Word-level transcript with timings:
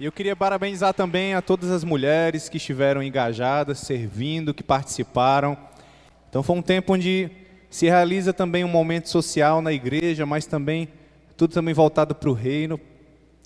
E 0.00 0.06
eu 0.06 0.10
queria 0.10 0.34
parabenizar 0.34 0.94
também 0.94 1.34
a 1.34 1.42
todas 1.42 1.70
as 1.70 1.84
mulheres 1.84 2.48
que 2.48 2.56
estiveram 2.56 3.02
engajadas, 3.02 3.80
servindo, 3.80 4.54
que 4.54 4.62
participaram. 4.62 5.54
Então 6.30 6.42
foi 6.42 6.56
um 6.56 6.62
tempo 6.62 6.94
onde 6.94 7.30
se 7.68 7.84
realiza 7.84 8.32
também 8.32 8.64
um 8.64 8.68
momento 8.68 9.10
social 9.10 9.60
na 9.60 9.74
igreja, 9.74 10.24
mas 10.24 10.46
também 10.46 10.88
tudo 11.36 11.52
também 11.52 11.74
voltado 11.74 12.14
para 12.14 12.30
o 12.30 12.32
reino, 12.32 12.80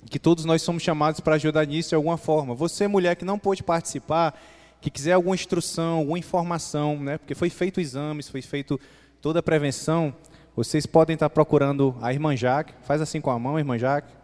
que 0.09 0.17
todos 0.17 0.45
nós 0.45 0.61
somos 0.61 0.81
chamados 0.81 1.19
para 1.19 1.35
ajudar 1.35 1.67
nisso 1.67 1.89
de 1.89 1.95
alguma 1.95 2.15
forma. 2.15 2.55
Você, 2.55 2.87
mulher 2.87 3.17
que 3.17 3.25
não 3.25 3.37
pôde 3.37 3.61
participar, 3.61 4.41
que 4.79 4.89
quiser 4.89 5.11
alguma 5.11 5.35
instrução, 5.35 5.97
alguma 5.97 6.19
informação, 6.19 6.97
né, 6.97 7.17
porque 7.17 7.35
foi 7.35 7.49
feito 7.49 7.81
exames, 7.81 8.29
foi 8.29 8.41
feito 8.41 8.79
toda 9.21 9.39
a 9.39 9.43
prevenção, 9.43 10.15
vocês 10.55 10.85
podem 10.85 11.15
estar 11.15 11.29
procurando 11.29 11.93
a 12.01 12.13
irmã 12.13 12.33
Jaque, 12.33 12.73
faz 12.83 13.01
assim 13.01 13.19
com 13.19 13.29
a 13.29 13.37
mão, 13.37 13.59
irmã 13.59 13.77
Jaque. 13.77 14.23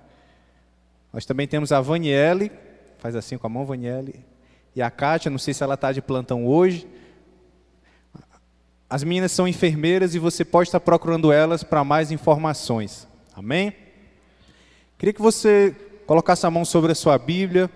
Nós 1.11 1.25
também 1.25 1.47
temos 1.47 1.71
a 1.71 1.81
Vaniele, 1.81 2.51
faz 2.97 3.15
assim 3.15 3.37
com 3.37 3.47
a 3.47 3.49
mão, 3.49 3.65
Vaniele. 3.65 4.25
E 4.75 4.81
a 4.81 4.89
Kátia, 4.89 5.29
não 5.29 5.37
sei 5.37 5.53
se 5.53 5.63
ela 5.63 5.73
está 5.73 5.91
de 5.91 6.01
plantão 6.01 6.45
hoje. 6.45 6.87
As 8.89 9.03
meninas 9.03 9.31
são 9.31 9.47
enfermeiras 9.47 10.15
e 10.15 10.19
você 10.19 10.45
pode 10.45 10.69
estar 10.69 10.79
procurando 10.79 11.31
elas 11.31 11.63
para 11.63 11.83
mais 11.83 12.11
informações. 12.11 13.07
Amém? 13.33 13.73
Queria 14.97 15.13
que 15.13 15.21
você 15.21 15.75
colocasse 16.05 16.45
a 16.45 16.51
mão 16.51 16.63
sobre 16.63 16.91
a 16.91 16.95
sua 16.95 17.17
Bíblia. 17.17 17.69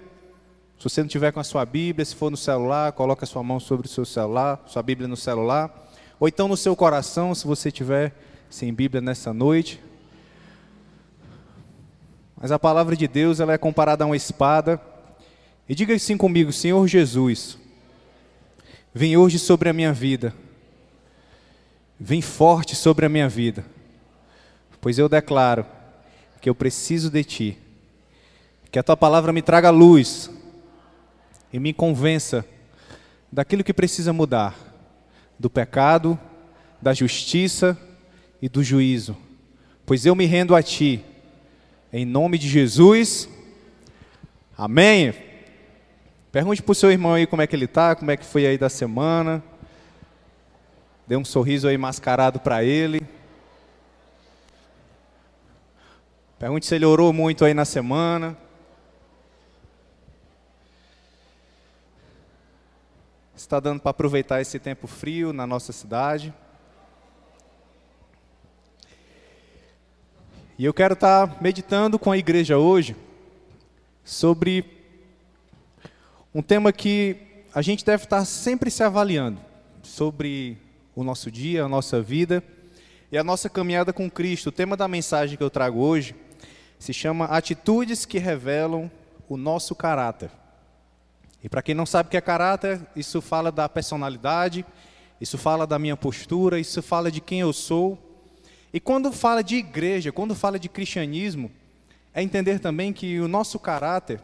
Se 0.78 0.84
você 0.90 1.02
não 1.02 1.08
tiver 1.08 1.32
com 1.32 1.40
a 1.40 1.44
sua 1.44 1.66
Bíblia, 1.66 2.06
se 2.06 2.16
for 2.16 2.30
no 2.30 2.38
celular, 2.38 2.92
coloque 2.92 3.24
a 3.24 3.28
sua 3.28 3.42
mão 3.42 3.60
sobre 3.60 3.88
o 3.88 3.90
seu 3.90 4.06
celular, 4.06 4.64
sua 4.68 4.84
Bíblia 4.84 5.08
no 5.08 5.18
celular. 5.18 5.90
Ou 6.20 6.28
então 6.28 6.48
no 6.48 6.58
seu 6.58 6.76
coração, 6.76 7.34
se 7.34 7.48
você 7.48 7.72
tiver 7.72 8.14
sem 8.50 8.74
Bíblia 8.74 9.02
nessa 9.02 9.34
noite. 9.34 9.82
Mas 12.46 12.52
a 12.52 12.60
palavra 12.60 12.96
de 12.96 13.08
Deus 13.08 13.40
ela 13.40 13.54
é 13.54 13.58
comparada 13.58 14.04
a 14.04 14.06
uma 14.06 14.16
espada. 14.16 14.80
E 15.68 15.74
diga 15.74 15.96
assim 15.96 16.16
comigo, 16.16 16.54
Senhor 16.54 16.88
Jesus, 16.88 17.58
vem 18.94 19.18
hoje 19.18 19.40
sobre 19.40 19.68
a 19.68 19.74
minha 19.74 19.92
vida. 19.92 20.32
Vem 22.00 22.22
forte 22.22 22.76
sobre 22.76 23.04
a 23.04 23.10
minha 23.10 23.28
vida. 23.28 23.66
Pois 24.80 25.00
eu 25.00 25.10
declaro 25.10 25.66
que 26.40 26.48
eu 26.48 26.54
preciso 26.54 27.10
de 27.10 27.24
Ti. 27.24 27.58
Que 28.72 28.78
a 28.78 28.84
Tua 28.84 28.96
palavra 28.96 29.34
me 29.34 29.42
traga 29.42 29.72
luz 29.72 30.30
e 31.52 31.58
me 31.58 31.74
convença 31.74 32.46
daquilo 33.32 33.64
que 33.64 33.74
precisa 33.74 34.14
mudar, 34.14 34.56
do 35.40 35.50
pecado, 35.50 36.16
da 36.80 36.94
justiça 36.94 37.76
e 38.40 38.48
do 38.48 38.64
juízo. 38.64 39.18
Pois 39.84 40.06
eu 40.06 40.14
me 40.14 40.28
rendo 40.28 40.56
a 40.56 40.62
Ti 40.62 41.04
em 41.98 42.04
nome 42.04 42.38
de 42.38 42.50
Jesus. 42.50 43.30
Amém. 44.58 45.14
Pergunte 46.30 46.62
para 46.62 46.74
o 46.74 46.76
seu 46.76 46.92
irmão 46.92 47.14
aí 47.14 47.26
como 47.26 47.42
é 47.42 47.48
que 47.48 47.56
ele 47.56 47.64
está, 47.64 47.96
como 47.96 48.12
é 48.12 48.18
que 48.18 48.26
foi 48.26 48.46
aí 48.46 48.58
da 48.58 48.68
semana. 48.68 49.42
Dê 51.08 51.16
um 51.16 51.24
sorriso 51.24 51.70
aí 51.70 51.78
mascarado 51.78 52.38
para 52.38 52.66
ele. 52.66 53.02
Pergunte 56.38 56.66
se 56.66 56.76
ele 56.76 56.84
orou 56.84 57.14
muito 57.14 57.46
aí 57.46 57.54
na 57.54 57.64
semana. 57.64 58.38
Está 63.34 63.58
dando 63.62 63.80
para 63.80 63.92
aproveitar 63.92 64.42
esse 64.42 64.60
tempo 64.60 64.86
frio 64.86 65.32
na 65.32 65.48
nossa 65.48 65.72
cidade. 65.72 66.34
E 70.58 70.64
eu 70.64 70.74
quero 70.74 70.94
estar 70.94 71.42
meditando 71.42 72.00
com 72.00 72.10
a 72.10 72.18
igreja 72.18 72.58
hoje 72.58 72.96
sobre 74.06 74.64
um 76.34 76.42
tema 76.42 76.72
que 76.72 77.18
a 77.54 77.62
gente 77.62 77.84
deve 77.84 78.06
estar 78.06 78.24
sempre 78.24 78.72
se 78.72 78.82
avaliando 78.82 79.38
sobre 79.84 80.58
o 80.96 81.04
nosso 81.04 81.30
dia, 81.30 81.66
a 81.66 81.68
nossa 81.68 82.02
vida 82.02 82.42
e 83.12 83.18
a 83.18 83.24
nossa 83.24 83.50
caminhada 83.50 83.92
com 83.92 84.10
Cristo. 84.10 84.48
O 84.48 84.52
tema 84.52 84.78
da 84.78 84.88
mensagem 84.88 85.36
que 85.36 85.44
eu 85.44 85.50
trago 85.50 85.82
hoje 85.82 86.16
se 86.80 86.94
chama 86.94 87.26
Atitudes 87.26 88.06
que 88.06 88.18
revelam 88.18 88.90
o 89.28 89.36
nosso 89.36 89.76
caráter. 89.76 90.32
E 91.44 91.50
para 91.50 91.62
quem 91.62 91.76
não 91.76 91.86
sabe 91.86 92.08
o 92.08 92.12
que 92.12 92.16
é 92.16 92.22
caráter, 92.22 92.80
isso 92.96 93.20
fala 93.20 93.52
da 93.52 93.68
personalidade, 93.68 94.66
isso 95.20 95.38
fala 95.38 95.68
da 95.68 95.78
minha 95.78 95.98
postura, 95.98 96.58
isso 96.58 96.82
fala 96.82 97.12
de 97.12 97.20
quem 97.20 97.42
eu 97.42 97.52
sou 97.52 98.05
e 98.76 98.80
quando 98.82 99.10
fala 99.10 99.42
de 99.42 99.56
igreja, 99.56 100.12
quando 100.12 100.36
fala 100.36 100.60
de 100.60 100.68
cristianismo, 100.68 101.50
é 102.14 102.22
entender 102.22 102.60
também 102.60 102.92
que 102.92 103.22
o 103.22 103.28
nosso 103.30 103.58
caráter, 103.58 104.22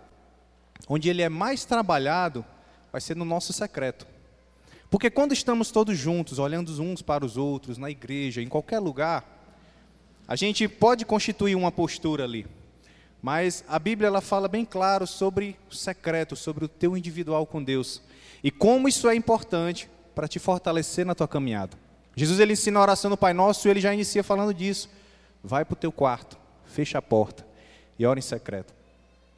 onde 0.90 1.08
ele 1.08 1.22
é 1.22 1.30
mais 1.30 1.64
trabalhado, 1.64 2.44
vai 2.92 3.00
ser 3.00 3.16
no 3.16 3.24
nosso 3.24 3.54
secreto. 3.54 4.06
Porque 4.90 5.10
quando 5.10 5.32
estamos 5.32 5.72
todos 5.72 5.98
juntos, 5.98 6.38
olhando 6.38 6.70
uns 6.82 7.02
para 7.02 7.26
os 7.26 7.38
outros, 7.38 7.78
na 7.78 7.90
igreja, 7.90 8.42
em 8.42 8.50
qualquer 8.50 8.80
lugar, 8.80 9.24
a 10.28 10.36
gente 10.36 10.68
pode 10.68 11.06
constituir 11.06 11.56
uma 11.56 11.72
postura 11.72 12.26
ali. 12.26 12.46
Mas 13.22 13.64
a 13.70 13.80
Bíblia 13.80 14.08
ela 14.08 14.20
fala 14.20 14.50
bem 14.50 14.66
claro 14.66 15.08
sobre 15.08 15.58
o 15.72 15.74
secreto, 15.74 16.36
sobre 16.36 16.66
o 16.66 16.68
teu 16.68 16.98
individual 16.98 17.46
com 17.46 17.64
Deus. 17.64 18.02
E 18.44 18.52
como 18.52 18.90
isso 18.90 19.08
é 19.08 19.16
importante 19.16 19.90
para 20.14 20.28
te 20.28 20.40
fortalecer 20.40 21.06
na 21.06 21.16
tua 21.16 21.26
caminhada. 21.26 21.80
Jesus 22.16 22.40
ele 22.40 22.54
ensina 22.54 22.80
a 22.80 22.82
oração 22.82 23.10
no 23.10 23.18
Pai 23.18 23.34
Nosso 23.34 23.68
e 23.68 23.72
ele 23.72 23.80
já 23.80 23.94
inicia 23.94 24.24
falando 24.24 24.54
disso. 24.54 24.90
Vai 25.44 25.66
para 25.66 25.74
o 25.74 25.78
teu 25.78 25.92
quarto, 25.92 26.38
fecha 26.66 26.98
a 26.98 27.02
porta 27.02 27.46
e 27.98 28.06
ora 28.06 28.20
em 28.20 28.22
secreto. 28.22 28.74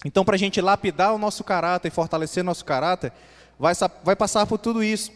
Então, 0.06 0.26
para 0.26 0.36
a 0.36 0.40
gente 0.40 0.60
lapidar 0.60 1.14
o 1.14 1.18
nosso 1.18 1.44
caráter 1.44 1.88
e 1.88 1.92
fortalecer 1.92 2.44
nosso 2.44 2.66
caráter, 2.66 3.14
vai, 3.58 3.74
vai 4.04 4.16
passar 4.16 4.46
por 4.46 4.58
tudo 4.58 4.84
isso. 4.84 5.12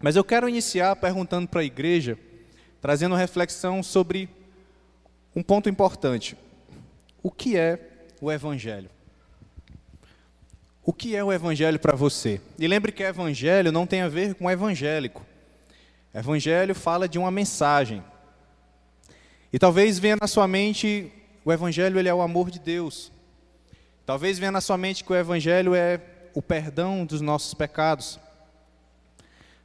Mas 0.00 0.16
eu 0.16 0.22
quero 0.22 0.48
iniciar 0.48 0.94
perguntando 0.96 1.48
para 1.48 1.62
a 1.62 1.64
igreja, 1.64 2.18
trazendo 2.80 3.14
reflexão 3.14 3.82
sobre 3.82 4.28
um 5.34 5.42
ponto 5.42 5.68
importante. 5.68 6.36
O 7.22 7.30
que 7.30 7.56
é 7.56 7.78
o 8.20 8.30
Evangelho? 8.30 8.90
O 10.84 10.92
que 10.92 11.16
é 11.16 11.24
o 11.24 11.32
Evangelho 11.32 11.78
para 11.80 11.96
você? 11.96 12.40
E 12.58 12.68
lembre 12.68 12.92
que 12.92 13.02
Evangelho 13.02 13.72
não 13.72 13.86
tem 13.86 14.02
a 14.02 14.08
ver 14.08 14.34
com 14.34 14.50
evangélico. 14.50 15.24
Evangelho 16.14 16.76
fala 16.76 17.08
de 17.08 17.18
uma 17.18 17.30
mensagem. 17.30 18.02
E 19.52 19.58
talvez 19.58 19.98
venha 19.98 20.16
na 20.20 20.28
sua 20.28 20.46
mente 20.46 21.12
o 21.44 21.52
evangelho 21.52 21.98
ele 21.98 22.08
é 22.08 22.14
o 22.14 22.22
amor 22.22 22.50
de 22.50 22.58
Deus. 22.58 23.12
Talvez 24.06 24.38
venha 24.38 24.52
na 24.52 24.60
sua 24.60 24.78
mente 24.78 25.02
que 25.02 25.12
o 25.12 25.16
evangelho 25.16 25.74
é 25.74 26.00
o 26.32 26.40
perdão 26.40 27.04
dos 27.04 27.20
nossos 27.20 27.52
pecados. 27.52 28.18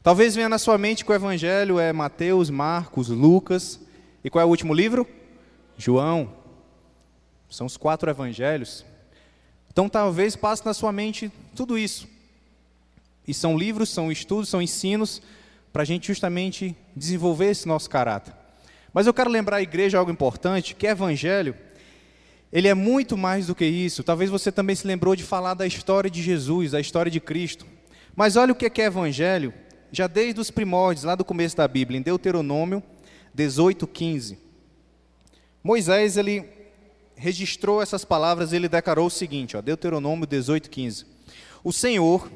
Talvez 0.02 0.36
venha 0.36 0.50
na 0.50 0.58
sua 0.58 0.78
mente 0.78 1.06
que 1.06 1.12
o 1.12 1.16
evangelho 1.16 1.80
é 1.80 1.94
Mateus, 1.94 2.50
Marcos, 2.50 3.10
Lucas. 3.10 3.80
E 4.24 4.30
qual 4.30 4.42
é 4.42 4.46
o 4.46 4.50
último 4.50 4.74
livro? 4.74 5.08
João. 5.78 6.34
São 7.50 7.68
os 7.68 7.78
quatro 7.78 8.10
evangelhos. 8.10 8.84
Então 9.72 9.88
talvez 9.88 10.36
passe 10.36 10.66
na 10.66 10.74
sua 10.74 10.92
mente 10.92 11.32
tudo 11.56 11.78
isso. 11.78 12.08
E 13.28 13.34
são 13.34 13.58
livros, 13.58 13.90
são 13.90 14.12
estudos, 14.12 14.50
são 14.50 14.62
ensinos 14.62 15.22
para 15.72 15.84
a 15.84 15.86
gente 15.86 16.08
justamente 16.08 16.76
desenvolver 16.96 17.52
esse 17.52 17.68
nosso 17.68 17.90
caráter. 17.90 18.34
Mas 18.94 19.08
eu 19.08 19.14
quero 19.14 19.30
lembrar 19.30 19.58
a 19.58 19.62
igreja 19.62 19.98
algo 19.98 20.12
importante, 20.12 20.74
que 20.76 20.88
evangelho, 20.88 21.56
ele 22.52 22.68
é 22.68 22.74
muito 22.74 23.16
mais 23.16 23.48
do 23.48 23.56
que 23.56 23.66
isso. 23.66 24.04
Talvez 24.04 24.30
você 24.30 24.52
também 24.52 24.76
se 24.76 24.88
lembrou 24.88 25.16
de 25.16 25.24
falar 25.24 25.54
da 25.54 25.68
história 25.68 26.10
de 26.10 26.22
Jesus, 26.22 26.72
da 26.72 26.80
história 26.80 27.12
de 27.12 27.20
Cristo. 27.20 27.66
Mas 28.16 28.36
olha 28.36 28.52
o 28.52 28.56
que 28.56 28.82
é 28.82 28.86
evangelho, 28.86 29.54
já 29.92 30.08
desde 30.08 30.42
os 30.42 30.50
primórdios, 30.50 31.04
lá 31.04 31.16
do 31.16 31.24
começo 31.24 31.56
da 31.56 31.68
Bíblia, 31.68 32.00
em 32.00 32.02
Deuteronômio 32.02 32.82
18, 33.34 33.86
15. 33.86 34.40
Moisés, 35.64 36.18
ele 36.18 36.46
registrou 37.16 37.82
essas 37.82 38.04
palavras, 38.04 38.54
ele 38.54 38.68
declarou 38.68 39.08
o 39.08 39.12
seguinte, 39.12 39.56
ó, 39.56 39.62
Deuteronômio 39.62 40.26
18, 40.26 40.70
15. 40.70 41.06
O 41.64 41.72
Senhor, 41.72 42.32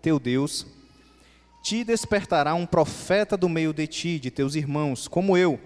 teu 0.00 0.18
Deus, 0.18 0.66
te 1.62 1.84
despertará 1.84 2.54
um 2.54 2.66
profeta 2.66 3.36
do 3.36 3.48
meio 3.48 3.72
de 3.72 3.86
ti, 3.86 4.18
de 4.18 4.30
teus 4.30 4.54
irmãos, 4.56 5.06
como 5.06 5.36
eu. 5.36 5.60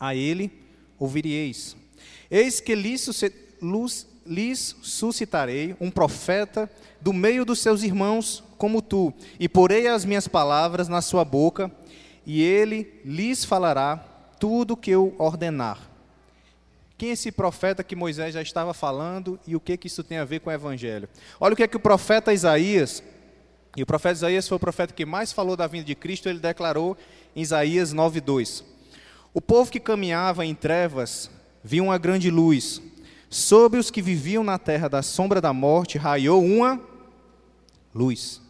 A 0.00 0.14
ele 0.14 0.50
ouvirieis. 0.98 1.76
Eis 2.30 2.60
que 2.60 2.74
lhes, 2.74 3.06
lhes 4.26 4.76
suscitarei 4.82 5.76
um 5.78 5.90
profeta 5.90 6.70
do 7.00 7.12
meio 7.12 7.44
dos 7.44 7.58
seus 7.58 7.82
irmãos, 7.82 8.42
como 8.56 8.80
tu, 8.80 9.12
e 9.38 9.48
porei 9.48 9.86
as 9.86 10.04
minhas 10.04 10.26
palavras 10.26 10.88
na 10.88 11.02
sua 11.02 11.24
boca, 11.24 11.70
e 12.24 12.42
ele 12.42 13.00
lhes 13.04 13.44
falará 13.44 13.96
tudo 14.38 14.72
o 14.72 14.76
que 14.76 14.90
eu 14.90 15.14
ordenar. 15.18 15.90
Quem 16.96 17.10
é 17.10 17.12
esse 17.12 17.32
profeta 17.32 17.82
que 17.82 17.96
Moisés 17.96 18.32
já 18.32 18.40
estava 18.40 18.72
falando 18.72 19.38
e 19.44 19.56
o 19.56 19.60
que, 19.60 19.76
que 19.76 19.88
isso 19.88 20.04
tem 20.04 20.18
a 20.18 20.24
ver 20.24 20.38
com 20.38 20.50
o 20.50 20.52
evangelho? 20.52 21.08
Olha 21.40 21.52
o 21.52 21.56
que 21.56 21.64
é 21.64 21.68
que 21.68 21.76
o 21.76 21.80
profeta 21.80 22.32
Isaías 22.32 23.02
e 23.76 23.82
o 23.82 23.86
profeta 23.86 24.16
Isaías 24.16 24.46
foi 24.46 24.56
o 24.56 24.60
profeta 24.60 24.92
que 24.92 25.06
mais 25.06 25.32
falou 25.32 25.56
da 25.56 25.66
vinda 25.66 25.84
de 25.84 25.94
Cristo, 25.94 26.28
ele 26.28 26.38
declarou 26.38 26.96
em 27.34 27.40
Isaías 27.40 27.92
9:2. 27.92 28.62
O 29.32 29.40
povo 29.40 29.70
que 29.70 29.80
caminhava 29.80 30.44
em 30.44 30.54
trevas 30.54 31.30
viu 31.64 31.84
uma 31.84 31.96
grande 31.96 32.30
luz. 32.30 32.82
Sobre 33.30 33.80
os 33.80 33.90
que 33.90 34.02
viviam 34.02 34.44
na 34.44 34.58
terra 34.58 34.88
da 34.88 35.02
sombra 35.02 35.40
da 35.40 35.54
morte, 35.54 35.96
raiou 35.96 36.44
uma 36.44 36.78
luz. 37.94 38.42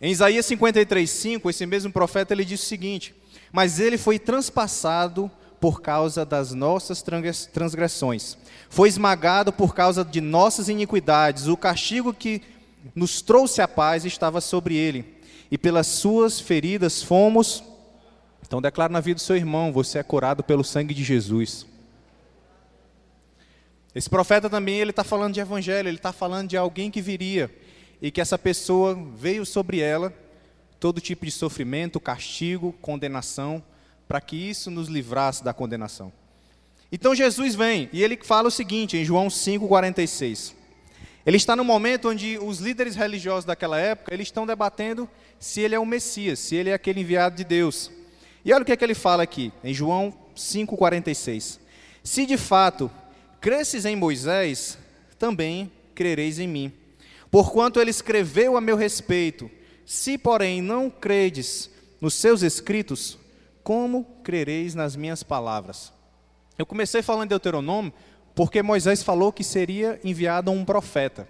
Em 0.00 0.10
Isaías 0.10 0.46
53, 0.46 1.08
5, 1.08 1.50
esse 1.50 1.66
mesmo 1.66 1.92
profeta 1.92 2.32
ele 2.32 2.44
diz 2.44 2.62
o 2.62 2.66
seguinte: 2.66 3.14
Mas 3.52 3.78
ele 3.78 3.98
foi 3.98 4.18
transpassado 4.18 5.30
por 5.60 5.82
causa 5.82 6.24
das 6.24 6.52
nossas 6.52 7.04
transgressões, 7.52 8.36
foi 8.68 8.88
esmagado 8.88 9.52
por 9.52 9.74
causa 9.74 10.04
de 10.04 10.20
nossas 10.20 10.68
iniquidades, 10.68 11.46
o 11.46 11.56
castigo 11.56 12.12
que 12.12 12.42
nos 12.94 13.22
trouxe 13.22 13.60
a 13.60 13.68
paz 13.68 14.04
estava 14.04 14.40
sobre 14.40 14.76
ele, 14.76 15.04
e 15.50 15.58
pelas 15.58 15.86
suas 15.86 16.40
feridas 16.40 17.02
fomos. 17.02 17.62
Então, 18.46 18.60
declara 18.60 18.92
na 18.92 19.00
vida 19.00 19.16
do 19.16 19.20
seu 19.20 19.36
irmão: 19.36 19.72
você 19.72 19.98
é 19.98 20.02
curado 20.02 20.42
pelo 20.42 20.64
sangue 20.64 20.94
de 20.94 21.04
Jesus. 21.04 21.66
Esse 23.94 24.08
profeta 24.08 24.48
também 24.48 24.76
ele 24.76 24.90
está 24.90 25.04
falando 25.04 25.34
de 25.34 25.40
evangelho, 25.40 25.88
ele 25.88 25.98
está 25.98 26.12
falando 26.12 26.48
de 26.48 26.56
alguém 26.56 26.90
que 26.90 27.02
viria 27.02 27.50
e 28.00 28.10
que 28.10 28.20
essa 28.20 28.38
pessoa 28.38 28.98
veio 29.16 29.44
sobre 29.44 29.80
ela 29.80 30.12
todo 30.80 31.00
tipo 31.00 31.24
de 31.24 31.30
sofrimento, 31.30 32.00
castigo, 32.00 32.72
condenação, 32.80 33.62
para 34.08 34.20
que 34.20 34.34
isso 34.34 34.70
nos 34.70 34.88
livrasse 34.88 35.44
da 35.44 35.52
condenação. 35.52 36.12
Então 36.90 37.14
Jesus 37.14 37.54
vem 37.54 37.88
e 37.92 38.02
ele 38.02 38.18
fala 38.22 38.48
o 38.48 38.50
seguinte 38.50 38.96
em 38.96 39.04
João 39.04 39.28
5:46. 39.28 40.54
Ele 41.24 41.36
está 41.36 41.54
no 41.54 41.64
momento 41.64 42.08
onde 42.08 42.38
os 42.38 42.58
líderes 42.58 42.96
religiosos 42.96 43.44
daquela 43.44 43.78
época, 43.78 44.12
eles 44.12 44.28
estão 44.28 44.46
debatendo 44.46 45.08
se 45.38 45.60
ele 45.60 45.74
é 45.74 45.78
o 45.78 45.86
Messias, 45.86 46.38
se 46.38 46.56
ele 46.56 46.70
é 46.70 46.74
aquele 46.74 47.00
enviado 47.00 47.36
de 47.36 47.44
Deus. 47.44 47.90
E 48.44 48.52
olha 48.52 48.62
o 48.62 48.64
que, 48.64 48.72
é 48.72 48.76
que 48.76 48.84
ele 48.84 48.94
fala 48.94 49.22
aqui, 49.22 49.52
em 49.62 49.72
João 49.72 50.12
5,46. 50.36 51.60
Se 52.02 52.26
de 52.26 52.36
fato 52.36 52.90
cresces 53.40 53.84
em 53.84 53.94
Moisés, 53.94 54.78
também 55.18 55.70
crereis 55.94 56.38
em 56.38 56.48
mim. 56.48 56.72
Porquanto 57.30 57.80
ele 57.80 57.90
escreveu 57.90 58.56
a 58.56 58.60
meu 58.60 58.76
respeito. 58.76 59.50
Se, 59.86 60.18
porém, 60.18 60.60
não 60.60 60.90
credes 60.90 61.70
nos 62.00 62.14
seus 62.14 62.42
escritos, 62.42 63.18
como 63.62 64.04
crereis 64.24 64.74
nas 64.74 64.96
minhas 64.96 65.22
palavras? 65.22 65.92
Eu 66.58 66.66
comecei 66.66 67.02
falando 67.02 67.24
de 67.24 67.30
Deuteronômio 67.30 67.92
porque 68.34 68.62
Moisés 68.62 69.02
falou 69.02 69.32
que 69.32 69.44
seria 69.44 70.00
enviado 70.02 70.50
um 70.50 70.64
profeta. 70.64 71.28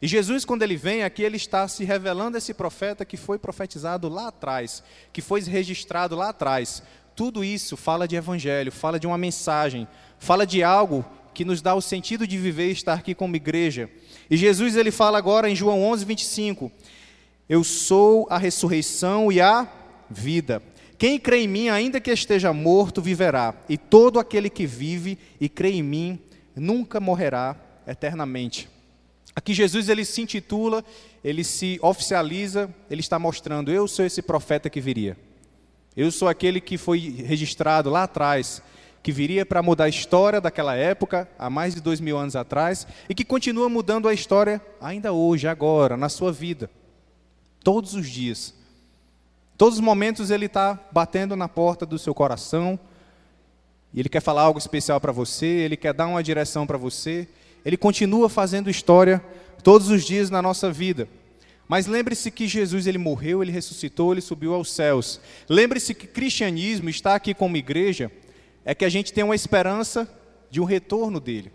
E 0.00 0.06
Jesus, 0.06 0.44
quando 0.44 0.62
ele 0.62 0.76
vem 0.76 1.02
aqui, 1.02 1.22
ele 1.22 1.36
está 1.36 1.66
se 1.66 1.84
revelando 1.84 2.36
esse 2.36 2.52
profeta 2.52 3.04
que 3.04 3.16
foi 3.16 3.38
profetizado 3.38 4.08
lá 4.08 4.28
atrás, 4.28 4.82
que 5.12 5.22
foi 5.22 5.40
registrado 5.40 6.14
lá 6.14 6.28
atrás. 6.28 6.82
Tudo 7.14 7.42
isso 7.42 7.76
fala 7.76 8.06
de 8.06 8.14
evangelho, 8.14 8.70
fala 8.70 9.00
de 9.00 9.06
uma 9.06 9.16
mensagem, 9.16 9.88
fala 10.18 10.46
de 10.46 10.62
algo 10.62 11.04
que 11.32 11.44
nos 11.44 11.62
dá 11.62 11.74
o 11.74 11.80
sentido 11.80 12.26
de 12.26 12.36
viver 12.36 12.68
e 12.68 12.72
estar 12.72 12.94
aqui 12.94 13.14
como 13.14 13.36
igreja. 13.36 13.90
E 14.30 14.36
Jesus 14.36 14.76
ele 14.76 14.90
fala 14.90 15.16
agora 15.16 15.48
em 15.48 15.56
João 15.56 15.82
11, 15.82 16.04
25: 16.04 16.70
Eu 17.48 17.64
sou 17.64 18.26
a 18.28 18.36
ressurreição 18.36 19.32
e 19.32 19.40
a 19.40 19.66
vida. 20.10 20.62
Quem 20.98 21.18
crê 21.18 21.42
em 21.42 21.48
mim, 21.48 21.68
ainda 21.68 22.00
que 22.00 22.10
esteja 22.10 22.52
morto, 22.52 23.02
viverá. 23.02 23.54
E 23.68 23.76
todo 23.76 24.18
aquele 24.18 24.48
que 24.48 24.66
vive 24.66 25.18
e 25.40 25.48
crê 25.48 25.72
em 25.72 25.82
mim 25.82 26.18
nunca 26.56 26.98
morrerá 26.98 27.56
eternamente. 27.86 28.68
Aqui 29.34 29.52
Jesus 29.52 29.88
ele 29.88 30.04
se 30.04 30.22
intitula, 30.22 30.82
ele 31.22 31.44
se 31.44 31.78
oficializa, 31.82 32.74
ele 32.90 33.00
está 33.00 33.18
mostrando: 33.18 33.70
eu 33.70 33.86
sou 33.86 34.04
esse 34.04 34.22
profeta 34.22 34.70
que 34.70 34.80
viria. 34.80 35.16
Eu 35.94 36.10
sou 36.10 36.28
aquele 36.28 36.60
que 36.60 36.76
foi 36.76 36.98
registrado 36.98 37.90
lá 37.90 38.04
atrás, 38.04 38.62
que 39.02 39.12
viria 39.12 39.46
para 39.46 39.62
mudar 39.62 39.84
a 39.84 39.88
história 39.88 40.40
daquela 40.40 40.74
época, 40.74 41.28
há 41.38 41.48
mais 41.48 41.74
de 41.74 41.80
dois 41.80 42.00
mil 42.00 42.18
anos 42.18 42.34
atrás, 42.34 42.86
e 43.08 43.14
que 43.14 43.24
continua 43.24 43.68
mudando 43.68 44.08
a 44.08 44.14
história 44.14 44.60
ainda 44.80 45.12
hoje, 45.12 45.46
agora, 45.46 45.96
na 45.96 46.08
sua 46.08 46.32
vida, 46.32 46.70
todos 47.62 47.94
os 47.94 48.08
dias. 48.08 48.54
Todos 49.56 49.76
os 49.76 49.80
momentos 49.80 50.30
ele 50.30 50.46
está 50.46 50.78
batendo 50.92 51.34
na 51.34 51.48
porta 51.48 51.86
do 51.86 51.98
seu 51.98 52.14
coração, 52.14 52.78
e 53.96 54.00
ele 54.00 54.10
quer 54.10 54.20
falar 54.20 54.42
algo 54.42 54.58
especial 54.58 55.00
para 55.00 55.10
você, 55.10 55.46
ele 55.46 55.76
quer 55.76 55.94
dar 55.94 56.06
uma 56.06 56.22
direção 56.22 56.66
para 56.66 56.76
você, 56.76 57.26
ele 57.64 57.78
continua 57.78 58.28
fazendo 58.28 58.68
história 58.68 59.24
todos 59.64 59.88
os 59.88 60.04
dias 60.04 60.28
na 60.28 60.42
nossa 60.42 60.70
vida. 60.70 61.08
Mas 61.66 61.86
lembre-se 61.86 62.30
que 62.30 62.46
Jesus 62.46 62.86
ele 62.86 62.98
morreu, 62.98 63.42
ele 63.42 63.50
ressuscitou, 63.50 64.12
ele 64.12 64.20
subiu 64.20 64.52
aos 64.54 64.70
céus. 64.70 65.18
Lembre-se 65.48 65.94
que 65.94 66.06
cristianismo 66.06 66.90
está 66.90 67.14
aqui 67.14 67.32
como 67.32 67.56
igreja 67.56 68.12
é 68.66 68.74
que 68.74 68.84
a 68.84 68.88
gente 68.88 69.12
tem 69.12 69.24
uma 69.24 69.34
esperança 69.34 70.08
de 70.50 70.60
um 70.60 70.64
retorno 70.64 71.18
dele. 71.18 71.50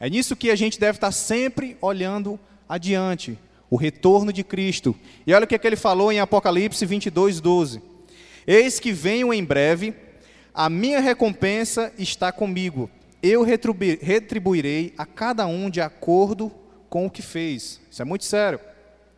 É 0.00 0.10
nisso 0.10 0.34
que 0.34 0.50
a 0.50 0.56
gente 0.56 0.80
deve 0.80 0.96
estar 0.96 1.12
sempre 1.12 1.76
olhando 1.80 2.38
adiante, 2.68 3.38
o 3.70 3.76
retorno 3.76 4.32
de 4.32 4.42
Cristo. 4.42 4.96
E 5.26 5.32
olha 5.32 5.44
o 5.44 5.46
que, 5.46 5.54
é 5.54 5.58
que 5.58 5.66
ele 5.66 5.76
falou 5.76 6.10
em 6.10 6.18
Apocalipse 6.18 6.84
22, 6.84 7.40
12: 7.40 7.80
Eis 8.46 8.80
que 8.80 8.92
venho 8.92 9.32
em 9.32 9.44
breve 9.44 9.94
a 10.54 10.68
minha 10.68 11.00
recompensa 11.00 11.92
está 11.98 12.30
comigo. 12.30 12.90
Eu 13.22 13.42
retribuirei 13.42 14.92
a 14.98 15.06
cada 15.06 15.46
um 15.46 15.70
de 15.70 15.80
acordo 15.80 16.52
com 16.88 17.06
o 17.06 17.10
que 17.10 17.22
fez. 17.22 17.80
Isso 17.90 18.02
é 18.02 18.04
muito 18.04 18.24
sério. 18.24 18.60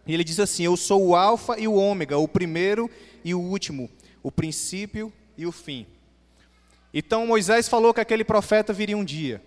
E 0.07 0.13
ele 0.15 0.23
diz 0.23 0.39
assim: 0.39 0.65
Eu 0.65 0.77
sou 0.77 1.07
o 1.07 1.17
Alfa 1.17 1.59
e 1.59 1.67
o 1.67 1.75
Ômega, 1.75 2.19
o 2.19 2.29
primeiro 2.29 2.91
e 3.25 3.35
o 3.35 3.41
último, 3.41 3.91
o 4.23 4.31
princípio 4.31 5.13
e 5.37 5.47
o 5.47 5.53
fim. 5.53 5.87
Então 6.93 7.27
Moisés 7.27 7.69
falou 7.69 7.93
que 7.93 8.01
aquele 8.01 8.23
profeta 8.23 8.73
viria 8.73 8.97
um 8.97 9.05
dia. 9.05 9.43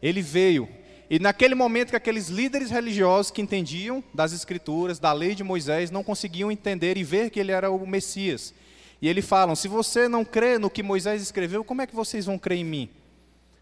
Ele 0.00 0.22
veio. 0.22 0.68
E 1.10 1.18
naquele 1.18 1.54
momento 1.54 1.90
que 1.90 1.96
aqueles 1.96 2.28
líderes 2.28 2.70
religiosos 2.70 3.30
que 3.30 3.42
entendiam 3.42 4.02
das 4.14 4.32
escrituras, 4.32 4.98
da 4.98 5.12
lei 5.12 5.34
de 5.34 5.44
Moisés, 5.44 5.90
não 5.90 6.02
conseguiam 6.02 6.50
entender 6.50 6.96
e 6.96 7.04
ver 7.04 7.30
que 7.30 7.38
ele 7.38 7.52
era 7.52 7.70
o 7.70 7.86
Messias. 7.86 8.54
E 9.00 9.08
ele 9.08 9.22
falam: 9.22 9.54
se 9.54 9.68
você 9.68 10.08
não 10.08 10.24
crê 10.24 10.58
no 10.58 10.70
que 10.70 10.82
Moisés 10.82 11.22
escreveu, 11.22 11.64
como 11.64 11.82
é 11.82 11.86
que 11.86 11.94
vocês 11.94 12.26
vão 12.26 12.38
crer 12.38 12.58
em 12.58 12.64
mim? 12.64 12.90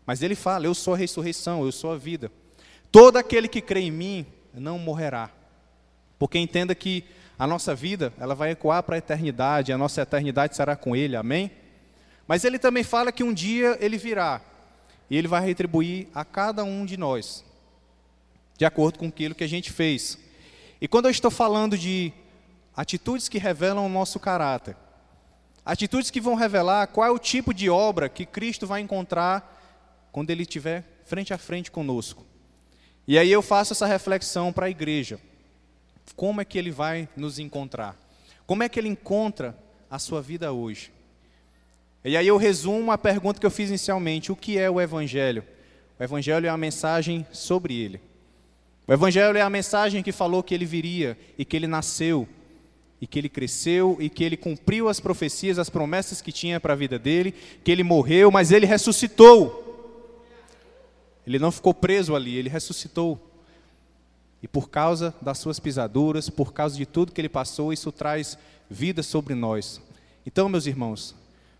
Mas 0.06 0.22
ele 0.22 0.34
fala: 0.34 0.66
eu 0.66 0.74
sou 0.74 0.94
a 0.94 0.96
ressurreição, 0.96 1.64
eu 1.64 1.72
sou 1.72 1.92
a 1.92 1.96
vida. 1.96 2.30
Todo 2.90 3.16
aquele 3.16 3.48
que 3.48 3.60
crê 3.60 3.80
em 3.80 3.90
mim 3.90 4.26
não 4.52 4.78
morrerá. 4.78 5.30
Porque 6.18 6.38
entenda 6.38 6.74
que 6.74 7.04
a 7.38 7.46
nossa 7.46 7.74
vida, 7.74 8.12
ela 8.18 8.34
vai 8.34 8.52
ecoar 8.52 8.82
para 8.82 8.94
a 8.94 8.98
eternidade, 8.98 9.72
a 9.72 9.78
nossa 9.78 10.02
eternidade 10.02 10.54
será 10.54 10.76
com 10.76 10.94
ele. 10.94 11.16
Amém? 11.16 11.50
Mas 12.26 12.44
ele 12.44 12.58
também 12.58 12.84
fala 12.84 13.12
que 13.12 13.24
um 13.24 13.32
dia 13.32 13.76
ele 13.80 13.98
virá 13.98 14.40
e 15.10 15.16
ele 15.16 15.28
vai 15.28 15.44
retribuir 15.44 16.08
a 16.14 16.24
cada 16.24 16.64
um 16.64 16.86
de 16.86 16.96
nós, 16.96 17.44
de 18.56 18.64
acordo 18.64 18.98
com 18.98 19.08
aquilo 19.08 19.34
que 19.34 19.44
a 19.44 19.48
gente 19.48 19.70
fez. 19.70 20.18
E 20.80 20.88
quando 20.88 21.06
eu 21.06 21.10
estou 21.10 21.30
falando 21.30 21.76
de 21.76 22.12
atitudes 22.76 23.28
que 23.28 23.38
revelam 23.38 23.84
o 23.84 23.88
nosso 23.88 24.18
caráter, 24.18 24.76
Atitudes 25.64 26.10
que 26.10 26.20
vão 26.20 26.34
revelar 26.34 26.88
qual 26.88 27.06
é 27.06 27.10
o 27.10 27.18
tipo 27.18 27.54
de 27.54 27.70
obra 27.70 28.08
que 28.08 28.26
Cristo 28.26 28.66
vai 28.66 28.80
encontrar 28.80 29.50
quando 30.12 30.30
Ele 30.30 30.42
estiver 30.42 30.84
frente 31.04 31.32
a 31.32 31.38
frente 31.38 31.70
conosco. 31.70 32.24
E 33.08 33.18
aí 33.18 33.30
eu 33.32 33.40
faço 33.40 33.72
essa 33.72 33.86
reflexão 33.86 34.52
para 34.52 34.66
a 34.66 34.70
igreja. 34.70 35.18
Como 36.14 36.40
é 36.40 36.44
que 36.44 36.58
Ele 36.58 36.70
vai 36.70 37.08
nos 37.16 37.38
encontrar? 37.38 37.96
Como 38.46 38.62
é 38.62 38.68
que 38.68 38.78
Ele 38.78 38.88
encontra 38.88 39.56
a 39.90 39.98
sua 39.98 40.20
vida 40.20 40.52
hoje? 40.52 40.92
E 42.04 42.16
aí 42.16 42.26
eu 42.26 42.36
resumo 42.36 42.92
a 42.92 42.98
pergunta 42.98 43.40
que 43.40 43.46
eu 43.46 43.50
fiz 43.50 43.70
inicialmente: 43.70 44.30
o 44.30 44.36
que 44.36 44.58
é 44.58 44.70
o 44.70 44.80
Evangelho? 44.80 45.42
O 45.98 46.02
Evangelho 46.02 46.46
é 46.46 46.50
a 46.50 46.56
mensagem 46.56 47.26
sobre 47.32 47.74
Ele. 47.74 48.00
O 48.86 48.92
Evangelho 48.92 49.38
é 49.38 49.40
a 49.40 49.48
mensagem 49.48 50.02
que 50.02 50.12
falou 50.12 50.42
que 50.42 50.54
Ele 50.54 50.66
viria 50.66 51.16
e 51.38 51.44
que 51.44 51.56
Ele 51.56 51.66
nasceu 51.66 52.28
e 53.04 53.06
que 53.06 53.18
ele 53.18 53.28
cresceu 53.28 53.98
e 54.00 54.08
que 54.08 54.24
ele 54.24 54.34
cumpriu 54.34 54.88
as 54.88 54.98
profecias, 54.98 55.58
as 55.58 55.68
promessas 55.68 56.22
que 56.22 56.32
tinha 56.32 56.58
para 56.58 56.72
a 56.72 56.76
vida 56.76 56.98
dele, 56.98 57.34
que 57.62 57.70
ele 57.70 57.82
morreu, 57.82 58.30
mas 58.30 58.50
ele 58.50 58.64
ressuscitou. 58.64 59.62
Ele 61.26 61.38
não 61.38 61.52
ficou 61.52 61.74
preso 61.74 62.16
ali, 62.16 62.34
ele 62.34 62.48
ressuscitou. 62.48 63.20
E 64.42 64.48
por 64.48 64.70
causa 64.70 65.14
das 65.20 65.36
suas 65.36 65.60
pisaduras, 65.60 66.30
por 66.30 66.54
causa 66.54 66.78
de 66.78 66.86
tudo 66.86 67.12
que 67.12 67.20
ele 67.20 67.28
passou, 67.28 67.74
isso 67.74 67.92
traz 67.92 68.38
vida 68.70 69.02
sobre 69.02 69.34
nós. 69.34 69.82
Então, 70.24 70.48
meus 70.48 70.64
irmãos, 70.64 71.14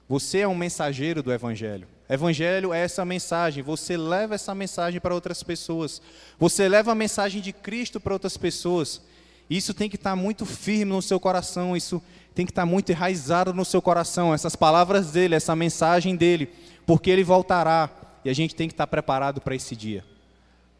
você 0.08 0.38
é 0.38 0.48
um 0.48 0.54
mensageiro 0.54 1.22
do 1.22 1.30
Evangelho. 1.30 1.86
Evangelho 2.08 2.72
é 2.72 2.80
essa 2.80 3.04
mensagem. 3.04 3.62
Você 3.62 3.98
leva 3.98 4.34
essa 4.34 4.54
mensagem 4.54 4.98
para 4.98 5.14
outras 5.14 5.42
pessoas. 5.42 6.00
Você 6.38 6.66
leva 6.70 6.92
a 6.92 6.94
mensagem 6.94 7.42
de 7.42 7.52
Cristo 7.52 8.00
para 8.00 8.14
outras 8.14 8.38
pessoas. 8.38 9.02
Isso 9.48 9.74
tem 9.74 9.88
que 9.88 9.96
estar 9.96 10.16
muito 10.16 10.46
firme 10.46 10.92
no 10.92 11.02
seu 11.02 11.20
coração, 11.20 11.76
isso 11.76 12.02
tem 12.34 12.44
que 12.44 12.52
estar 12.52 12.66
muito 12.66 12.90
enraizado 12.90 13.52
no 13.52 13.64
seu 13.64 13.80
coração, 13.80 14.34
essas 14.34 14.56
palavras 14.56 15.12
dele, 15.12 15.34
essa 15.34 15.54
mensagem 15.54 16.16
dele, 16.16 16.48
porque 16.86 17.10
ele 17.10 17.22
voltará 17.22 17.90
e 18.24 18.30
a 18.30 18.32
gente 18.32 18.54
tem 18.54 18.66
que 18.66 18.74
estar 18.74 18.86
preparado 18.86 19.40
para 19.40 19.54
esse 19.54 19.76
dia. 19.76 20.04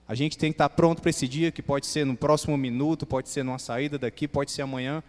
A 0.08 0.14
gente 0.14 0.36
tem 0.36 0.50
que 0.50 0.54
estar 0.54 0.68
pronto 0.68 1.00
para 1.00 1.10
esse 1.10 1.28
dia, 1.28 1.52
que 1.52 1.62
pode 1.62 1.86
ser 1.86 2.04
no 2.04 2.16
próximo 2.16 2.56
minuto, 2.56 3.06
pode 3.06 3.28
ser 3.28 3.42
numa 3.42 3.58
saída 3.58 3.98
daqui, 3.98 4.26
pode 4.26 4.50
ser 4.50 4.62
amanhã, 4.62 5.02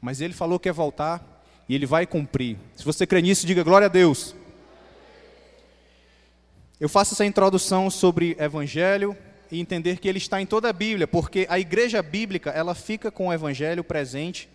mas 0.00 0.20
ele 0.20 0.32
falou 0.32 0.58
que 0.58 0.68
é 0.68 0.72
voltar 0.72 1.44
e 1.68 1.74
ele 1.74 1.86
vai 1.86 2.06
cumprir. 2.06 2.56
Se 2.74 2.84
você 2.84 3.06
crê 3.06 3.20
nisso, 3.22 3.46
diga 3.46 3.62
glória 3.62 3.86
a 3.86 3.88
Deus. 3.88 4.34
eu 6.80 6.88
faço 6.88 7.14
essa 7.14 7.24
introdução 7.24 7.90
sobre 7.90 8.36
evangelho 8.38 9.16
e 9.50 9.60
entender 9.60 9.98
que 9.98 10.08
ele 10.08 10.18
está 10.18 10.40
em 10.40 10.46
toda 10.46 10.68
a 10.68 10.72
Bíblia, 10.72 11.08
porque 11.08 11.46
a 11.50 11.58
igreja 11.58 12.02
bíblica, 12.02 12.50
ela 12.50 12.74
fica 12.74 13.10
com 13.10 13.28
o 13.28 13.32
evangelho 13.32 13.82
presente 13.82 14.48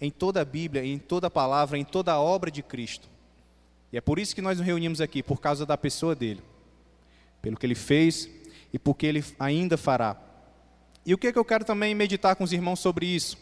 em 0.00 0.10
toda 0.10 0.40
a 0.40 0.44
Bíblia, 0.44 0.84
em 0.84 0.98
toda 0.98 1.28
a 1.28 1.30
palavra, 1.30 1.78
em 1.78 1.84
toda 1.84 2.12
a 2.12 2.20
obra 2.20 2.50
de 2.50 2.62
Cristo. 2.62 3.08
E 3.92 3.96
é 3.96 4.00
por 4.00 4.18
isso 4.18 4.34
que 4.34 4.42
nós 4.42 4.58
nos 4.58 4.66
reunimos 4.66 5.00
aqui, 5.00 5.22
por 5.22 5.40
causa 5.40 5.64
da 5.64 5.76
pessoa 5.76 6.14
dele, 6.14 6.42
pelo 7.40 7.56
que 7.56 7.64
ele 7.64 7.74
fez 7.74 8.28
e 8.72 8.78
porque 8.78 9.06
ele 9.06 9.24
ainda 9.38 9.76
fará. 9.76 10.16
E 11.04 11.14
o 11.14 11.18
que, 11.18 11.28
é 11.28 11.32
que 11.32 11.38
eu 11.38 11.44
quero 11.44 11.64
também 11.64 11.94
meditar 11.94 12.36
com 12.36 12.44
os 12.44 12.52
irmãos 12.52 12.80
sobre 12.80 13.06
isso? 13.06 13.36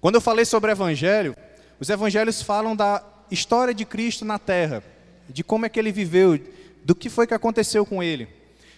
Quando 0.00 0.16
eu 0.16 0.20
falei 0.20 0.44
sobre 0.44 0.70
o 0.70 0.72
evangelho, 0.72 1.36
os 1.78 1.88
evangelhos 1.88 2.42
falam 2.42 2.74
da 2.74 3.04
história 3.30 3.74
de 3.74 3.84
Cristo 3.84 4.24
na 4.24 4.38
terra, 4.38 4.82
de 5.28 5.42
como 5.42 5.66
é 5.66 5.68
que 5.68 5.78
ele 5.78 5.92
viveu, 5.92 6.38
do 6.84 6.94
que 6.94 7.08
foi 7.08 7.26
que 7.26 7.34
aconteceu 7.34 7.86
com 7.86 8.02
ele. 8.02 8.28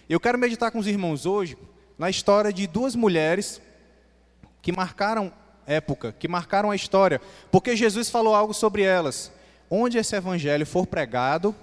Eu 0.07 0.19
quero 0.19 0.37
meditar 0.37 0.69
com 0.71 0.77
os 0.77 0.85
irmãos 0.85 1.25
hoje 1.25 1.57
na 1.97 2.11
história 2.11 2.53
de 2.53 2.67
duas 2.67 2.95
mulheres 2.95 3.59
que 4.61 4.71
marcaram 4.71 5.33
época, 5.65 6.11
que 6.11 6.27
marcaram 6.27 6.69
a 6.69 6.75
história, 6.75 7.19
porque 7.51 7.75
Jesus 7.75 8.07
falou 8.09 8.35
algo 8.35 8.53
sobre 8.53 8.83
elas. 8.83 9.31
Onde 9.67 9.97
esse 9.97 10.15
evangelho 10.15 10.63
for 10.63 10.85
pregado, 10.85 11.55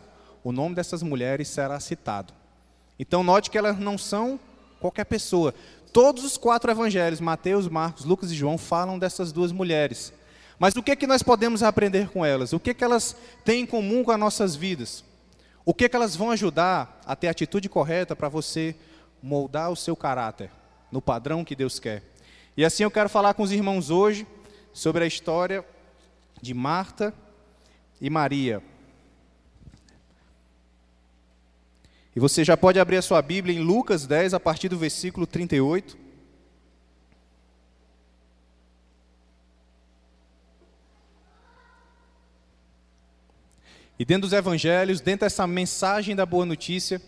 o 0.42 0.50
nome 0.50 0.75
dessas 0.75 1.04
mulheres 1.04 1.46
será 1.46 1.78
citado. 1.78 2.34
Então 2.99 3.22
note 3.22 3.49
que 3.49 3.56
elas 3.56 3.78
não 3.78 3.96
são 3.96 4.40
qualquer 4.80 5.04
pessoa. 5.04 5.54
Todos 5.92 6.25
os 6.25 6.37
quatro 6.37 6.68
evangelhos, 6.68 7.20
Mateus, 7.20 7.68
Marcos, 7.68 8.04
Lucas 8.04 8.32
e 8.32 8.34
João, 8.34 8.58
falam 8.58 8.99
dessas 8.99 9.30
duas 9.30 9.52
mulheres. 9.52 10.12
Mas 10.58 10.75
o 10.75 10.82
que, 10.82 10.90
é 10.90 10.96
que 10.96 11.06
nós 11.06 11.22
podemos 11.22 11.62
aprender 11.62 12.08
com 12.08 12.25
elas? 12.26 12.52
O 12.52 12.58
que, 12.58 12.70
é 12.70 12.75
que 12.75 12.82
elas 12.82 13.14
têm 13.44 13.62
em 13.62 13.66
comum 13.66 14.02
com 14.02 14.11
as 14.11 14.18
nossas 14.18 14.56
vidas? 14.56 15.04
O 15.64 15.73
que, 15.73 15.85
é 15.85 15.88
que 15.88 15.97
elas 15.97 16.16
vão 16.16 16.31
ajudar 16.31 17.00
a 17.07 17.14
ter 17.14 17.28
a 17.28 17.31
atitude 17.31 17.69
correta 17.69 18.16
para 18.16 18.28
você 18.28 18.75
moldar 19.23 19.71
o 19.71 19.76
seu 19.76 19.95
caráter 19.95 20.50
no 20.90 21.00
padrão 21.00 21.45
que 21.45 21.54
Deus 21.54 21.78
quer? 21.78 22.02
E 22.57 22.64
assim 22.64 22.83
eu 22.83 22.90
quero 22.90 23.09
falar 23.09 23.35
com 23.35 23.42
os 23.42 23.52
irmãos 23.52 23.88
hoje 23.88 24.26
sobre 24.73 25.04
a 25.04 25.07
história 25.07 25.64
de 26.40 26.52
Marta 26.52 27.14
e 28.00 28.11
Maria. 28.11 28.62
E 32.14 32.21
você 32.21 32.45
já 32.45 32.57
pode 32.57 32.78
abrir 32.78 32.97
a 32.97 33.02
sua 33.02 33.23
Bíblia 33.23 33.57
em 33.57 33.62
Lucas 33.62 34.07
10, 34.07 34.35
a 34.35 34.40
partir 34.40 34.69
do 34.69 34.76
versículo 34.76 35.26
38. 35.26 36.01
E 44.02 44.04
dentro 44.04 44.23
dos 44.23 44.32
evangelhos, 44.32 45.00
dentro 45.00 45.26
dessa 45.26 45.47
mensagem 45.47 46.16
da 46.16 46.26
boa 46.26 46.44
notícia, 46.44 47.00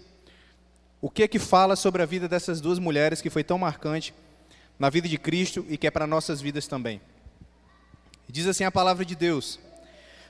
o 1.00 1.10
que 1.10 1.24
é 1.24 1.26
que 1.26 1.40
fala 1.40 1.74
sobre 1.74 2.00
a 2.00 2.06
vida 2.06 2.28
dessas 2.28 2.60
duas 2.60 2.78
mulheres 2.78 3.20
que 3.20 3.28
foi 3.28 3.42
tão 3.42 3.58
marcante 3.58 4.14
na 4.78 4.88
vida 4.88 5.08
de 5.08 5.18
Cristo 5.18 5.66
e 5.68 5.76
que 5.76 5.88
é 5.88 5.90
para 5.90 6.06
nossas 6.06 6.40
vidas 6.40 6.68
também? 6.68 7.00
Diz 8.28 8.46
assim 8.46 8.62
a 8.62 8.70
palavra 8.70 9.04
de 9.04 9.16
Deus. 9.16 9.58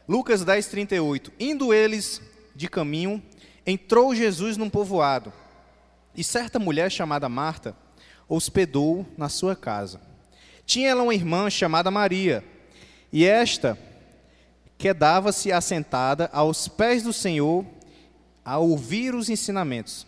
Lucas 0.09 0.43
10, 0.43 0.67
38. 0.69 1.33
Indo 1.39 1.75
eles 1.75 2.23
de 2.57 2.67
caminho, 2.67 3.23
entrou 3.67 4.15
Jesus 4.15 4.57
num 4.57 4.71
povoado, 4.71 5.31
e 6.17 6.25
certa 6.25 6.59
mulher 6.59 6.91
chamada 6.91 7.29
Marta 7.29 7.77
hospedou 8.27 9.07
na 9.19 9.29
sua 9.29 9.55
casa. 9.55 10.01
Tinha 10.65 10.89
ela 10.89 11.03
uma 11.03 11.15
irmã 11.15 11.51
chamada 11.51 11.91
Maria, 11.91 12.43
e 13.13 13.27
esta 13.27 13.79
quedava-se 14.85 15.51
assentada 15.51 16.29
aos 16.31 16.69
pés 16.69 17.03
do 17.03 17.11
Senhor 17.11 17.65
a 18.45 18.59
ouvir 18.59 19.15
os 19.15 19.31
ensinamentos. 19.31 20.07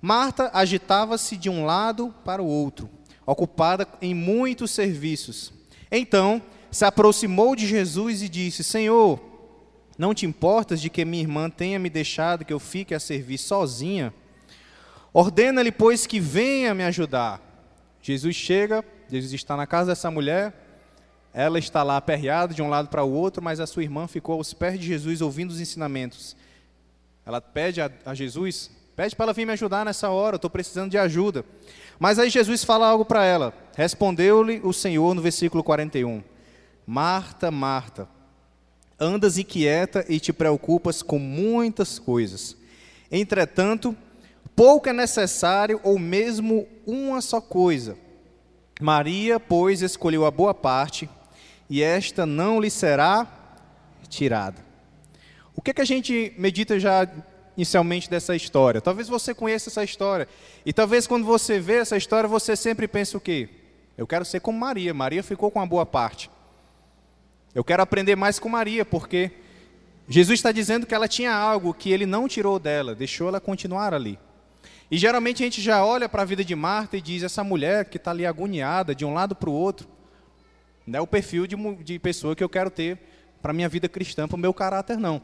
Marta 0.00 0.48
agitava-se 0.54 1.36
de 1.36 1.50
um 1.50 1.64
lado 1.64 2.14
para 2.24 2.40
o 2.40 2.46
outro, 2.46 2.88
ocupada 3.26 3.84
em 4.00 4.14
muitos 4.14 4.70
serviços. 4.70 5.52
Então 5.90 6.40
se 6.70 6.84
aproximou 6.84 7.56
de 7.56 7.66
Jesus 7.66 8.22
e 8.22 8.28
disse: 8.28 8.62
Senhor, 8.62 9.18
não 9.98 10.14
te 10.14 10.24
importas 10.24 10.80
de 10.80 10.88
que 10.88 11.04
minha 11.04 11.24
irmã 11.24 11.50
tenha 11.50 11.80
me 11.80 11.90
deixado 11.90 12.44
que 12.44 12.52
eu 12.52 12.60
fique 12.60 12.94
a 12.94 13.00
servir 13.00 13.38
sozinha? 13.38 14.14
Ordena-lhe, 15.12 15.72
pois, 15.72 16.06
que 16.06 16.20
venha 16.20 16.72
me 16.76 16.84
ajudar. 16.84 17.40
Jesus 18.00 18.36
chega, 18.36 18.84
Jesus 19.10 19.32
está 19.32 19.56
na 19.56 19.66
casa 19.66 19.90
dessa 19.90 20.12
mulher, 20.12 20.61
ela 21.34 21.58
está 21.58 21.82
lá 21.82 21.96
aperreada 21.96 22.52
de 22.52 22.60
um 22.60 22.68
lado 22.68 22.88
para 22.88 23.02
o 23.02 23.10
outro, 23.10 23.42
mas 23.42 23.58
a 23.58 23.66
sua 23.66 23.82
irmã 23.82 24.06
ficou 24.06 24.34
aos 24.34 24.52
pés 24.52 24.78
de 24.78 24.86
Jesus 24.86 25.22
ouvindo 25.22 25.50
os 25.50 25.60
ensinamentos. 25.60 26.36
Ela 27.24 27.40
pede 27.40 27.80
a, 27.80 27.90
a 28.04 28.14
Jesus, 28.14 28.70
pede 28.94 29.16
para 29.16 29.24
ela 29.24 29.32
vir 29.32 29.46
me 29.46 29.52
ajudar 29.52 29.84
nessa 29.84 30.10
hora, 30.10 30.36
estou 30.36 30.50
precisando 30.50 30.90
de 30.90 30.98
ajuda. 30.98 31.44
Mas 31.98 32.18
aí 32.18 32.28
Jesus 32.28 32.64
fala 32.64 32.86
algo 32.86 33.04
para 33.04 33.24
ela. 33.24 33.54
Respondeu-lhe 33.74 34.60
o 34.62 34.72
Senhor 34.72 35.14
no 35.14 35.22
versículo 35.22 35.64
41. 35.64 36.22
Marta, 36.86 37.50
Marta, 37.50 38.08
andas 39.00 39.38
inquieta 39.38 40.04
e 40.08 40.20
te 40.20 40.32
preocupas 40.32 41.00
com 41.00 41.18
muitas 41.18 41.98
coisas. 41.98 42.56
Entretanto, 43.10 43.96
pouco 44.54 44.88
é 44.88 44.92
necessário 44.92 45.80
ou 45.82 45.98
mesmo 45.98 46.68
uma 46.86 47.22
só 47.22 47.40
coisa. 47.40 47.96
Maria, 48.80 49.40
pois, 49.40 49.80
escolheu 49.80 50.26
a 50.26 50.30
boa 50.30 50.52
parte 50.52 51.08
e 51.72 51.82
esta 51.82 52.26
não 52.26 52.60
lhe 52.60 52.68
será 52.68 53.26
tirada. 54.06 54.62
O 55.56 55.62
que, 55.62 55.70
é 55.70 55.74
que 55.74 55.80
a 55.80 55.86
gente 55.86 56.34
medita 56.36 56.78
já 56.78 57.08
inicialmente 57.56 58.10
dessa 58.10 58.36
história? 58.36 58.78
Talvez 58.78 59.08
você 59.08 59.32
conheça 59.32 59.70
essa 59.70 59.82
história. 59.82 60.28
E 60.66 60.72
talvez 60.74 61.06
quando 61.06 61.24
você 61.24 61.58
vê 61.58 61.76
essa 61.76 61.96
história, 61.96 62.28
você 62.28 62.54
sempre 62.56 62.86
pense 62.86 63.16
o 63.16 63.20
quê? 63.20 63.48
Eu 63.96 64.06
quero 64.06 64.22
ser 64.22 64.40
como 64.40 64.58
Maria. 64.58 64.92
Maria 64.92 65.22
ficou 65.22 65.50
com 65.50 65.62
a 65.62 65.64
boa 65.64 65.86
parte. 65.86 66.30
Eu 67.54 67.64
quero 67.64 67.82
aprender 67.82 68.16
mais 68.16 68.38
com 68.38 68.50
Maria, 68.50 68.84
porque 68.84 69.30
Jesus 70.06 70.40
está 70.40 70.52
dizendo 70.52 70.84
que 70.84 70.94
ela 70.94 71.08
tinha 71.08 71.32
algo 71.32 71.72
que 71.72 71.90
ele 71.90 72.04
não 72.04 72.28
tirou 72.28 72.58
dela, 72.58 72.94
deixou 72.94 73.28
ela 73.28 73.40
continuar 73.40 73.94
ali. 73.94 74.18
E 74.90 74.98
geralmente 74.98 75.42
a 75.42 75.46
gente 75.46 75.62
já 75.62 75.82
olha 75.82 76.06
para 76.06 76.20
a 76.20 76.26
vida 76.26 76.44
de 76.44 76.54
Marta 76.54 76.98
e 76.98 77.00
diz: 77.00 77.22
essa 77.22 77.42
mulher 77.42 77.86
que 77.86 77.96
está 77.96 78.10
ali 78.10 78.26
agoniada 78.26 78.94
de 78.94 79.06
um 79.06 79.14
lado 79.14 79.34
para 79.34 79.48
o 79.48 79.54
outro, 79.54 79.88
não 80.86 80.98
é 80.98 81.02
o 81.02 81.06
perfil 81.06 81.46
de, 81.46 81.56
de 81.82 81.98
pessoa 81.98 82.34
que 82.34 82.42
eu 82.42 82.48
quero 82.48 82.70
ter 82.70 82.98
para 83.40 83.50
a 83.50 83.54
minha 83.54 83.68
vida 83.68 83.88
cristã, 83.88 84.28
para 84.28 84.36
o 84.36 84.38
meu 84.38 84.54
caráter, 84.54 84.96
não. 84.96 85.20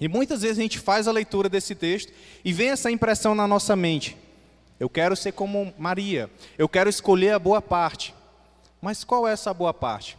E 0.00 0.08
muitas 0.08 0.42
vezes 0.42 0.58
a 0.58 0.62
gente 0.62 0.78
faz 0.78 1.06
a 1.06 1.12
leitura 1.12 1.48
desse 1.48 1.74
texto 1.74 2.12
e 2.44 2.52
vem 2.52 2.70
essa 2.70 2.90
impressão 2.90 3.34
na 3.34 3.46
nossa 3.46 3.76
mente. 3.76 4.16
Eu 4.78 4.88
quero 4.88 5.14
ser 5.14 5.32
como 5.32 5.72
Maria, 5.78 6.28
eu 6.58 6.68
quero 6.68 6.90
escolher 6.90 7.30
a 7.30 7.38
boa 7.38 7.62
parte. 7.62 8.14
Mas 8.82 9.04
qual 9.04 9.26
é 9.26 9.32
essa 9.32 9.54
boa 9.54 9.72
parte? 9.72 10.18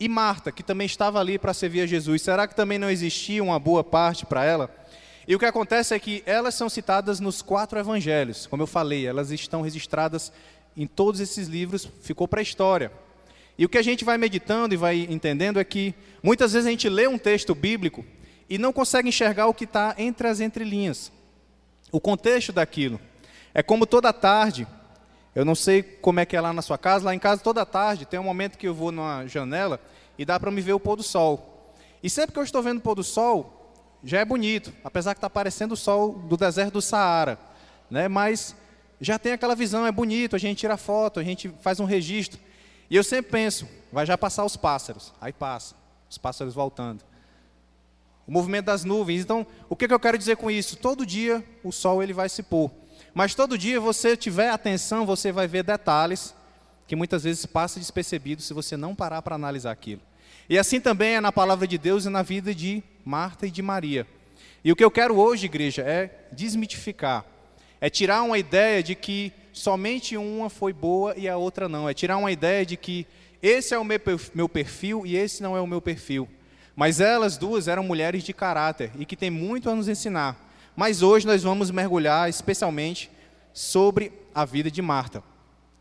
E 0.00 0.08
Marta, 0.08 0.50
que 0.50 0.62
também 0.62 0.86
estava 0.86 1.20
ali 1.20 1.38
para 1.38 1.52
servir 1.52 1.82
a 1.82 1.86
Jesus, 1.86 2.22
será 2.22 2.48
que 2.48 2.56
também 2.56 2.78
não 2.78 2.90
existia 2.90 3.44
uma 3.44 3.58
boa 3.58 3.84
parte 3.84 4.24
para 4.24 4.44
ela? 4.44 4.74
E 5.28 5.36
o 5.36 5.38
que 5.38 5.44
acontece 5.44 5.94
é 5.94 5.98
que 5.98 6.22
elas 6.24 6.54
são 6.54 6.68
citadas 6.68 7.20
nos 7.20 7.42
quatro 7.42 7.78
evangelhos. 7.78 8.46
Como 8.46 8.62
eu 8.62 8.66
falei, 8.66 9.06
elas 9.06 9.30
estão 9.30 9.60
registradas 9.60 10.32
em 10.76 10.86
todos 10.86 11.20
esses 11.20 11.46
livros, 11.46 11.86
ficou 12.02 12.26
para 12.26 12.40
a 12.40 12.42
história. 12.42 12.90
E 13.60 13.64
o 13.66 13.68
que 13.68 13.76
a 13.76 13.82
gente 13.82 14.06
vai 14.06 14.16
meditando 14.16 14.72
e 14.72 14.76
vai 14.78 15.06
entendendo 15.10 15.60
é 15.60 15.64
que 15.64 15.94
muitas 16.22 16.54
vezes 16.54 16.66
a 16.66 16.70
gente 16.70 16.88
lê 16.88 17.06
um 17.06 17.18
texto 17.18 17.54
bíblico 17.54 18.02
e 18.48 18.56
não 18.56 18.72
consegue 18.72 19.10
enxergar 19.10 19.48
o 19.48 19.52
que 19.52 19.64
está 19.64 19.94
entre 19.98 20.26
as 20.28 20.40
entrelinhas, 20.40 21.12
o 21.92 22.00
contexto 22.00 22.54
daquilo. 22.54 22.98
É 23.52 23.62
como 23.62 23.84
toda 23.84 24.14
tarde, 24.14 24.66
eu 25.34 25.44
não 25.44 25.54
sei 25.54 25.82
como 25.82 26.20
é 26.20 26.24
que 26.24 26.34
é 26.34 26.40
lá 26.40 26.54
na 26.54 26.62
sua 26.62 26.78
casa, 26.78 27.04
lá 27.04 27.14
em 27.14 27.18
casa 27.18 27.42
toda 27.42 27.66
tarde 27.66 28.06
tem 28.06 28.18
um 28.18 28.24
momento 28.24 28.56
que 28.56 28.66
eu 28.66 28.74
vou 28.74 28.90
numa 28.90 29.26
janela 29.26 29.78
e 30.16 30.24
dá 30.24 30.40
para 30.40 30.50
me 30.50 30.62
ver 30.62 30.72
o 30.72 30.80
pôr 30.80 30.96
do 30.96 31.02
sol. 31.02 31.74
E 32.02 32.08
sempre 32.08 32.32
que 32.32 32.38
eu 32.38 32.44
estou 32.44 32.62
vendo 32.62 32.78
o 32.78 32.80
pôr 32.80 32.94
do 32.94 33.04
sol, 33.04 33.74
já 34.02 34.20
é 34.20 34.24
bonito, 34.24 34.72
apesar 34.82 35.12
que 35.12 35.18
está 35.18 35.28
parecendo 35.28 35.74
o 35.74 35.76
sol 35.76 36.14
do 36.14 36.34
deserto 36.38 36.72
do 36.72 36.80
Saara, 36.80 37.38
né? 37.90 38.08
Mas 38.08 38.56
já 38.98 39.18
tem 39.18 39.32
aquela 39.32 39.54
visão, 39.54 39.86
é 39.86 39.92
bonito, 39.92 40.34
a 40.34 40.38
gente 40.38 40.60
tira 40.60 40.78
foto, 40.78 41.20
a 41.20 41.22
gente 41.22 41.52
faz 41.60 41.78
um 41.78 41.84
registro. 41.84 42.40
E 42.90 42.96
eu 42.96 43.04
sempre 43.04 43.30
penso, 43.30 43.68
vai 43.92 44.04
já 44.04 44.18
passar 44.18 44.44
os 44.44 44.56
pássaros. 44.56 45.14
Aí 45.20 45.32
passa, 45.32 45.76
os 46.10 46.18
pássaros 46.18 46.54
voltando. 46.54 47.04
O 48.26 48.32
movimento 48.32 48.66
das 48.66 48.84
nuvens. 48.84 49.22
Então, 49.22 49.46
o 49.68 49.76
que, 49.76 49.86
que 49.86 49.94
eu 49.94 50.00
quero 50.00 50.18
dizer 50.18 50.36
com 50.36 50.50
isso? 50.50 50.76
Todo 50.76 51.06
dia 51.06 51.44
o 51.62 51.70
sol 51.70 52.02
ele 52.02 52.12
vai 52.12 52.28
se 52.28 52.42
pôr. 52.42 52.70
Mas 53.14 53.34
todo 53.34 53.56
dia 53.56 53.80
você 53.80 54.16
tiver 54.16 54.50
atenção, 54.50 55.06
você 55.06 55.32
vai 55.32 55.46
ver 55.46 55.62
detalhes 55.62 56.34
que 56.86 56.96
muitas 56.96 57.22
vezes 57.22 57.46
passa 57.46 57.78
despercebido 57.78 58.42
se 58.42 58.52
você 58.52 58.76
não 58.76 58.94
parar 58.96 59.22
para 59.22 59.36
analisar 59.36 59.70
aquilo. 59.70 60.02
E 60.48 60.58
assim 60.58 60.80
também 60.80 61.14
é 61.14 61.20
na 61.20 61.30
palavra 61.30 61.66
de 61.66 61.78
Deus 61.78 62.04
e 62.04 62.08
na 62.08 62.22
vida 62.22 62.52
de 62.52 62.82
Marta 63.04 63.46
e 63.46 63.50
de 63.50 63.62
Maria. 63.62 64.06
E 64.64 64.72
o 64.72 64.76
que 64.76 64.84
eu 64.84 64.90
quero 64.90 65.16
hoje, 65.16 65.46
igreja, 65.46 65.82
é 65.82 66.26
desmitificar. 66.32 67.24
É 67.80 67.88
tirar 67.88 68.22
uma 68.22 68.36
ideia 68.36 68.82
de 68.82 68.96
que 68.96 69.32
somente 69.52 70.16
uma 70.16 70.50
foi 70.50 70.72
boa 70.72 71.14
e 71.16 71.28
a 71.28 71.36
outra 71.36 71.68
não. 71.68 71.88
É 71.88 71.94
tirar 71.94 72.16
uma 72.16 72.32
ideia 72.32 72.64
de 72.64 72.76
que 72.76 73.06
esse 73.42 73.74
é 73.74 73.78
o 73.78 73.84
meu 73.84 74.48
perfil 74.48 75.06
e 75.06 75.16
esse 75.16 75.42
não 75.42 75.56
é 75.56 75.60
o 75.60 75.66
meu 75.66 75.80
perfil. 75.80 76.28
Mas 76.76 77.00
elas 77.00 77.36
duas 77.36 77.68
eram 77.68 77.82
mulheres 77.82 78.22
de 78.22 78.32
caráter 78.32 78.90
e 78.98 79.04
que 79.04 79.16
têm 79.16 79.30
muito 79.30 79.70
a 79.70 79.74
nos 79.74 79.88
ensinar. 79.88 80.48
mas 80.76 81.02
hoje 81.02 81.26
nós 81.26 81.42
vamos 81.42 81.70
mergulhar 81.70 82.28
especialmente 82.28 83.10
sobre 83.52 84.12
a 84.34 84.44
vida 84.44 84.70
de 84.70 84.80
Marta. 84.80 85.22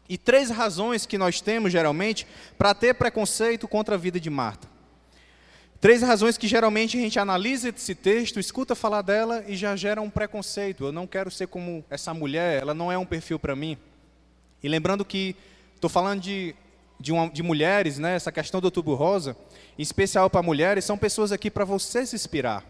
E 0.07 0.17
três 0.17 0.49
razões 0.49 1.05
que 1.05 1.17
nós 1.17 1.39
temos 1.39 1.71
geralmente 1.71 2.25
para 2.57 2.73
ter 2.73 2.95
preconceito 2.95 3.67
contra 3.67 3.95
a 3.95 3.97
vida 3.97 4.19
de 4.19 4.29
Marta. 4.29 4.67
Três 5.81 6.01
razões 6.01 6.37
que 6.37 6.45
geralmente 6.45 6.97
a 6.97 7.01
gente 7.01 7.17
analisa 7.17 7.69
esse 7.69 7.95
texto, 7.95 8.37
escuta 8.37 8.75
falar 8.75 9.01
dela 9.01 9.45
e 9.47 9.55
já 9.55 9.73
gera 9.77 10.01
um 10.01 10.09
preconceito. 10.09 10.83
Eu 10.85 10.91
não 10.91 11.07
quero 11.07 11.31
ser 11.31 11.47
como 11.47 11.85
essa 11.89 12.13
mulher, 12.13 12.61
ela 12.61 12.73
não 12.73 12.91
é 12.91 12.97
um 12.97 13.05
perfil 13.05 13.39
para 13.39 13.55
mim. 13.55 13.77
E 14.61 14.67
lembrando 14.67 15.05
que 15.05 15.37
estou 15.73 15.89
falando 15.89 16.19
de, 16.19 16.53
de, 16.99 17.13
uma, 17.13 17.29
de, 17.29 17.41
mulheres, 17.41 17.97
né, 17.97 18.13
essa 18.13 18.29
questão 18.29 18.59
do 18.59 18.69
tubo 18.69 18.93
rosa, 18.93 19.37
em 19.77 19.81
especial 19.81 20.29
para 20.29 20.43
mulheres, 20.43 20.83
são 20.83 20.97
pessoas 20.97 21.31
aqui 21.31 21.49
para 21.49 21.63
você 21.63 22.05
se 22.05 22.13
inspirar. 22.13 22.65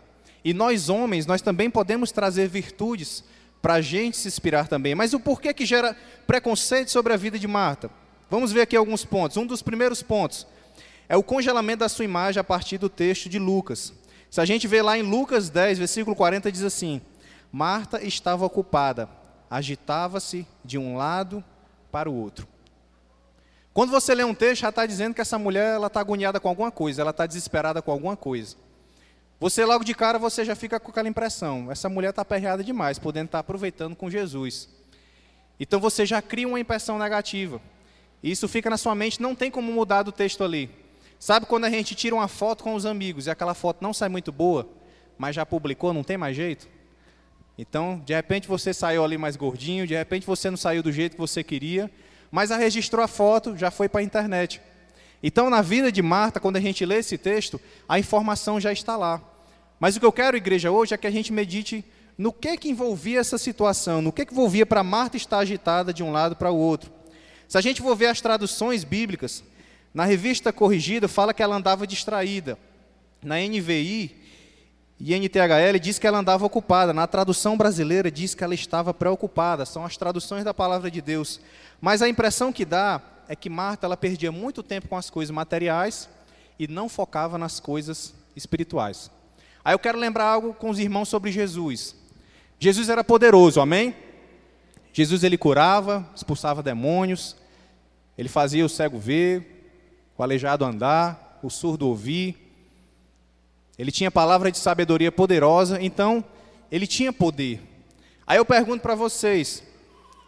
E 0.45 0.53
nós 0.53 0.87
homens, 0.87 1.25
nós 1.25 1.41
também 1.41 1.67
podemos 1.67 2.11
trazer 2.11 2.47
virtudes 2.47 3.23
para 3.59 3.75
a 3.75 3.81
gente 3.81 4.17
se 4.17 4.27
inspirar 4.27 4.67
também. 4.67 4.93
Mas 4.93 5.13
o 5.13 5.19
porquê 5.19 5.51
que 5.51 5.65
gera 5.65 5.97
preconceito 6.27 6.91
sobre 6.91 7.11
a 7.11 7.17
vida 7.17 7.39
de 7.39 7.47
Marta? 7.47 7.89
Vamos 8.29 8.51
ver 8.51 8.61
aqui 8.61 8.75
alguns 8.75 9.03
pontos. 9.03 9.35
Um 9.35 9.47
dos 9.47 9.63
primeiros 9.63 10.03
pontos 10.03 10.45
é 11.09 11.17
o 11.17 11.23
congelamento 11.23 11.79
da 11.79 11.89
sua 11.89 12.05
imagem 12.05 12.39
a 12.39 12.43
partir 12.43 12.77
do 12.77 12.87
texto 12.87 13.27
de 13.27 13.39
Lucas. 13.39 13.91
Se 14.29 14.39
a 14.39 14.45
gente 14.45 14.67
vê 14.67 14.79
lá 14.83 14.95
em 14.95 15.01
Lucas 15.01 15.49
10, 15.49 15.79
versículo 15.79 16.15
40, 16.15 16.51
diz 16.51 16.61
assim: 16.63 17.01
Marta 17.51 18.01
estava 18.03 18.45
ocupada, 18.45 19.09
agitava-se 19.49 20.45
de 20.63 20.77
um 20.77 20.95
lado 20.95 21.43
para 21.91 22.07
o 22.07 22.13
outro. 22.13 22.47
Quando 23.73 23.89
você 23.89 24.13
lê 24.13 24.23
um 24.23 24.35
texto, 24.35 24.61
já 24.61 24.69
está 24.69 24.85
dizendo 24.85 25.15
que 25.15 25.21
essa 25.21 25.39
mulher 25.39 25.81
está 25.81 25.99
agoniada 25.99 26.39
com 26.39 26.47
alguma 26.47 26.69
coisa, 26.69 27.01
ela 27.01 27.11
está 27.11 27.25
desesperada 27.25 27.81
com 27.81 27.91
alguma 27.91 28.15
coisa. 28.15 28.55
Você 29.39 29.65
logo 29.65 29.83
de 29.83 29.95
cara 29.95 30.19
você 30.19 30.43
já 30.45 30.55
fica 30.55 30.79
com 30.79 30.91
aquela 30.91 31.07
impressão, 31.07 31.71
essa 31.71 31.89
mulher 31.89 32.09
está 32.09 32.21
aperreada 32.21 32.63
demais, 32.63 32.99
podendo 32.99 33.27
estar 33.27 33.37
tá 33.37 33.39
aproveitando 33.39 33.95
com 33.95 34.09
Jesus. 34.09 34.69
Então 35.59 35.79
você 35.79 36.05
já 36.05 36.21
cria 36.21 36.47
uma 36.47 36.59
impressão 36.59 36.99
negativa. 36.99 37.59
E 38.21 38.29
isso 38.29 38.47
fica 38.47 38.69
na 38.69 38.77
sua 38.77 38.93
mente, 38.93 39.21
não 39.21 39.33
tem 39.33 39.49
como 39.49 39.71
mudar 39.71 40.03
do 40.03 40.11
texto 40.11 40.43
ali. 40.43 40.69
Sabe 41.19 41.45
quando 41.45 41.65
a 41.65 41.69
gente 41.69 41.93
tira 41.95 42.15
uma 42.15 42.29
foto 42.29 42.63
com 42.63 42.73
os 42.73 42.85
amigos 42.85 43.27
e 43.27 43.29
aquela 43.29 43.53
foto 43.53 43.81
não 43.81 43.93
sai 43.93 44.07
muito 44.07 44.31
boa, 44.31 44.69
mas 45.17 45.35
já 45.35 45.45
publicou, 45.45 45.93
não 45.93 46.01
tem 46.01 46.17
mais 46.17 46.33
jeito? 46.33 46.69
Então, 47.57 48.01
de 48.05 48.13
repente 48.13 48.47
você 48.47 48.73
saiu 48.73 49.03
ali 49.03 49.17
mais 49.17 49.35
gordinho, 49.35 49.85
de 49.85 49.93
repente 49.93 50.25
você 50.25 50.49
não 50.49 50.55
saiu 50.55 50.81
do 50.81 50.93
jeito 50.93 51.13
que 51.13 51.19
você 51.19 51.43
queria, 51.43 51.91
mas 52.31 52.51
a 52.51 52.57
registrou 52.57 53.03
a 53.03 53.07
foto, 53.07 53.57
já 53.57 53.69
foi 53.69 53.89
para 53.89 53.99
a 53.99 54.03
internet. 54.03 54.61
Então, 55.21 55.49
na 55.49 55.61
vida 55.61 55.91
de 55.91 56.01
Marta, 56.01 56.39
quando 56.39 56.55
a 56.55 56.61
gente 56.61 56.85
lê 56.85 56.99
esse 56.99 57.17
texto, 57.17 57.59
a 57.87 57.99
informação 57.99 58.57
já 58.57 58.71
está 58.71 58.95
lá. 58.95 59.21
Mas 59.77 59.97
o 59.97 59.99
que 59.99 60.05
eu 60.05 60.13
quero, 60.13 60.37
igreja, 60.37 60.71
hoje 60.71 60.93
é 60.93 60.97
que 60.97 61.07
a 61.07 61.11
gente 61.11 61.33
medite 61.33 61.83
no 62.17 62.31
que 62.31 62.55
que 62.55 62.69
envolvia 62.69 63.19
essa 63.19 63.37
situação, 63.37 64.01
no 64.01 64.13
que 64.13 64.25
que 64.25 64.31
envolvia 64.31 64.65
para 64.65 64.83
Marta 64.83 65.17
estar 65.17 65.39
agitada 65.39 65.93
de 65.93 66.01
um 66.01 66.13
lado 66.13 66.37
para 66.37 66.49
o 66.49 66.57
outro. 66.57 66.89
Se 67.45 67.57
a 67.57 67.61
gente 67.61 67.81
for 67.81 67.93
ver 67.93 68.07
as 68.07 68.21
traduções 68.21 68.85
bíblicas, 68.85 69.43
na 69.93 70.05
revista 70.05 70.53
corrigida 70.53 71.07
fala 71.07 71.33
que 71.33 71.41
ela 71.41 71.55
andava 71.55 71.87
distraída. 71.87 72.57
Na 73.21 73.35
NVI 73.37 74.15
e 74.99 75.13
NTHL 75.15 75.79
diz 75.81 75.97
que 75.97 76.05
ela 76.05 76.19
andava 76.19 76.45
ocupada. 76.45 76.93
Na 76.93 77.07
tradução 77.07 77.57
brasileira 77.57 78.11
diz 78.11 78.35
que 78.35 78.43
ela 78.43 78.53
estava 78.53 78.93
preocupada. 78.93 79.65
São 79.65 79.83
as 79.85 79.97
traduções 79.97 80.43
da 80.43 80.53
palavra 80.53 80.91
de 80.91 81.01
Deus. 81.01 81.39
Mas 81.81 82.01
a 82.01 82.09
impressão 82.09 82.51
que 82.51 82.65
dá 82.65 83.01
é 83.27 83.35
que 83.35 83.49
Marta 83.49 83.85
ela 83.85 83.97
perdia 83.97 84.31
muito 84.31 84.61
tempo 84.61 84.87
com 84.87 84.97
as 84.97 85.09
coisas 85.09 85.33
materiais 85.33 86.09
e 86.57 86.67
não 86.67 86.89
focava 86.89 87.37
nas 87.37 87.59
coisas 87.59 88.13
espirituais. 88.35 89.09
Aí 89.63 89.73
eu 89.73 89.79
quero 89.79 89.97
lembrar 89.97 90.25
algo 90.25 90.53
com 90.53 90.69
os 90.69 90.79
irmãos 90.79 91.09
sobre 91.09 91.31
Jesus. 91.31 91.95
Jesus 92.59 92.89
era 92.89 93.03
poderoso, 93.03 93.61
amém? 93.61 93.95
Jesus 94.91 95.23
ele 95.23 95.37
curava, 95.37 96.07
expulsava 96.15 96.63
demônios, 96.63 97.35
ele 98.17 98.27
fazia 98.27 98.65
o 98.65 98.69
cego 98.69 98.99
ver, 98.99 99.58
o 100.19 100.23
aleijado 100.23 100.65
andar, 100.65 101.39
o 101.41 101.49
surdo 101.49 101.87
ouvir. 101.87 102.35
Ele 103.77 103.89
tinha 103.89 104.11
palavra 104.11 104.51
de 104.51 104.57
sabedoria 104.57 105.09
poderosa, 105.09 105.81
então 105.81 106.21
ele 106.69 106.85
tinha 106.85 107.13
poder. 107.13 107.61
Aí 108.27 108.37
eu 108.37 108.43
pergunto 108.43 108.81
para 108.81 108.95
vocês, 108.95 109.63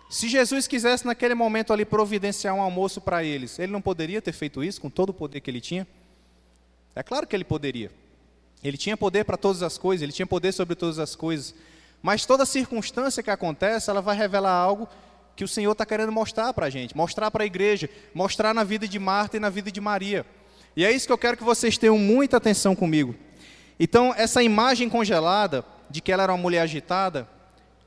se 0.10 0.30
Jesus 0.30 0.66
quisesse 0.66 1.06
naquele 1.06 1.36
momento 1.36 1.74
ali 1.74 1.84
providenciar 1.84 2.56
um 2.56 2.62
almoço 2.62 3.02
para 3.02 3.22
eles, 3.22 3.60
ele 3.60 3.74
não 3.74 3.82
poderia 3.82 4.22
ter 4.22 4.32
feito 4.32 4.64
isso 4.64 4.80
com 4.80 4.90
todo 4.90 5.10
o 5.10 5.14
poder 5.14 5.42
que 5.42 5.52
ele 5.52 5.60
tinha? 5.60 5.86
É 6.96 7.04
claro 7.04 7.28
que 7.28 7.36
ele 7.36 7.44
poderia. 7.44 7.92
Ele 8.64 8.78
tinha 8.78 8.96
poder 8.96 9.26
para 9.26 9.36
todas 9.36 9.62
as 9.62 9.78
coisas, 9.78 10.04
ele 10.04 10.14
tinha 10.14 10.26
poder 10.26 10.54
sobre 10.54 10.74
todas 10.74 11.00
as 11.00 11.18
coisas. 11.18 11.54
Mas 12.02 12.26
toda 12.26 12.46
circunstância 12.46 13.22
que 13.22 13.30
acontece, 13.30 13.90
ela 13.90 14.02
vai 14.02 14.16
revelar 14.16 14.54
algo 14.54 14.88
que 15.36 15.44
o 15.44 15.48
Senhor 15.48 15.72
está 15.72 15.86
querendo 15.86 16.12
mostrar 16.12 16.54
para 16.54 16.66
a 16.66 16.70
gente, 16.70 16.96
mostrar 16.96 17.32
para 17.32 17.44
a 17.44 17.46
igreja, 17.46 17.90
mostrar 18.14 18.54
na 18.54 18.64
vida 18.64 18.88
de 18.88 19.00
Marta 19.00 19.38
e 19.38 19.40
na 19.40 19.50
vida 19.50 19.72
de 19.72 19.82
Maria. 19.82 20.26
E 20.76 20.86
é 20.86 20.92
isso 20.92 21.08
que 21.08 21.14
eu 21.14 21.18
quero 21.18 21.38
que 21.38 21.44
vocês 21.44 21.78
tenham 21.78 21.98
muita 21.98 22.38
atenção 22.38 22.76
comigo. 22.76 23.16
Então, 23.80 24.14
essa 24.16 24.44
imagem 24.44 24.90
congelada 24.90 25.66
de 25.90 26.02
que 26.02 26.12
ela 26.12 26.24
era 26.24 26.32
uma 26.32 26.42
mulher 26.42 26.62
agitada, 26.62 27.28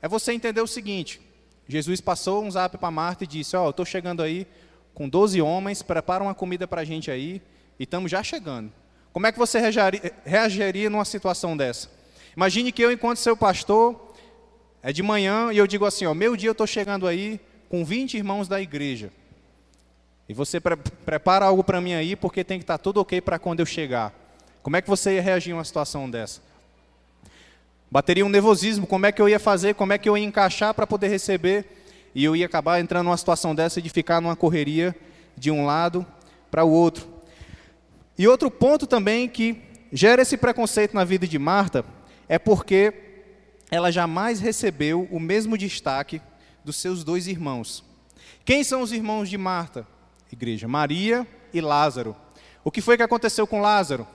é 0.01 0.07
você 0.07 0.33
entender 0.33 0.61
o 0.61 0.67
seguinte: 0.67 1.21
Jesus 1.67 2.01
passou 2.01 2.43
um 2.43 2.51
zap 2.51 2.77
para 2.77 2.91
Marta 2.91 3.23
e 3.23 3.27
disse: 3.27 3.55
Ó, 3.55 3.65
oh, 3.65 3.69
estou 3.69 3.85
chegando 3.85 4.21
aí 4.21 4.45
com 4.93 5.09
12 5.09 5.41
homens, 5.41 5.81
prepara 5.81 6.23
uma 6.23 6.35
comida 6.35 6.67
para 6.67 6.81
a 6.81 6.85
gente 6.85 7.09
aí, 7.09 7.41
e 7.79 7.83
estamos 7.83 8.11
já 8.11 8.21
chegando. 8.21 8.71
Como 9.11 9.25
é 9.25 9.31
que 9.31 9.39
você 9.39 9.59
reagiria 10.25 10.89
numa 10.89 11.05
situação 11.05 11.55
dessa? 11.55 11.89
Imagine 12.35 12.71
que 12.71 12.81
eu, 12.81 12.91
enquanto 12.91 13.17
seu 13.17 13.35
pastor, 13.35 14.13
é 14.85 14.93
de 14.93 15.01
manhã 15.01 15.51
e 15.51 15.57
eu 15.57 15.65
digo 15.65 15.83
assim: 15.83 16.05
Ó, 16.05 16.13
meu 16.13 16.37
dia 16.37 16.49
eu 16.49 16.51
estou 16.51 16.67
chegando 16.67 17.07
aí 17.07 17.39
com 17.67 17.83
20 17.83 18.17
irmãos 18.17 18.47
da 18.47 18.61
igreja. 18.61 19.11
E 20.29 20.33
você 20.33 20.59
pre 20.59 20.77
prepara 21.03 21.45
algo 21.45 21.63
para 21.63 21.81
mim 21.81 21.95
aí, 21.95 22.15
porque 22.15 22.43
tem 22.43 22.59
que 22.59 22.63
estar 22.63 22.77
tá 22.77 22.83
tudo 22.83 23.01
ok 23.01 23.19
para 23.19 23.39
quando 23.39 23.61
eu 23.61 23.65
chegar. 23.65 24.13
Como 24.61 24.77
é 24.77 24.83
que 24.83 24.87
você 24.87 25.15
ia 25.15 25.23
reagir 25.23 25.49
em 25.49 25.53
uma 25.53 25.63
situação 25.63 26.07
dessa? 26.07 26.39
Bateria 27.89 28.23
um 28.23 28.29
nervosismo, 28.29 28.85
como 28.85 29.07
é 29.07 29.11
que 29.11 29.19
eu 29.19 29.27
ia 29.27 29.39
fazer, 29.39 29.73
como 29.73 29.91
é 29.91 29.97
que 29.97 30.07
eu 30.07 30.15
ia 30.15 30.23
encaixar 30.23 30.71
para 30.75 30.85
poder 30.85 31.07
receber, 31.07 31.65
e 32.13 32.23
eu 32.23 32.35
ia 32.35 32.45
acabar 32.45 32.79
entrando 32.79 33.05
numa 33.05 33.17
situação 33.17 33.55
dessa 33.55 33.81
de 33.81 33.89
ficar 33.89 34.21
numa 34.21 34.35
correria 34.35 34.95
de 35.35 35.49
um 35.49 35.65
lado 35.65 36.05
para 36.51 36.63
o 36.63 36.69
outro. 36.69 37.07
E 38.19 38.27
outro 38.27 38.51
ponto 38.51 38.85
também 38.85 39.27
que 39.27 39.63
gera 39.91 40.21
esse 40.21 40.37
preconceito 40.37 40.93
na 40.93 41.03
vida 41.03 41.27
de 41.27 41.39
Marta 41.39 41.83
é 42.29 42.37
porque 42.37 43.04
ela 43.75 43.91
jamais 43.91 44.39
recebeu 44.39 45.07
o 45.11 45.19
mesmo 45.19 45.57
destaque 45.57 46.21
dos 46.63 46.77
seus 46.77 47.03
dois 47.03 47.27
irmãos. 47.27 47.83
Quem 48.43 48.63
são 48.63 48.81
os 48.81 48.91
irmãos 48.91 49.29
de 49.29 49.37
Marta? 49.37 49.85
Igreja, 50.31 50.67
Maria 50.67 51.27
e 51.53 51.59
Lázaro. 51.59 52.15
O 52.63 52.71
que 52.71 52.81
foi 52.81 52.95
que 52.95 53.03
aconteceu 53.03 53.45
com 53.45 53.61
Lázaro? 53.61 54.07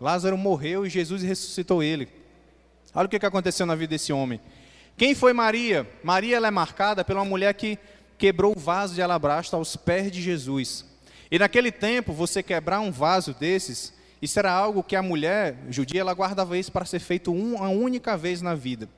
Lázaro 0.00 0.38
morreu 0.38 0.86
e 0.86 0.90
Jesus 0.90 1.22
ressuscitou 1.22 1.82
ele. 1.82 2.08
Olha 2.94 3.06
o 3.06 3.08
que 3.08 3.16
aconteceu 3.26 3.66
na 3.66 3.74
vida 3.74 3.90
desse 3.90 4.12
homem. 4.12 4.40
Quem 4.96 5.14
foi 5.14 5.32
Maria? 5.32 5.88
Maria 6.02 6.36
ela 6.36 6.48
é 6.48 6.50
marcada 6.50 7.04
pela 7.04 7.24
mulher 7.24 7.52
que 7.54 7.78
quebrou 8.16 8.54
o 8.56 8.58
vaso 8.58 8.94
de 8.94 9.02
alabastro 9.02 9.58
aos 9.58 9.76
pés 9.76 10.10
de 10.10 10.22
Jesus. 10.22 10.84
E 11.30 11.38
naquele 11.38 11.70
tempo, 11.70 12.12
você 12.12 12.42
quebrar 12.42 12.80
um 12.80 12.90
vaso 12.90 13.34
desses, 13.34 13.92
isso 14.22 14.38
era 14.38 14.52
algo 14.52 14.82
que 14.82 14.96
a 14.96 15.02
mulher 15.02 15.56
judia 15.70 16.00
ela 16.00 16.14
guardava 16.14 16.56
isso 16.56 16.72
para 16.72 16.84
ser 16.84 17.00
feito 17.00 17.32
uma 17.32 17.68
única 17.68 18.16
vez 18.16 18.40
na 18.40 18.54
vida. 18.54 18.88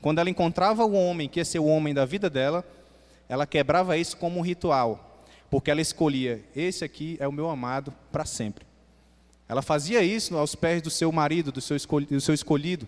Quando 0.00 0.18
ela 0.18 0.30
encontrava 0.30 0.84
o 0.84 0.92
homem 0.92 1.28
que 1.28 1.40
ia 1.40 1.44
ser 1.44 1.58
o 1.58 1.66
homem 1.66 1.92
da 1.92 2.04
vida 2.04 2.30
dela, 2.30 2.64
ela 3.28 3.46
quebrava 3.46 3.96
isso 3.96 4.16
como 4.16 4.38
um 4.38 4.42
ritual, 4.42 5.24
porque 5.50 5.70
ela 5.70 5.80
escolhia: 5.80 6.42
esse 6.54 6.84
aqui 6.84 7.16
é 7.20 7.28
o 7.28 7.32
meu 7.32 7.48
amado 7.48 7.92
para 8.10 8.24
sempre. 8.24 8.66
Ela 9.48 9.62
fazia 9.62 10.02
isso 10.02 10.36
aos 10.36 10.54
pés 10.54 10.80
do 10.80 10.90
seu 10.90 11.10
marido, 11.10 11.52
do 11.52 11.60
seu, 11.60 11.76
do 11.76 12.20
seu 12.20 12.34
escolhido, 12.34 12.86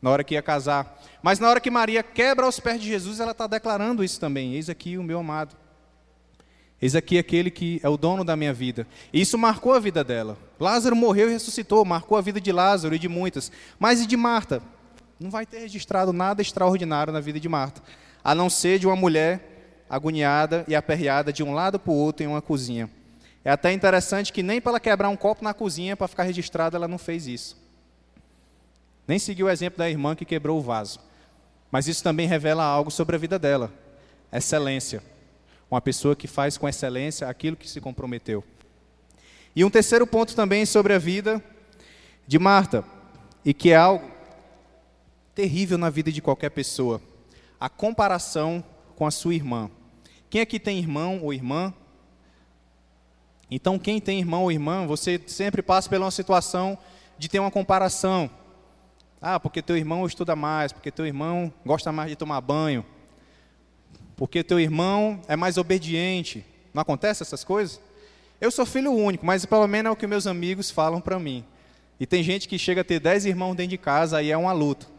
na 0.00 0.10
hora 0.10 0.24
que 0.24 0.34
ia 0.34 0.42
casar. 0.42 1.00
Mas 1.22 1.38
na 1.38 1.48
hora 1.48 1.60
que 1.60 1.70
Maria 1.70 2.02
quebra 2.02 2.46
aos 2.46 2.60
pés 2.60 2.80
de 2.80 2.86
Jesus, 2.86 3.20
ela 3.20 3.32
está 3.32 3.46
declarando 3.46 4.02
isso 4.02 4.18
também: 4.18 4.54
eis 4.54 4.70
aqui 4.70 4.96
o 4.96 5.02
meu 5.02 5.18
amado. 5.18 5.56
Eis 6.80 6.94
aqui 6.94 7.18
aquele 7.18 7.50
que 7.50 7.80
é 7.82 7.88
o 7.88 7.96
dono 7.96 8.24
da 8.24 8.36
minha 8.36 8.52
vida. 8.52 8.86
E 9.12 9.20
isso 9.20 9.36
marcou 9.36 9.72
a 9.72 9.80
vida 9.80 10.04
dela. 10.04 10.38
Lázaro 10.60 10.94
morreu 10.94 11.28
e 11.28 11.32
ressuscitou, 11.32 11.84
marcou 11.84 12.16
a 12.16 12.20
vida 12.20 12.40
de 12.40 12.52
Lázaro 12.52 12.94
e 12.94 12.98
de 12.98 13.08
muitas. 13.08 13.50
Mas 13.80 14.00
e 14.00 14.06
de 14.06 14.16
Marta? 14.16 14.62
Não 15.18 15.30
vai 15.30 15.44
ter 15.44 15.58
registrado 15.58 16.12
nada 16.12 16.42
extraordinário 16.42 17.12
na 17.12 17.20
vida 17.20 17.40
de 17.40 17.48
Marta, 17.48 17.82
a 18.22 18.34
não 18.34 18.48
ser 18.48 18.78
de 18.78 18.86
uma 18.86 18.94
mulher 18.94 19.84
agoniada 19.90 20.64
e 20.68 20.76
aperreada 20.76 21.32
de 21.32 21.42
um 21.42 21.52
lado 21.52 21.78
para 21.78 21.92
o 21.92 21.96
outro 21.96 22.22
em 22.22 22.26
uma 22.26 22.42
cozinha. 22.42 22.88
É 23.44 23.50
até 23.50 23.72
interessante 23.72 24.32
que 24.32 24.42
nem 24.42 24.60
para 24.60 24.72
ela 24.72 24.80
quebrar 24.80 25.08
um 25.08 25.16
copo 25.16 25.42
na 25.42 25.54
cozinha 25.54 25.96
para 25.96 26.06
ficar 26.06 26.24
registrada, 26.24 26.76
ela 26.76 26.86
não 26.86 26.98
fez 26.98 27.26
isso. 27.26 27.56
Nem 29.06 29.18
seguiu 29.18 29.46
o 29.46 29.50
exemplo 29.50 29.78
da 29.78 29.88
irmã 29.88 30.14
que 30.14 30.24
quebrou 30.24 30.58
o 30.58 30.62
vaso. 30.62 31.00
Mas 31.70 31.88
isso 31.88 32.02
também 32.02 32.26
revela 32.26 32.64
algo 32.64 32.90
sobre 32.90 33.16
a 33.16 33.18
vida 33.18 33.38
dela: 33.38 33.72
excelência. 34.32 35.02
Uma 35.70 35.80
pessoa 35.80 36.14
que 36.14 36.26
faz 36.26 36.56
com 36.56 36.68
excelência 36.68 37.28
aquilo 37.28 37.56
que 37.56 37.68
se 37.68 37.80
comprometeu. 37.80 38.44
E 39.54 39.64
um 39.64 39.70
terceiro 39.70 40.06
ponto 40.06 40.34
também 40.34 40.64
sobre 40.64 40.94
a 40.94 40.98
vida 40.98 41.42
de 42.26 42.38
Marta, 42.38 42.84
e 43.44 43.52
que 43.52 43.70
é 43.70 43.76
algo 43.76 44.17
terrível 45.38 45.78
na 45.78 45.88
vida 45.88 46.10
de 46.10 46.20
qualquer 46.20 46.50
pessoa: 46.50 47.00
a 47.60 47.68
comparação 47.68 48.64
com 48.96 49.06
a 49.06 49.10
sua 49.12 49.36
irmã. 49.36 49.70
Quem 50.28 50.40
aqui 50.40 50.58
tem 50.58 50.80
irmão 50.80 51.20
ou 51.22 51.32
irmã? 51.32 51.72
Então, 53.48 53.78
quem 53.78 54.00
tem 54.00 54.18
irmão 54.18 54.42
ou 54.42 54.50
irmã, 54.50 54.84
você 54.84 55.22
sempre 55.28 55.62
passa 55.62 55.88
por 55.88 55.96
uma 55.96 56.10
situação 56.10 56.76
de 57.16 57.28
ter 57.28 57.38
uma 57.38 57.52
comparação. 57.52 58.28
Ah, 59.22 59.38
porque 59.38 59.62
teu 59.62 59.76
irmão 59.76 60.04
estuda 60.04 60.34
mais, 60.34 60.72
porque 60.72 60.90
teu 60.90 61.06
irmão 61.06 61.52
gosta 61.64 61.92
mais 61.92 62.10
de 62.10 62.16
tomar 62.16 62.40
banho, 62.40 62.84
porque 64.16 64.42
teu 64.42 64.58
irmão 64.58 65.22
é 65.28 65.36
mais 65.36 65.56
obediente. 65.56 66.44
Não 66.74 66.82
acontece 66.82 67.22
essas 67.22 67.44
coisas? 67.44 67.80
Eu 68.40 68.50
sou 68.50 68.66
filho 68.66 68.92
único, 68.92 69.24
mas 69.24 69.46
pelo 69.46 69.68
menos 69.68 69.90
é 69.90 69.92
o 69.92 69.96
que 69.96 70.06
meus 70.06 70.26
amigos 70.26 70.68
falam 70.68 71.00
para 71.00 71.16
mim. 71.16 71.44
E 72.00 72.06
tem 72.06 72.24
gente 72.24 72.48
que 72.48 72.58
chega 72.58 72.80
a 72.80 72.84
ter 72.84 72.98
dez 72.98 73.24
irmãos 73.24 73.54
dentro 73.54 73.70
de 73.70 73.78
casa, 73.78 74.18
aí 74.18 74.32
é 74.32 74.36
uma 74.36 74.52
luta. 74.52 74.97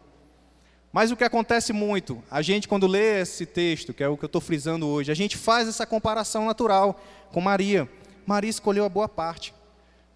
Mas 0.92 1.10
o 1.12 1.16
que 1.16 1.22
acontece 1.22 1.72
muito, 1.72 2.22
a 2.30 2.42
gente 2.42 2.66
quando 2.66 2.86
lê 2.86 3.20
esse 3.20 3.46
texto, 3.46 3.94
que 3.94 4.02
é 4.02 4.08
o 4.08 4.16
que 4.16 4.24
eu 4.24 4.28
estou 4.28 4.40
frisando 4.40 4.88
hoje, 4.88 5.12
a 5.12 5.14
gente 5.14 5.36
faz 5.36 5.68
essa 5.68 5.86
comparação 5.86 6.46
natural 6.46 7.00
com 7.30 7.40
Maria. 7.40 7.88
Maria 8.26 8.50
escolheu 8.50 8.84
a 8.84 8.88
boa 8.88 9.08
parte. 9.08 9.54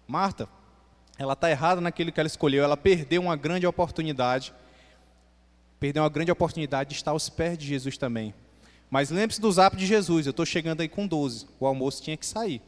Marta, 0.05 0.49
ela 1.17 1.33
está 1.33 1.49
errada 1.49 1.79
naquilo 1.79 2.11
que 2.11 2.19
ela 2.19 2.27
escolheu, 2.27 2.63
ela 2.63 2.75
perdeu 2.75 3.21
uma 3.21 3.37
grande 3.37 3.65
oportunidade. 3.65 4.53
Perdeu 5.79 6.03
uma 6.03 6.09
grande 6.09 6.31
oportunidade 6.31 6.89
de 6.89 6.95
estar 6.95 7.11
aos 7.11 7.29
pés 7.29 7.57
de 7.57 7.65
Jesus 7.65 7.97
também. 7.97 8.33
Mas 8.89 9.09
lembre-se 9.09 9.41
do 9.41 9.51
zap 9.51 9.75
de 9.77 9.85
Jesus, 9.85 10.25
eu 10.25 10.31
estou 10.31 10.45
chegando 10.45 10.81
aí 10.81 10.89
com 10.89 11.07
12, 11.07 11.47
o 11.59 11.65
almoço 11.65 12.03
tinha 12.03 12.17
que 12.17 12.25
sair. 12.25 12.61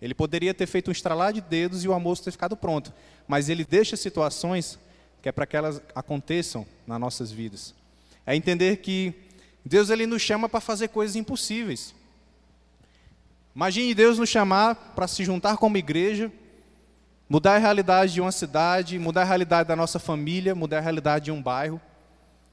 Ele 0.00 0.14
poderia 0.14 0.52
ter 0.52 0.66
feito 0.66 0.88
um 0.88 0.92
estralar 0.92 1.32
de 1.32 1.40
dedos 1.40 1.84
e 1.84 1.88
o 1.88 1.92
almoço 1.92 2.22
ter 2.22 2.30
ficado 2.30 2.56
pronto, 2.56 2.92
mas 3.26 3.48
ele 3.48 3.64
deixa 3.64 3.96
situações 3.96 4.78
que 5.24 5.28
é 5.30 5.32
para 5.32 5.46
que 5.46 5.56
elas 5.56 5.80
aconteçam 5.94 6.66
nas 6.86 7.00
nossas 7.00 7.32
vidas. 7.32 7.74
É 8.26 8.36
entender 8.36 8.76
que 8.76 9.14
Deus 9.64 9.88
ele 9.88 10.06
nos 10.06 10.20
chama 10.20 10.50
para 10.50 10.60
fazer 10.60 10.88
coisas 10.88 11.16
impossíveis. 11.16 11.94
Imagine 13.56 13.94
Deus 13.94 14.18
nos 14.18 14.28
chamar 14.28 14.74
para 14.94 15.08
se 15.08 15.24
juntar 15.24 15.56
como 15.56 15.78
igreja, 15.78 16.30
mudar 17.26 17.54
a 17.54 17.58
realidade 17.58 18.12
de 18.12 18.20
uma 18.20 18.32
cidade, 18.32 18.98
mudar 18.98 19.22
a 19.22 19.24
realidade 19.24 19.66
da 19.66 19.74
nossa 19.74 19.98
família, 19.98 20.54
mudar 20.54 20.76
a 20.76 20.82
realidade 20.82 21.24
de 21.24 21.32
um 21.32 21.40
bairro. 21.40 21.80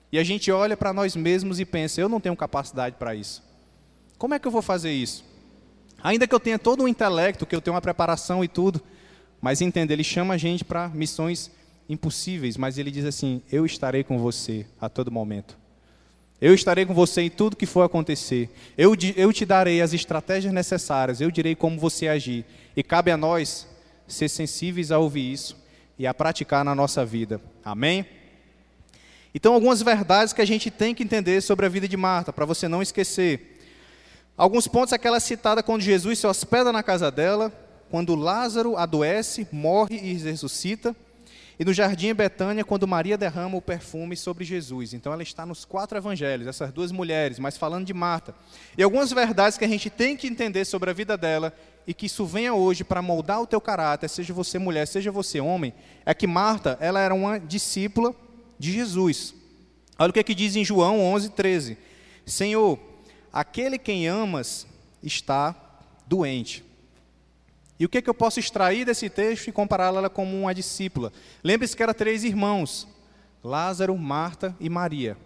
E 0.10 0.18
a 0.18 0.24
gente 0.24 0.50
olha 0.50 0.78
para 0.78 0.94
nós 0.94 1.14
mesmos 1.14 1.60
e 1.60 1.66
pensa: 1.66 2.00
eu 2.00 2.08
não 2.08 2.22
tenho 2.22 2.38
capacidade 2.38 2.96
para 2.96 3.14
isso. 3.14 3.44
Como 4.18 4.34
é 4.34 4.40
que 4.40 4.48
eu 4.48 4.52
vou 4.52 4.62
fazer 4.62 4.94
isso? 4.94 5.26
Ainda 6.02 6.26
que 6.26 6.34
eu 6.34 6.40
tenha 6.40 6.58
todo 6.58 6.86
o 6.86 6.88
intelecto, 6.88 7.46
que 7.46 7.54
eu 7.54 7.60
tenha 7.60 7.74
uma 7.74 7.82
preparação 7.82 8.42
e 8.46 8.48
tudo, 8.48 8.82
mas 9.42 9.60
entenda, 9.60 9.92
ele 9.92 10.06
chama 10.06 10.36
a 10.36 10.38
gente 10.38 10.64
para 10.64 10.88
missões 10.88 11.52
impossíveis, 11.92 12.58
mas 12.58 12.78
ele 12.78 12.90
diz 12.90 13.06
assim: 13.06 13.42
Eu 13.52 13.66
estarei 13.66 14.04
com 14.04 14.18
você 14.18 14.66
a 14.80 14.88
todo 14.88 15.12
momento. 15.12 15.58
Eu 16.40 16.56
estarei 16.56 16.86
com 16.86 16.94
você 16.94 17.22
em 17.22 17.30
tudo 17.30 17.56
que 17.56 17.68
for 17.68 17.84
acontecer. 17.84 18.50
Eu, 18.76 18.96
eu 19.16 19.32
te 19.32 19.46
darei 19.46 19.80
as 19.80 19.94
estratégias 19.94 20.52
necessárias. 20.52 21.22
Eu 21.22 21.30
direi 21.30 21.54
como 21.54 21.80
você 21.80 22.08
agir. 22.08 22.46
E 22.76 22.82
cabe 22.82 23.12
a 23.12 23.18
nós 23.18 23.68
ser 24.08 24.28
sensíveis 24.28 24.92
a 24.92 24.98
ouvir 24.98 25.32
isso 25.32 25.56
e 26.00 26.08
a 26.08 26.14
praticar 26.16 26.66
na 26.66 26.74
nossa 26.74 27.06
vida. 27.06 27.40
Amém? 27.64 28.08
Então, 29.36 29.54
algumas 29.54 29.84
verdades 29.84 30.34
que 30.34 30.42
a 30.42 30.46
gente 30.46 30.72
tem 30.72 30.96
que 30.96 31.04
entender 31.04 31.42
sobre 31.42 31.68
a 31.68 31.70
vida 31.70 31.88
de 31.88 31.96
Marta, 31.96 32.34
para 32.34 32.44
você 32.44 32.68
não 32.68 32.82
esquecer. 32.82 33.60
Alguns 34.36 34.68
pontos, 34.68 34.94
aquela 34.94 35.20
citada 35.20 35.62
quando 35.62 35.82
Jesus 35.82 36.18
se 36.18 36.26
hospeda 36.26 36.72
na 36.72 36.82
casa 36.82 37.12
dela, 37.12 37.54
quando 37.92 38.16
Lázaro 38.16 38.76
adoece, 38.78 39.48
morre 39.52 39.96
e 39.96 40.14
ressuscita. 40.16 40.96
E 41.60 41.66
no 41.66 41.74
jardim 41.74 42.14
Betânia, 42.14 42.64
quando 42.64 42.88
Maria 42.88 43.18
derrama 43.18 43.58
o 43.58 43.62
perfume 43.62 44.16
sobre 44.16 44.44
Jesus. 44.44 44.94
Então 44.94 45.14
ela 45.14 45.24
está 45.24 45.46
nos 45.46 45.66
quatro 45.66 45.98
evangelhos, 45.98 46.48
essas 46.48 46.72
duas 46.72 46.92
mulheres, 46.92 47.40
mas 47.40 47.58
falando 47.58 47.86
de 47.86 47.94
Marta. 47.94 48.34
E 48.78 48.84
algumas 48.84 49.12
verdades 49.12 49.58
que 49.58 49.66
a 49.66 49.68
gente 49.68 49.90
tem 49.90 50.18
que 50.18 50.28
entender 50.28 50.66
sobre 50.66 50.90
a 50.90 50.94
vida 50.94 51.18
dela 51.18 51.54
e 51.86 51.94
que 51.94 52.06
isso 52.06 52.26
venha 52.26 52.54
hoje 52.54 52.84
para 52.84 53.02
moldar 53.02 53.42
o 53.42 53.48
teu 53.48 53.60
caráter, 53.60 54.08
seja 54.10 54.34
você 54.34 54.58
mulher, 54.60 54.88
seja 54.88 55.12
você 55.12 55.40
homem, 55.40 55.74
é 56.06 56.14
que 56.14 56.28
Marta, 56.28 56.78
ela 56.80 57.00
era 57.00 57.14
uma 57.14 57.40
discípula 57.40 58.16
de 58.58 58.72
Jesus. 58.72 59.34
Olha 59.98 60.10
o 60.10 60.14
que, 60.14 60.20
é 60.20 60.24
que 60.24 60.36
diz 60.36 60.56
em 60.56 60.64
João 60.64 61.00
11, 61.00 61.30
13. 61.30 61.78
Senhor, 62.26 62.80
aquele 63.32 63.78
quem 63.78 64.08
amas 64.08 64.66
está 65.04 65.56
doente. 66.08 66.64
E 67.82 67.86
o 67.86 67.89
que, 67.89 67.98
é 67.98 68.02
que 68.04 68.10
eu 68.12 68.13
posso 68.13 68.39
extrair 68.39 68.86
desse 68.86 69.10
texto 69.10 69.48
e 69.48 69.52
compará-la 69.52 70.08
como 70.08 70.39
uma 70.39 70.54
discípula? 70.54 71.12
Lembre-se 71.44 71.76
que 71.76 71.82
eram 71.82 71.96
três 71.96 72.24
irmãos: 72.24 72.88
Lázaro, 73.44 73.98
Marta 73.98 74.56
e 74.60 74.70
Maria. 74.70 75.17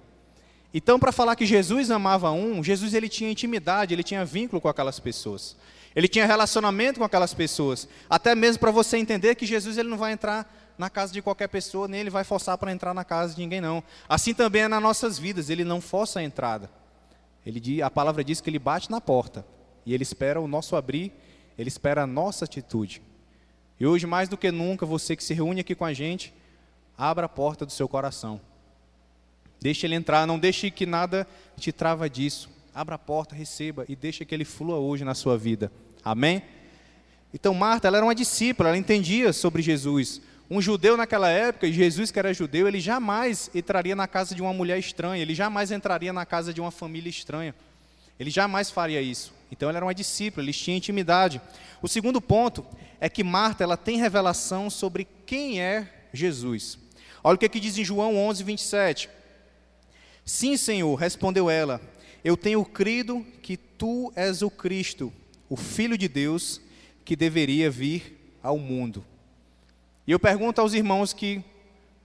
Então, 0.73 0.97
para 0.97 1.11
falar 1.11 1.35
que 1.35 1.45
Jesus 1.45 1.91
amava 1.91 2.31
um, 2.31 2.63
Jesus 2.63 2.93
ele 2.93 3.09
tinha 3.09 3.29
intimidade, 3.29 3.93
ele 3.93 4.03
tinha 4.03 4.23
vínculo 4.23 4.61
com 4.61 4.69
aquelas 4.69 5.01
pessoas. 5.01 5.57
Ele 5.93 6.07
tinha 6.07 6.25
relacionamento 6.25 6.97
com 6.97 7.03
aquelas 7.03 7.33
pessoas. 7.33 7.89
Até 8.09 8.33
mesmo 8.33 8.61
para 8.61 8.71
você 8.71 8.95
entender 8.95 9.35
que 9.35 9.45
Jesus 9.45 9.77
ele 9.77 9.89
não 9.89 9.97
vai 9.97 10.13
entrar 10.13 10.49
na 10.77 10.89
casa 10.89 11.11
de 11.11 11.21
qualquer 11.21 11.49
pessoa, 11.49 11.89
nem 11.89 11.99
ele 11.99 12.09
vai 12.09 12.23
forçar 12.23 12.57
para 12.57 12.71
entrar 12.71 12.93
na 12.93 13.03
casa 13.03 13.35
de 13.35 13.41
ninguém, 13.41 13.59
não. 13.59 13.83
Assim 14.07 14.33
também 14.33 14.61
é 14.61 14.67
nas 14.69 14.81
nossas 14.81 15.19
vidas, 15.19 15.49
ele 15.49 15.65
não 15.65 15.81
força 15.81 16.21
a 16.21 16.23
entrada. 16.23 16.71
Ele, 17.45 17.81
a 17.81 17.91
palavra 17.91 18.23
diz 18.23 18.39
que 18.39 18.49
ele 18.49 18.59
bate 18.59 18.89
na 18.89 19.01
porta 19.01 19.45
e 19.85 19.93
ele 19.93 20.03
espera 20.03 20.39
o 20.39 20.47
nosso 20.47 20.77
abrir 20.77 21.11
ele 21.57 21.67
espera 21.67 22.03
a 22.03 22.07
nossa 22.07 22.45
atitude. 22.45 23.01
E 23.79 23.85
hoje, 23.85 24.05
mais 24.05 24.29
do 24.29 24.37
que 24.37 24.51
nunca, 24.51 24.85
você 24.85 25.15
que 25.15 25.23
se 25.23 25.33
reúne 25.33 25.61
aqui 25.61 25.75
com 25.75 25.85
a 25.85 25.93
gente, 25.93 26.33
abra 26.97 27.25
a 27.25 27.29
porta 27.29 27.65
do 27.65 27.71
seu 27.71 27.87
coração. 27.87 28.39
Deixe 29.61 29.85
ele 29.85 29.95
entrar, 29.95 30.25
não 30.25 30.37
deixe 30.37 30.69
que 30.69 30.85
nada 30.85 31.27
te 31.57 31.71
trava 31.71 32.09
disso. 32.09 32.49
Abra 32.73 32.95
a 32.95 32.99
porta, 32.99 33.35
receba 33.35 33.85
e 33.87 33.95
deixe 33.95 34.25
que 34.25 34.35
ele 34.35 34.45
flua 34.45 34.77
hoje 34.77 35.03
na 35.03 35.13
sua 35.13 35.37
vida. 35.37 35.71
Amém? 36.03 36.43
Então, 37.33 37.53
Marta, 37.53 37.87
ela 37.87 37.97
era 37.97 38.05
uma 38.05 38.15
discípula, 38.15 38.69
ela 38.69 38.77
entendia 38.77 39.33
sobre 39.33 39.61
Jesus. 39.61 40.21
Um 40.49 40.61
judeu 40.61 40.95
naquela 40.95 41.29
época, 41.29 41.65
e 41.67 41.73
Jesus 41.73 42.11
que 42.11 42.19
era 42.19 42.33
judeu, 42.33 42.67
ele 42.67 42.79
jamais 42.79 43.49
entraria 43.53 43.95
na 43.95 44.07
casa 44.07 44.35
de 44.35 44.41
uma 44.41 44.53
mulher 44.53 44.77
estranha, 44.77 45.21
ele 45.21 45.33
jamais 45.33 45.71
entraria 45.71 46.13
na 46.13 46.25
casa 46.25 46.53
de 46.53 46.61
uma 46.61 46.71
família 46.71 47.09
estranha. 47.09 47.55
Ele 48.19 48.29
jamais 48.29 48.69
faria 48.69 49.01
isso. 49.01 49.33
Então 49.51 49.69
ela 49.69 49.77
era 49.77 49.85
uma 49.85 49.93
discípula, 49.93 50.43
eles 50.43 50.57
tinham 50.57 50.77
intimidade. 50.77 51.41
O 51.81 51.87
segundo 51.87 52.19
ponto 52.19 52.65
é 52.99 53.09
que 53.09 53.23
Marta 53.23 53.63
ela 53.63 53.77
tem 53.77 53.97
revelação 53.97 54.69
sobre 54.69 55.07
quem 55.25 55.61
é 55.61 56.07
Jesus. 56.13 56.79
Olha 57.23 57.35
o 57.35 57.37
que, 57.37 57.45
é 57.45 57.49
que 57.49 57.59
diz 57.59 57.77
em 57.77 57.83
João 57.83 58.17
11, 58.17 58.43
27. 58.43 59.09
Sim, 60.23 60.57
Senhor, 60.57 60.95
respondeu 60.95 61.49
ela, 61.49 61.79
eu 62.23 62.35
tenho 62.35 62.63
crido 62.65 63.25
que 63.41 63.57
tu 63.57 64.11
és 64.15 64.41
o 64.41 64.49
Cristo, 64.49 65.13
o 65.47 65.55
Filho 65.55 65.97
de 65.97 66.07
Deus, 66.07 66.59
que 67.03 67.15
deveria 67.15 67.69
vir 67.69 68.35
ao 68.41 68.57
mundo. 68.57 69.05
E 70.07 70.11
eu 70.11 70.19
pergunto 70.19 70.59
aos 70.61 70.73
irmãos 70.73 71.13
que 71.13 71.43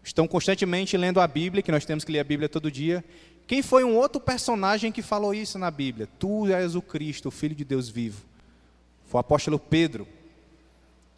estão 0.02 0.26
constantemente 0.26 0.96
lendo 0.96 1.20
a 1.20 1.26
Bíblia, 1.26 1.62
que 1.62 1.72
nós 1.72 1.84
temos 1.84 2.04
que 2.04 2.12
ler 2.12 2.20
a 2.20 2.24
Bíblia 2.24 2.48
todo 2.48 2.70
dia, 2.70 3.04
quem 3.50 3.62
foi 3.62 3.82
um 3.82 3.96
outro 3.96 4.20
personagem 4.20 4.92
que 4.92 5.02
falou 5.02 5.34
isso 5.34 5.58
na 5.58 5.72
Bíblia? 5.72 6.08
Tu 6.20 6.46
és 6.52 6.76
o 6.76 6.80
Cristo, 6.80 7.26
o 7.26 7.30
Filho 7.32 7.52
de 7.52 7.64
Deus 7.64 7.88
vivo. 7.88 8.22
Foi 9.08 9.18
o 9.18 9.22
apóstolo 9.22 9.58
Pedro. 9.58 10.06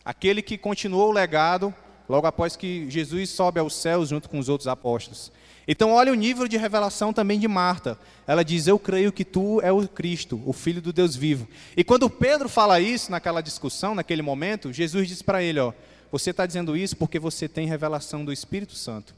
Aquele 0.02 0.40
que 0.40 0.56
continuou 0.56 1.10
o 1.10 1.12
legado 1.12 1.74
logo 2.08 2.26
após 2.26 2.56
que 2.56 2.88
Jesus 2.88 3.28
sobe 3.28 3.60
aos 3.60 3.74
céus 3.74 4.08
junto 4.08 4.30
com 4.30 4.38
os 4.38 4.48
outros 4.48 4.66
apóstolos. 4.66 5.30
Então, 5.68 5.92
olha 5.92 6.10
o 6.10 6.14
nível 6.14 6.48
de 6.48 6.56
revelação 6.56 7.12
também 7.12 7.38
de 7.38 7.46
Marta. 7.46 7.98
Ela 8.26 8.42
diz: 8.42 8.66
Eu 8.66 8.78
creio 8.78 9.12
que 9.12 9.26
tu 9.26 9.60
é 9.60 9.70
o 9.70 9.86
Cristo, 9.86 10.40
o 10.46 10.54
Filho 10.54 10.80
do 10.80 10.90
Deus 10.90 11.14
vivo. 11.14 11.46
E 11.76 11.84
quando 11.84 12.08
Pedro 12.08 12.48
fala 12.48 12.80
isso 12.80 13.10
naquela 13.10 13.42
discussão, 13.42 13.94
naquele 13.94 14.22
momento, 14.22 14.72
Jesus 14.72 15.06
diz 15.06 15.20
para 15.20 15.42
ele: 15.42 15.60
ó, 15.60 15.74
Você 16.10 16.30
está 16.30 16.46
dizendo 16.46 16.78
isso 16.78 16.96
porque 16.96 17.18
você 17.18 17.46
tem 17.46 17.66
revelação 17.66 18.24
do 18.24 18.32
Espírito 18.32 18.74
Santo. 18.74 19.14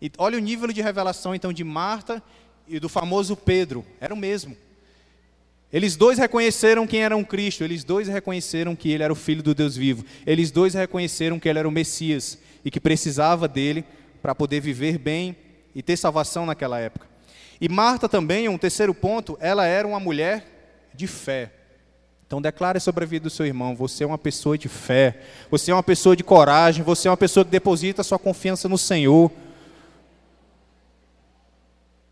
E 0.00 0.10
olha 0.16 0.38
o 0.38 0.40
nível 0.40 0.72
de 0.72 0.80
revelação 0.80 1.34
então 1.34 1.52
de 1.52 1.62
Marta 1.62 2.22
e 2.68 2.80
do 2.80 2.88
famoso 2.88 3.36
Pedro, 3.36 3.84
era 4.00 4.12
o 4.12 4.16
mesmo. 4.16 4.56
Eles 5.72 5.96
dois 5.96 6.18
reconheceram 6.18 6.86
quem 6.86 7.02
era 7.02 7.16
um 7.16 7.24
Cristo, 7.24 7.64
eles 7.64 7.82
dois 7.82 8.06
reconheceram 8.06 8.76
que 8.76 8.90
ele 8.90 9.02
era 9.02 9.12
o 9.12 9.16
Filho 9.16 9.42
do 9.42 9.54
Deus 9.54 9.76
vivo, 9.76 10.04
eles 10.26 10.50
dois 10.50 10.74
reconheceram 10.74 11.40
que 11.40 11.48
ele 11.48 11.58
era 11.58 11.68
o 11.68 11.72
Messias 11.72 12.38
e 12.64 12.70
que 12.70 12.78
precisava 12.78 13.48
dele 13.48 13.84
para 14.22 14.34
poder 14.34 14.60
viver 14.60 14.98
bem 14.98 15.36
e 15.74 15.82
ter 15.82 15.96
salvação 15.96 16.46
naquela 16.46 16.78
época. 16.78 17.06
E 17.60 17.68
Marta 17.68 18.08
também, 18.08 18.48
um 18.48 18.58
terceiro 18.58 18.94
ponto, 18.94 19.36
ela 19.40 19.66
era 19.66 19.86
uma 19.86 19.98
mulher 19.98 20.46
de 20.94 21.06
fé. 21.06 21.52
Então 22.26 22.40
declare 22.40 22.80
sobre 22.80 23.04
a 23.04 23.06
vida 23.06 23.24
do 23.24 23.30
seu 23.30 23.44
irmão, 23.46 23.76
você 23.76 24.02
é 24.02 24.06
uma 24.06 24.18
pessoa 24.18 24.56
de 24.56 24.68
fé, 24.68 25.20
você 25.50 25.70
é 25.70 25.74
uma 25.74 25.82
pessoa 25.82 26.16
de 26.16 26.24
coragem, 26.24 26.82
você 26.82 27.06
é 27.06 27.10
uma 27.10 27.16
pessoa 27.16 27.44
que 27.44 27.50
deposita 27.50 28.02
sua 28.02 28.18
confiança 28.18 28.68
no 28.68 28.78
Senhor. 28.78 29.30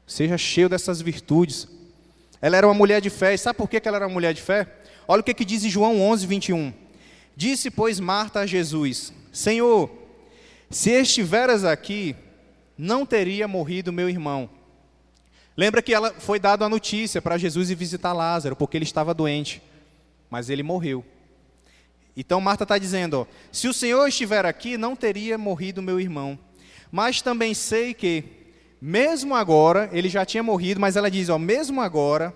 Seja 0.07 0.37
cheio 0.37 0.69
dessas 0.69 1.01
virtudes. 1.01 1.69
Ela 2.41 2.57
era 2.57 2.67
uma 2.67 2.75
mulher 2.75 3.01
de 3.01 3.11
fé. 3.11 3.35
E 3.35 3.39
sabe 3.39 3.57
por 3.57 3.69
que 3.69 3.81
ela 3.87 3.99
era 3.99 4.07
uma 4.07 4.13
mulher 4.13 4.35
de 4.35 4.43
fé? 4.43 4.67
Olha 5.07 5.21
o 5.21 5.25
que, 5.25 5.35
que 5.35 5.45
diz 5.45 5.65
em 5.65 5.71
João 5.71 6.01
11, 6.01 6.27
21. 6.27 6.73
Disse, 7.37 7.71
pois, 7.71 7.99
Marta 7.99 8.41
a 8.41 8.47
Jesus: 8.47 9.13
Senhor, 9.33 9.91
se 10.71 10.91
estiveras 10.91 11.65
aqui, 11.65 12.17
não 12.77 13.07
teria 13.07 13.47
morrido 13.47 13.93
meu 13.93 14.09
irmão. 14.09 14.49
Lembra 15.57 15.83
que 15.83 15.93
ela 15.93 16.15
foi 16.15 16.39
dada 16.39 16.65
a 16.65 16.69
notícia 16.69 17.21
para 17.21 17.37
Jesus 17.37 17.71
ir 17.71 17.75
visitar 17.75 18.13
Lázaro, 18.13 18.57
porque 18.57 18.77
ele 18.77 18.85
estava 18.85 19.13
doente, 19.13 19.63
mas 20.31 20.49
ele 20.49 20.63
morreu. 20.63 21.05
Então 22.17 22.41
Marta 22.41 22.65
está 22.65 22.79
dizendo: 22.79 23.21
ó, 23.21 23.27
se 23.51 23.69
o 23.69 23.75
Senhor 23.75 24.07
estiver 24.07 24.47
aqui, 24.47 24.77
não 24.77 24.97
teria 24.97 25.37
morrido 25.37 25.83
meu 25.83 26.01
irmão. 26.01 26.39
Mas 26.91 27.23
também 27.23 27.55
sei 27.55 27.95
que, 27.95 28.25
mesmo 28.85 29.37
agora, 29.37 29.89
ele 29.93 30.09
já 30.09 30.27
tinha 30.27 30.43
morrido, 30.43 30.81
mas 30.81 30.97
ela 30.97 31.09
diz: 31.09 31.29
ó, 31.29 31.39
mesmo 31.39 31.81
agora, 31.81 32.35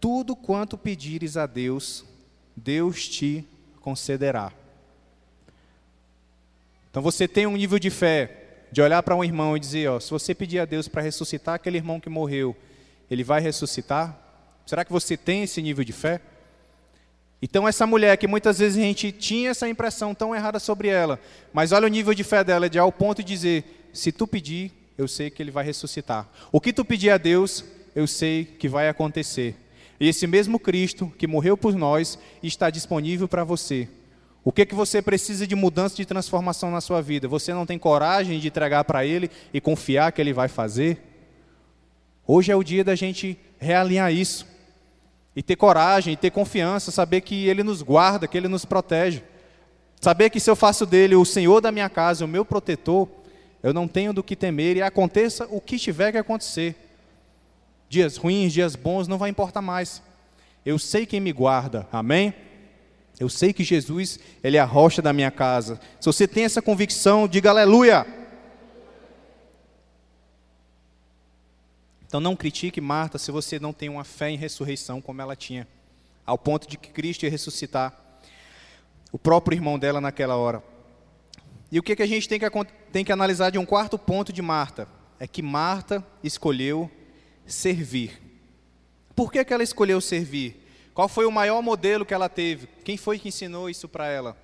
tudo 0.00 0.36
quanto 0.36 0.78
pedires 0.78 1.36
a 1.36 1.44
Deus, 1.44 2.04
Deus 2.54 3.08
te 3.08 3.44
concederá. 3.80 4.52
Então 6.88 7.02
você 7.02 7.26
tem 7.26 7.48
um 7.48 7.56
nível 7.56 7.80
de 7.80 7.90
fé 7.90 8.68
de 8.70 8.80
olhar 8.80 9.02
para 9.02 9.16
um 9.16 9.24
irmão 9.24 9.56
e 9.56 9.60
dizer, 9.60 9.88
ó, 9.88 9.98
se 9.98 10.08
você 10.08 10.36
pedir 10.36 10.60
a 10.60 10.64
Deus 10.64 10.86
para 10.86 11.02
ressuscitar 11.02 11.56
aquele 11.56 11.78
irmão 11.78 11.98
que 11.98 12.08
morreu, 12.08 12.56
ele 13.10 13.24
vai 13.24 13.40
ressuscitar? 13.40 14.16
Será 14.64 14.84
que 14.84 14.92
você 14.92 15.16
tem 15.16 15.42
esse 15.42 15.60
nível 15.60 15.82
de 15.82 15.92
fé? 15.92 16.20
Então 17.42 17.66
essa 17.66 17.88
mulher 17.88 18.16
que 18.18 18.28
muitas 18.28 18.60
vezes 18.60 18.78
a 18.78 18.82
gente 18.82 19.10
tinha 19.10 19.50
essa 19.50 19.68
impressão 19.68 20.14
tão 20.14 20.32
errada 20.32 20.60
sobre 20.60 20.86
ela, 20.86 21.18
mas 21.52 21.72
olha 21.72 21.86
o 21.86 21.90
nível 21.90 22.14
de 22.14 22.22
fé 22.22 22.44
dela, 22.44 22.70
de 22.70 22.78
ao 22.78 22.92
ponto 22.92 23.20
de 23.20 23.34
dizer, 23.34 23.90
se 23.92 24.12
tu 24.12 24.28
pedir, 24.28 24.85
eu 24.96 25.06
sei 25.06 25.30
que 25.30 25.42
ele 25.42 25.50
vai 25.50 25.64
ressuscitar. 25.64 26.28
O 26.50 26.60
que 26.60 26.72
tu 26.72 26.84
pedir 26.84 27.10
a 27.10 27.18
Deus, 27.18 27.64
eu 27.94 28.06
sei 28.06 28.44
que 28.44 28.68
vai 28.68 28.88
acontecer. 28.88 29.54
E 29.98 30.08
esse 30.08 30.26
mesmo 30.26 30.58
Cristo 30.58 31.12
que 31.18 31.26
morreu 31.26 31.56
por 31.56 31.74
nós 31.74 32.18
está 32.42 32.70
disponível 32.70 33.26
para 33.26 33.44
você. 33.44 33.88
O 34.44 34.52
que, 34.52 34.64
que 34.64 34.74
você 34.74 35.02
precisa 35.02 35.46
de 35.46 35.56
mudança, 35.56 35.96
de 35.96 36.06
transformação 36.06 36.70
na 36.70 36.80
sua 36.80 37.02
vida? 37.02 37.26
Você 37.26 37.52
não 37.52 37.66
tem 37.66 37.78
coragem 37.78 38.38
de 38.38 38.46
entregar 38.46 38.84
para 38.84 39.04
Ele 39.04 39.28
e 39.52 39.60
confiar 39.60 40.12
que 40.12 40.20
Ele 40.20 40.32
vai 40.32 40.48
fazer? 40.48 41.02
Hoje 42.26 42.52
é 42.52 42.56
o 42.56 42.62
dia 42.62 42.84
da 42.84 42.94
gente 42.94 43.38
realinhar 43.58 44.12
isso. 44.12 44.46
E 45.34 45.42
ter 45.42 45.56
coragem, 45.56 46.14
e 46.14 46.16
ter 46.16 46.30
confiança, 46.30 46.90
saber 46.90 47.22
que 47.22 47.46
Ele 47.48 47.62
nos 47.62 47.82
guarda, 47.82 48.28
que 48.28 48.38
Ele 48.38 48.48
nos 48.48 48.64
protege. 48.64 49.22
Saber 50.00 50.30
que 50.30 50.38
se 50.38 50.48
eu 50.48 50.54
faço 50.54 50.86
dele 50.86 51.16
o 51.16 51.24
Senhor 51.24 51.60
da 51.60 51.72
minha 51.72 51.88
casa, 51.90 52.24
o 52.24 52.28
meu 52.28 52.44
protetor, 52.44 53.08
eu 53.66 53.74
não 53.74 53.88
tenho 53.88 54.12
do 54.12 54.22
que 54.22 54.36
temer 54.36 54.76
e 54.76 54.82
aconteça 54.82 55.44
o 55.50 55.60
que 55.60 55.76
tiver 55.76 56.12
que 56.12 56.18
acontecer. 56.18 56.76
Dias 57.88 58.16
ruins, 58.16 58.52
dias 58.52 58.76
bons, 58.76 59.08
não 59.08 59.18
vai 59.18 59.28
importar 59.28 59.60
mais. 59.60 60.00
Eu 60.64 60.78
sei 60.78 61.04
quem 61.04 61.18
me 61.18 61.32
guarda, 61.32 61.84
amém? 61.90 62.32
Eu 63.18 63.28
sei 63.28 63.52
que 63.52 63.64
Jesus, 63.64 64.20
Ele 64.40 64.56
é 64.56 64.60
a 64.60 64.64
rocha 64.64 65.02
da 65.02 65.12
minha 65.12 65.32
casa. 65.32 65.80
Se 65.98 66.06
você 66.06 66.28
tem 66.28 66.44
essa 66.44 66.62
convicção, 66.62 67.26
diga 67.26 67.50
aleluia. 67.50 68.06
Então 72.06 72.20
não 72.20 72.36
critique 72.36 72.80
Marta 72.80 73.18
se 73.18 73.32
você 73.32 73.58
não 73.58 73.72
tem 73.72 73.88
uma 73.88 74.04
fé 74.04 74.30
em 74.30 74.36
ressurreição 74.36 75.00
como 75.00 75.20
ela 75.20 75.34
tinha, 75.34 75.66
ao 76.24 76.38
ponto 76.38 76.68
de 76.68 76.78
que 76.78 76.90
Cristo 76.90 77.24
ia 77.24 77.30
ressuscitar 77.32 77.92
o 79.10 79.18
próprio 79.18 79.56
irmão 79.56 79.76
dela 79.76 80.00
naquela 80.00 80.36
hora. 80.36 80.75
E 81.70 81.78
o 81.78 81.82
que, 81.82 81.96
que 81.96 82.02
a 82.02 82.06
gente 82.06 82.28
tem 82.28 82.38
que, 82.38 82.46
tem 82.92 83.04
que 83.04 83.12
analisar 83.12 83.50
de 83.50 83.58
um 83.58 83.66
quarto 83.66 83.98
ponto 83.98 84.32
de 84.32 84.40
Marta? 84.40 84.88
É 85.18 85.26
que 85.26 85.42
Marta 85.42 86.04
escolheu 86.22 86.90
servir. 87.46 88.20
Por 89.14 89.32
que, 89.32 89.44
que 89.44 89.52
ela 89.52 89.62
escolheu 89.62 90.00
servir? 90.00 90.62
Qual 90.94 91.08
foi 91.08 91.26
o 91.26 91.32
maior 91.32 91.62
modelo 91.62 92.06
que 92.06 92.14
ela 92.14 92.28
teve? 92.28 92.68
Quem 92.84 92.96
foi 92.96 93.18
que 93.18 93.28
ensinou 93.28 93.68
isso 93.68 93.88
para 93.88 94.06
ela? 94.06 94.36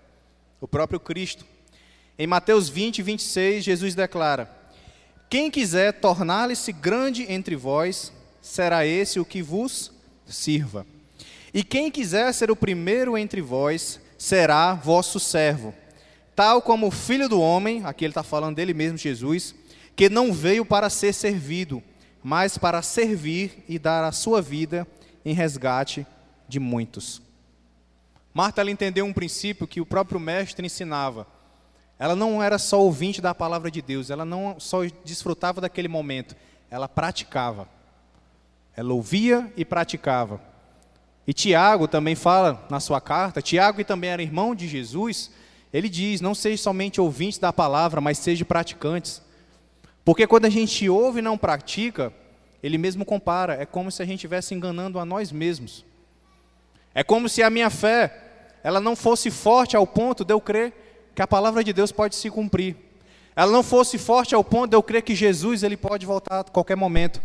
O 0.61 0.69
próprio 0.69 1.01
Cristo. 1.01 1.47
Em 2.19 2.27
Mateus 2.27 2.69
20, 2.69 3.03
26, 3.03 3.65
Jesus 3.65 3.95
declara: 3.95 4.51
Quem 5.31 5.51
quiser 5.51 5.93
tornar-se 5.95 6.73
grande 6.73 7.31
entre 7.31 7.57
vós, 7.57 8.13
será 8.41 8.85
esse 8.85 9.19
o 9.19 9.25
que 9.25 9.43
vos 9.43 9.93
sirva. 10.27 10.87
E 11.55 11.63
quem 11.63 11.91
quiser 11.91 12.33
ser 12.33 12.51
o 12.51 12.57
primeiro 12.57 13.17
entre 13.17 13.41
vós, 13.41 14.01
será 14.19 14.75
vosso 14.75 15.21
servo. 15.21 15.75
Tal 16.35 16.63
como 16.63 16.87
o 16.87 16.91
filho 16.91 17.29
do 17.29 17.41
homem, 17.41 17.85
aqui 17.85 18.05
ele 18.05 18.11
está 18.13 18.23
falando 18.23 18.57
dele 18.57 18.73
mesmo, 18.73 18.97
Jesus, 18.97 19.55
que 19.95 20.09
não 20.09 20.33
veio 20.33 20.65
para 20.65 20.89
ser 20.89 21.13
servido, 21.13 21.83
mas 22.23 22.57
para 22.57 22.81
servir 22.81 23.65
e 23.69 23.79
dar 23.79 24.05
a 24.05 24.13
sua 24.13 24.41
vida 24.41 24.87
em 25.25 25.35
resgate 25.35 26.07
de 26.49 26.59
muitos. 26.59 27.21
Marta 28.33 28.61
ela 28.61 28.71
entendeu 28.71 29.05
um 29.05 29.13
princípio 29.13 29.67
que 29.67 29.81
o 29.81 29.87
próprio 29.87 30.19
mestre 30.19 30.65
ensinava. 30.65 31.27
Ela 31.99 32.17
não 32.17 32.43
era 32.43 32.59
só 32.59 32.81
ouvinte 32.81 33.21
da 33.21 33.35
palavra 33.35 33.71
de 33.71 33.83
Deus, 33.83 34.11
ela 34.11 34.25
não 34.25 34.59
só 34.59 34.81
desfrutava 35.05 35.61
daquele 35.61 35.89
momento, 35.89 36.35
ela 36.71 36.89
praticava. 36.89 37.69
Ela 38.75 38.95
ouvia 38.95 39.53
e 39.57 39.65
praticava. 39.65 40.41
E 41.27 41.33
Tiago 41.33 41.87
também 41.87 42.15
fala 42.15 42.67
na 42.71 42.81
sua 42.81 43.01
carta, 43.01 43.43
Tiago 43.43 43.79
que 43.79 43.85
também 43.85 44.11
era 44.11 44.23
irmão 44.23 44.55
de 44.55 44.67
Jesus, 44.67 45.31
ele 45.73 45.89
diz: 45.89 46.21
"Não 46.21 46.35
seja 46.35 46.63
somente 46.63 47.01
ouvinte 47.01 47.41
da 47.41 47.53
palavra, 47.53 48.01
mas 48.01 48.19
seja 48.19 48.45
praticantes". 48.45 49.23
Porque 50.05 50.27
quando 50.27 50.47
a 50.47 50.51
gente 50.51 50.89
ouve 50.89 51.21
e 51.21 51.23
não 51.23 51.39
pratica, 51.39 52.13
ele 52.63 52.79
mesmo 52.79 53.05
compara, 53.05 53.55
é 53.55 53.67
como 53.67 53.91
se 53.91 54.03
a 54.03 54.05
gente 54.05 54.17
estivesse 54.17 54.55
enganando 54.55 54.99
a 54.99 55.05
nós 55.05 55.33
mesmos. 55.33 55.85
É 56.95 57.03
como 57.03 57.29
se 57.29 57.43
a 57.43 57.51
minha 57.51 57.71
fé 57.71 58.23
ela 58.63 58.81
não 58.81 58.95
fosse 58.95 59.31
forte 59.31 59.77
ao 59.77 59.87
ponto 59.87 60.25
de 60.25 60.33
eu 60.33 60.41
crer 60.41 60.73
que 61.15 61.23
a 61.23 61.27
palavra 61.27 61.65
de 61.65 61.73
Deus 61.73 61.91
pode 61.91 62.15
se 62.15 62.31
cumprir. 62.31 62.77
Ela 63.35 63.51
não 63.51 63.63
fosse 63.63 63.99
forte 63.99 64.35
ao 64.35 64.45
ponto 64.45 64.71
de 64.71 64.77
eu 64.77 64.83
crer 64.83 65.03
que 65.03 65.15
Jesus 65.15 65.63
ele 65.63 65.77
pode 65.77 66.07
voltar 66.07 66.41
a 66.41 66.45
qualquer 66.45 66.77
momento. 66.77 67.21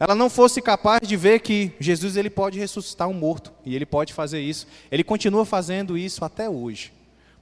Ela 0.00 0.14
não 0.14 0.28
fosse 0.28 0.60
capaz 0.60 1.06
de 1.06 1.16
ver 1.16 1.40
que 1.40 1.72
Jesus 1.78 2.16
ele 2.16 2.30
pode 2.30 2.58
ressuscitar 2.58 3.08
um 3.08 3.14
morto 3.14 3.52
e 3.64 3.76
ele 3.76 3.86
pode 3.86 4.12
fazer 4.12 4.40
isso. 4.40 4.66
Ele 4.90 5.04
continua 5.04 5.44
fazendo 5.44 5.96
isso 5.96 6.24
até 6.24 6.48
hoje. 6.48 6.92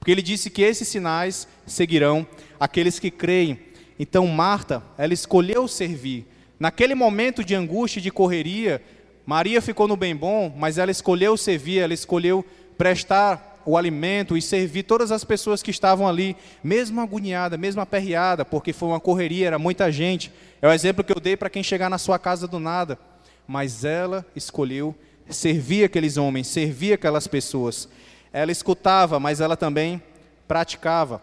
Porque 0.03 0.11
ele 0.11 0.21
disse 0.21 0.49
que 0.49 0.61
esses 0.61 0.85
sinais 0.89 1.47
seguirão 1.65 2.27
aqueles 2.59 2.99
que 2.99 3.09
creem. 3.09 3.57
Então 3.97 4.27
Marta, 4.27 4.83
ela 4.97 5.13
escolheu 5.13 5.65
servir. 5.65 6.27
Naquele 6.59 6.93
momento 6.93 7.41
de 7.41 7.55
angústia 7.55 7.99
e 7.99 8.01
de 8.01 8.11
correria, 8.11 8.83
Maria 9.25 9.61
ficou 9.61 9.87
no 9.87 9.95
bem 9.95 10.13
bom, 10.13 10.53
mas 10.57 10.77
ela 10.77 10.91
escolheu 10.91 11.37
servir, 11.37 11.79
ela 11.79 11.93
escolheu 11.93 12.45
prestar 12.77 13.61
o 13.65 13.77
alimento 13.77 14.35
e 14.35 14.41
servir 14.41 14.83
todas 14.83 15.09
as 15.09 15.23
pessoas 15.23 15.63
que 15.63 15.71
estavam 15.71 16.05
ali, 16.05 16.35
mesmo 16.61 16.99
agoniada, 16.99 17.57
mesmo 17.57 17.79
aperreada, 17.79 18.43
porque 18.43 18.73
foi 18.73 18.89
uma 18.89 18.99
correria, 18.99 19.47
era 19.47 19.57
muita 19.57 19.89
gente. 19.89 20.33
É 20.61 20.67
o 20.67 20.73
exemplo 20.73 21.01
que 21.01 21.13
eu 21.13 21.21
dei 21.21 21.37
para 21.37 21.49
quem 21.49 21.63
chegar 21.63 21.89
na 21.89 21.97
sua 21.97 22.19
casa 22.19 22.45
do 22.45 22.59
nada. 22.59 22.99
Mas 23.47 23.85
ela 23.85 24.25
escolheu 24.35 24.93
servir 25.29 25.85
aqueles 25.85 26.17
homens, 26.17 26.47
servir 26.47 26.91
aquelas 26.91 27.25
pessoas. 27.25 27.87
Ela 28.33 28.51
escutava, 28.51 29.19
mas 29.19 29.39
ela 29.39 29.55
também 29.55 30.01
praticava. 30.47 31.21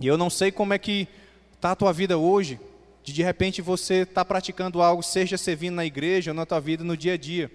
E 0.00 0.06
eu 0.06 0.18
não 0.18 0.28
sei 0.28 0.50
como 0.50 0.74
é 0.74 0.78
que 0.78 1.08
está 1.54 1.70
a 1.70 1.76
tua 1.76 1.92
vida 1.92 2.18
hoje, 2.18 2.58
de 3.02 3.12
de 3.12 3.22
repente 3.22 3.62
você 3.62 4.02
estar 4.02 4.14
tá 4.14 4.24
praticando 4.24 4.82
algo, 4.82 5.02
seja 5.02 5.38
servindo 5.38 5.76
na 5.76 5.86
igreja 5.86 6.32
ou 6.32 6.34
na 6.34 6.44
tua 6.44 6.60
vida 6.60 6.82
no 6.82 6.96
dia 6.96 7.14
a 7.14 7.16
dia. 7.16 7.50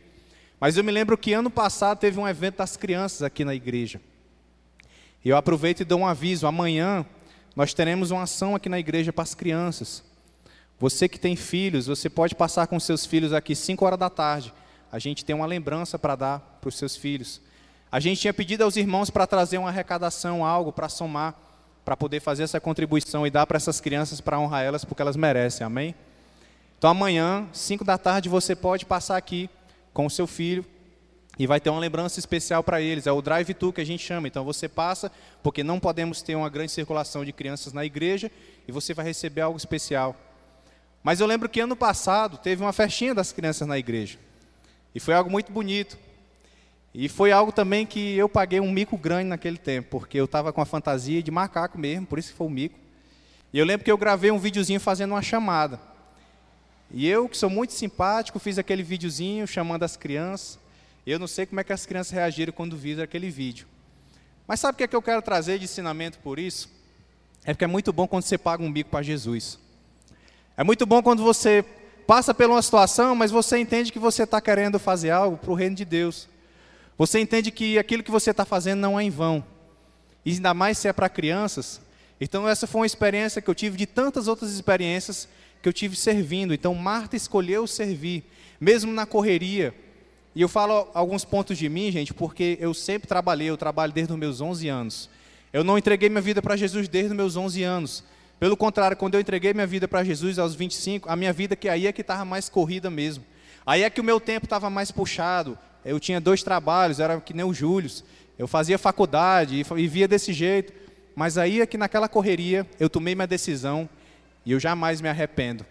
Mas 0.59 0.77
eu 0.77 0.83
me 0.83 0.91
lembro 0.91 1.17
que 1.17 1.33
ano 1.33 1.49
passado 1.49 1.99
teve 1.99 2.19
um 2.19 2.27
evento 2.27 2.57
das 2.57 2.77
crianças 2.77 3.21
aqui 3.21 3.43
na 3.43 3.53
igreja. 3.53 3.99
E 5.23 5.29
eu 5.29 5.37
aproveito 5.37 5.81
e 5.81 5.85
dou 5.85 5.99
um 5.99 6.07
aviso: 6.07 6.47
amanhã 6.47 7.05
nós 7.55 7.73
teremos 7.73 8.11
uma 8.11 8.23
ação 8.23 8.55
aqui 8.55 8.69
na 8.69 8.79
igreja 8.79 9.11
para 9.11 9.23
as 9.23 9.35
crianças. 9.35 10.03
Você 10.79 11.07
que 11.07 11.19
tem 11.19 11.35
filhos, 11.35 11.87
você 11.87 12.09
pode 12.09 12.35
passar 12.35 12.67
com 12.67 12.79
seus 12.79 13.05
filhos 13.05 13.33
aqui 13.33 13.55
5 13.55 13.85
horas 13.85 13.99
da 13.99 14.09
tarde. 14.09 14.53
A 14.91 14.99
gente 14.99 15.25
tem 15.25 15.35
uma 15.35 15.45
lembrança 15.45 15.97
para 15.97 16.15
dar 16.15 16.39
para 16.61 16.67
os 16.67 16.77
seus 16.77 16.95
filhos. 16.95 17.41
A 17.95 17.99
gente 18.01 18.19
tinha 18.19 18.33
pedido 18.33 18.61
aos 18.61 18.75
irmãos 18.75 19.09
para 19.09 19.25
trazer 19.25 19.57
uma 19.57 19.69
arrecadação, 19.69 20.45
algo 20.45 20.73
para 20.73 20.89
somar 20.89 21.33
para 21.85 21.95
poder 21.95 22.19
fazer 22.19 22.43
essa 22.43 22.59
contribuição 22.59 23.25
e 23.25 23.29
dar 23.29 23.47
para 23.47 23.55
essas 23.55 23.79
crianças 23.79 24.19
para 24.19 24.37
honrar 24.37 24.65
elas, 24.65 24.83
porque 24.83 25.01
elas 25.01 25.15
merecem, 25.15 25.65
amém? 25.65 25.95
Então 26.77 26.89
amanhã, 26.89 27.47
5 27.53 27.85
da 27.85 27.97
tarde, 27.97 28.27
você 28.27 28.53
pode 28.53 28.85
passar 28.85 29.15
aqui 29.15 29.49
com 29.93 30.05
o 30.05 30.09
seu 30.09 30.27
filho 30.27 30.65
e 31.39 31.47
vai 31.47 31.61
ter 31.61 31.69
uma 31.69 31.79
lembrança 31.79 32.19
especial 32.19 32.61
para 32.61 32.81
eles. 32.81 33.07
É 33.07 33.13
o 33.13 33.21
drive-thru 33.21 33.71
que 33.71 33.79
a 33.79 33.85
gente 33.85 34.03
chama. 34.03 34.27
Então 34.27 34.43
você 34.43 34.67
passa, 34.67 35.09
porque 35.41 35.63
não 35.63 35.79
podemos 35.79 36.21
ter 36.21 36.35
uma 36.35 36.49
grande 36.49 36.73
circulação 36.73 37.23
de 37.23 37.31
crianças 37.31 37.71
na 37.71 37.85
igreja, 37.85 38.29
e 38.67 38.73
você 38.73 38.93
vai 38.93 39.05
receber 39.05 39.39
algo 39.39 39.57
especial. 39.57 40.13
Mas 41.01 41.21
eu 41.21 41.27
lembro 41.27 41.47
que 41.47 41.61
ano 41.61 41.77
passado 41.77 42.37
teve 42.37 42.61
uma 42.61 42.73
festinha 42.73 43.15
das 43.15 43.31
crianças 43.31 43.65
na 43.65 43.77
igreja. 43.77 44.19
E 44.93 44.99
foi 44.99 45.13
algo 45.13 45.31
muito 45.31 45.49
bonito. 45.49 45.97
E 46.97 47.09
foi 47.09 47.29
algo 47.29 47.51
também 47.51 47.85
que 47.85 48.15
eu 48.15 48.29
paguei 48.29 48.61
um 48.61 48.71
mico 48.71 48.97
grande 48.97 49.25
naquele 49.25 49.57
tempo, 49.57 49.99
porque 49.99 50.17
eu 50.17 50.23
estava 50.23 50.53
com 50.53 50.61
a 50.61 50.65
fantasia 50.65 51.21
de 51.21 51.29
macaco 51.29 51.77
mesmo, 51.77 52.05
por 52.05 52.17
isso 52.17 52.31
que 52.31 52.37
foi 52.37 52.47
o 52.47 52.49
mico. 52.49 52.79
E 53.51 53.59
eu 53.59 53.65
lembro 53.65 53.83
que 53.83 53.91
eu 53.91 53.97
gravei 53.97 54.31
um 54.31 54.39
videozinho 54.39 54.79
fazendo 54.79 55.11
uma 55.11 55.21
chamada. 55.21 55.77
E 56.89 57.05
eu, 57.05 57.27
que 57.27 57.37
sou 57.37 57.49
muito 57.49 57.73
simpático, 57.73 58.39
fiz 58.39 58.57
aquele 58.57 58.81
videozinho 58.81 59.45
chamando 59.45 59.83
as 59.83 59.97
crianças. 59.97 60.57
Eu 61.05 61.19
não 61.19 61.27
sei 61.27 61.45
como 61.45 61.59
é 61.59 61.65
que 61.65 61.73
as 61.73 61.85
crianças 61.85 62.13
reagiram 62.13 62.53
quando 62.53 62.77
viram 62.77 63.03
aquele 63.03 63.29
vídeo. 63.29 63.67
Mas 64.47 64.61
sabe 64.61 64.75
o 64.75 64.77
que, 64.77 64.83
é 64.85 64.87
que 64.87 64.95
eu 64.95 65.01
quero 65.01 65.21
trazer 65.21 65.59
de 65.59 65.65
ensinamento 65.65 66.17
por 66.19 66.39
isso? 66.39 66.71
É 67.43 67.53
porque 67.53 67.65
é 67.65 67.67
muito 67.67 67.91
bom 67.91 68.07
quando 68.07 68.23
você 68.23 68.37
paga 68.37 68.63
um 68.63 68.71
bico 68.71 68.89
para 68.89 69.03
Jesus. 69.03 69.59
É 70.55 70.63
muito 70.63 70.85
bom 70.85 71.03
quando 71.03 71.21
você 71.21 71.65
passa 72.07 72.33
por 72.33 72.49
uma 72.49 72.61
situação, 72.61 73.13
mas 73.15 73.31
você 73.31 73.57
entende 73.57 73.91
que 73.91 73.99
você 73.99 74.23
está 74.23 74.39
querendo 74.39 74.79
fazer 74.79 75.09
algo 75.09 75.35
para 75.35 75.51
o 75.51 75.55
reino 75.55 75.75
de 75.75 75.83
Deus. 75.83 76.33
Você 76.97 77.19
entende 77.19 77.51
que 77.51 77.77
aquilo 77.77 78.03
que 78.03 78.11
você 78.11 78.31
está 78.31 78.45
fazendo 78.45 78.79
não 78.79 78.99
é 78.99 79.03
em 79.03 79.09
vão. 79.09 79.43
E 80.25 80.31
ainda 80.31 80.53
mais 80.53 80.77
se 80.77 80.87
é 80.87 80.93
para 80.93 81.09
crianças. 81.09 81.81
Então, 82.19 82.47
essa 82.47 82.65
foi 82.65 82.81
uma 82.81 82.85
experiência 82.85 83.41
que 83.41 83.49
eu 83.49 83.55
tive 83.55 83.77
de 83.77 83.85
tantas 83.85 84.27
outras 84.27 84.51
experiências 84.51 85.27
que 85.61 85.67
eu 85.67 85.73
tive 85.73 85.95
servindo. 85.95 86.53
Então, 86.53 86.73
Marta 86.73 87.15
escolheu 87.15 87.67
servir, 87.67 88.23
mesmo 88.59 88.91
na 88.93 89.05
correria. 89.05 89.73
E 90.33 90.41
eu 90.41 90.47
falo 90.47 90.87
alguns 90.93 91.25
pontos 91.25 91.57
de 91.57 91.67
mim, 91.67 91.91
gente, 91.91 92.13
porque 92.13 92.57
eu 92.59 92.73
sempre 92.73 93.07
trabalhei, 93.07 93.49
eu 93.49 93.57
trabalho 93.57 93.91
desde 93.91 94.13
os 94.13 94.19
meus 94.19 94.41
11 94.41 94.67
anos. 94.69 95.09
Eu 95.51 95.63
não 95.63 95.77
entreguei 95.77 96.09
minha 96.09 96.21
vida 96.21 96.41
para 96.41 96.55
Jesus 96.55 96.87
desde 96.87 97.11
os 97.11 97.15
meus 97.15 97.35
11 97.35 97.63
anos. 97.63 98.03
Pelo 98.39 98.57
contrário, 98.57 98.97
quando 98.97 99.13
eu 99.13 99.21
entreguei 99.21 99.53
minha 99.53 99.67
vida 99.67 99.87
para 99.87 100.03
Jesus 100.03 100.37
aos 100.37 100.55
25, 100.55 101.09
a 101.09 101.15
minha 101.15 101.31
vida 101.31 101.55
que 101.55 101.69
aí 101.69 101.87
é 101.87 101.93
que 101.93 102.01
estava 102.01 102.25
mais 102.25 102.49
corrida 102.49 102.89
mesmo. 102.89 103.23
Aí 103.65 103.83
é 103.83 103.89
que 103.89 104.01
o 104.01 104.03
meu 104.03 104.19
tempo 104.19 104.45
estava 104.45 104.69
mais 104.69 104.91
puxado. 104.91 105.57
Eu 105.85 105.99
tinha 105.99 106.19
dois 106.19 106.41
trabalhos, 106.41 106.99
era 106.99 107.21
que 107.21 107.33
nem 107.33 107.45
o 107.45 107.53
Júlio. 107.53 107.89
Eu 108.37 108.47
fazia 108.47 108.77
faculdade 108.77 109.55
e 109.55 109.63
vivia 109.75 110.07
desse 110.07 110.33
jeito. 110.33 110.73
Mas 111.15 111.37
aí 111.37 111.61
é 111.61 111.65
que 111.65 111.77
naquela 111.77 112.09
correria 112.09 112.67
eu 112.79 112.89
tomei 112.89 113.15
minha 113.15 113.27
decisão 113.27 113.87
e 114.45 114.51
eu 114.51 114.59
jamais 114.59 114.99
me 114.99 115.07
arrependo. 115.07 115.65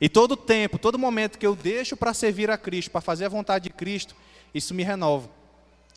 E 0.00 0.08
todo 0.08 0.36
tempo, 0.36 0.78
todo 0.78 0.98
momento 0.98 1.38
que 1.38 1.46
eu 1.46 1.56
deixo 1.56 1.96
para 1.96 2.14
servir 2.14 2.50
a 2.50 2.56
Cristo, 2.56 2.90
para 2.90 3.00
fazer 3.00 3.24
a 3.24 3.28
vontade 3.28 3.64
de 3.64 3.70
Cristo, 3.70 4.14
isso 4.54 4.72
me 4.72 4.84
renova. 4.84 5.28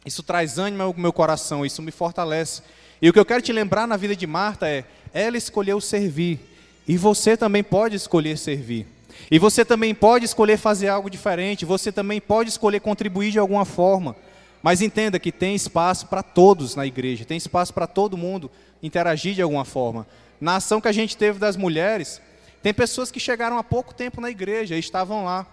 Isso 0.03 0.23
traz 0.23 0.57
ânimo 0.57 0.81
ao 0.81 0.93
meu 0.97 1.13
coração, 1.13 1.65
isso 1.65 1.81
me 1.81 1.91
fortalece. 1.91 2.63
E 3.01 3.09
o 3.09 3.13
que 3.13 3.19
eu 3.19 3.25
quero 3.25 3.41
te 3.41 3.53
lembrar 3.53 3.87
na 3.87 3.95
vida 3.95 4.15
de 4.15 4.25
Marta 4.25 4.67
é: 4.67 4.83
ela 5.13 5.37
escolheu 5.37 5.79
servir, 5.79 6.39
e 6.87 6.97
você 6.97 7.37
também 7.37 7.63
pode 7.63 7.95
escolher 7.95 8.37
servir. 8.37 8.87
E 9.29 9.37
você 9.37 9.63
também 9.63 9.93
pode 9.93 10.25
escolher 10.25 10.57
fazer 10.57 10.87
algo 10.87 11.09
diferente, 11.09 11.65
você 11.65 11.91
também 11.91 12.19
pode 12.19 12.49
escolher 12.49 12.79
contribuir 12.79 13.31
de 13.31 13.39
alguma 13.39 13.65
forma. 13.65 14.15
Mas 14.63 14.81
entenda 14.81 15.19
que 15.19 15.31
tem 15.31 15.55
espaço 15.55 16.07
para 16.07 16.21
todos 16.21 16.75
na 16.75 16.85
igreja, 16.85 17.25
tem 17.25 17.37
espaço 17.37 17.73
para 17.73 17.87
todo 17.87 18.17
mundo 18.17 18.49
interagir 18.81 19.33
de 19.33 19.41
alguma 19.41 19.65
forma. 19.65 20.07
Na 20.39 20.55
ação 20.55 20.81
que 20.81 20.87
a 20.87 20.91
gente 20.91 21.17
teve 21.17 21.39
das 21.39 21.55
mulheres, 21.55 22.21
tem 22.61 22.73
pessoas 22.73 23.11
que 23.11 23.19
chegaram 23.19 23.57
há 23.57 23.63
pouco 23.63 23.93
tempo 23.93 24.21
na 24.21 24.29
igreja 24.29 24.75
e 24.75 24.79
estavam 24.79 25.25
lá. 25.25 25.47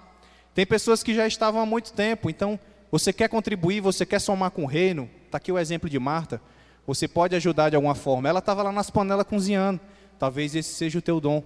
Tem 0.54 0.66
pessoas 0.66 1.02
que 1.02 1.14
já 1.14 1.26
estavam 1.26 1.60
há 1.60 1.66
muito 1.66 1.92
tempo. 1.92 2.28
Então, 2.28 2.58
você 2.90 3.12
quer 3.12 3.28
contribuir, 3.28 3.80
você 3.80 4.04
quer 4.04 4.18
somar 4.18 4.50
com 4.50 4.64
o 4.64 4.66
reino? 4.66 5.08
Está 5.26 5.38
aqui 5.38 5.52
o 5.52 5.58
exemplo 5.58 5.88
de 5.88 5.98
Marta. 5.98 6.40
Você 6.86 7.06
pode 7.06 7.36
ajudar 7.36 7.70
de 7.70 7.76
alguma 7.76 7.94
forma. 7.94 8.28
Ela 8.28 8.38
estava 8.38 8.62
lá 8.62 8.72
nas 8.72 8.90
panelas 8.90 9.26
cozinhando. 9.26 9.80
Talvez 10.18 10.54
esse 10.54 10.74
seja 10.74 10.98
o 10.98 11.02
teu 11.02 11.20
dom. 11.20 11.42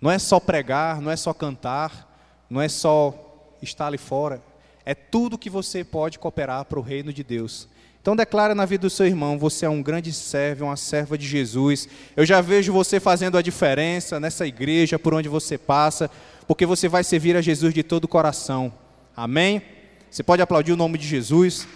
Não 0.00 0.10
é 0.10 0.18
só 0.18 0.38
pregar, 0.38 1.00
não 1.00 1.10
é 1.10 1.16
só 1.16 1.32
cantar, 1.32 2.44
não 2.48 2.60
é 2.60 2.68
só 2.68 3.14
estar 3.62 3.86
ali 3.86 3.98
fora. 3.98 4.42
É 4.84 4.94
tudo 4.94 5.38
que 5.38 5.50
você 5.50 5.82
pode 5.82 6.18
cooperar 6.18 6.64
para 6.64 6.78
o 6.78 6.82
reino 6.82 7.12
de 7.12 7.24
Deus. 7.24 7.68
Então 8.00 8.14
declara 8.14 8.54
na 8.54 8.64
vida 8.64 8.82
do 8.82 8.90
seu 8.90 9.04
irmão, 9.04 9.36
você 9.36 9.66
é 9.66 9.68
um 9.68 9.82
grande 9.82 10.12
servo, 10.12 10.66
uma 10.66 10.76
serva 10.76 11.18
de 11.18 11.26
Jesus. 11.26 11.88
Eu 12.14 12.24
já 12.24 12.40
vejo 12.40 12.72
você 12.72 13.00
fazendo 13.00 13.36
a 13.36 13.42
diferença 13.42 14.20
nessa 14.20 14.46
igreja, 14.46 14.96
por 14.96 15.12
onde 15.12 15.28
você 15.28 15.58
passa, 15.58 16.08
porque 16.46 16.64
você 16.64 16.88
vai 16.88 17.02
servir 17.02 17.36
a 17.36 17.40
Jesus 17.40 17.74
de 17.74 17.82
todo 17.82 18.04
o 18.04 18.08
coração. 18.08 18.72
Amém? 19.16 19.60
Você 20.08 20.22
pode 20.22 20.40
aplaudir 20.40 20.70
o 20.70 20.76
nome 20.76 20.98
de 20.98 21.08
Jesus. 21.08 21.66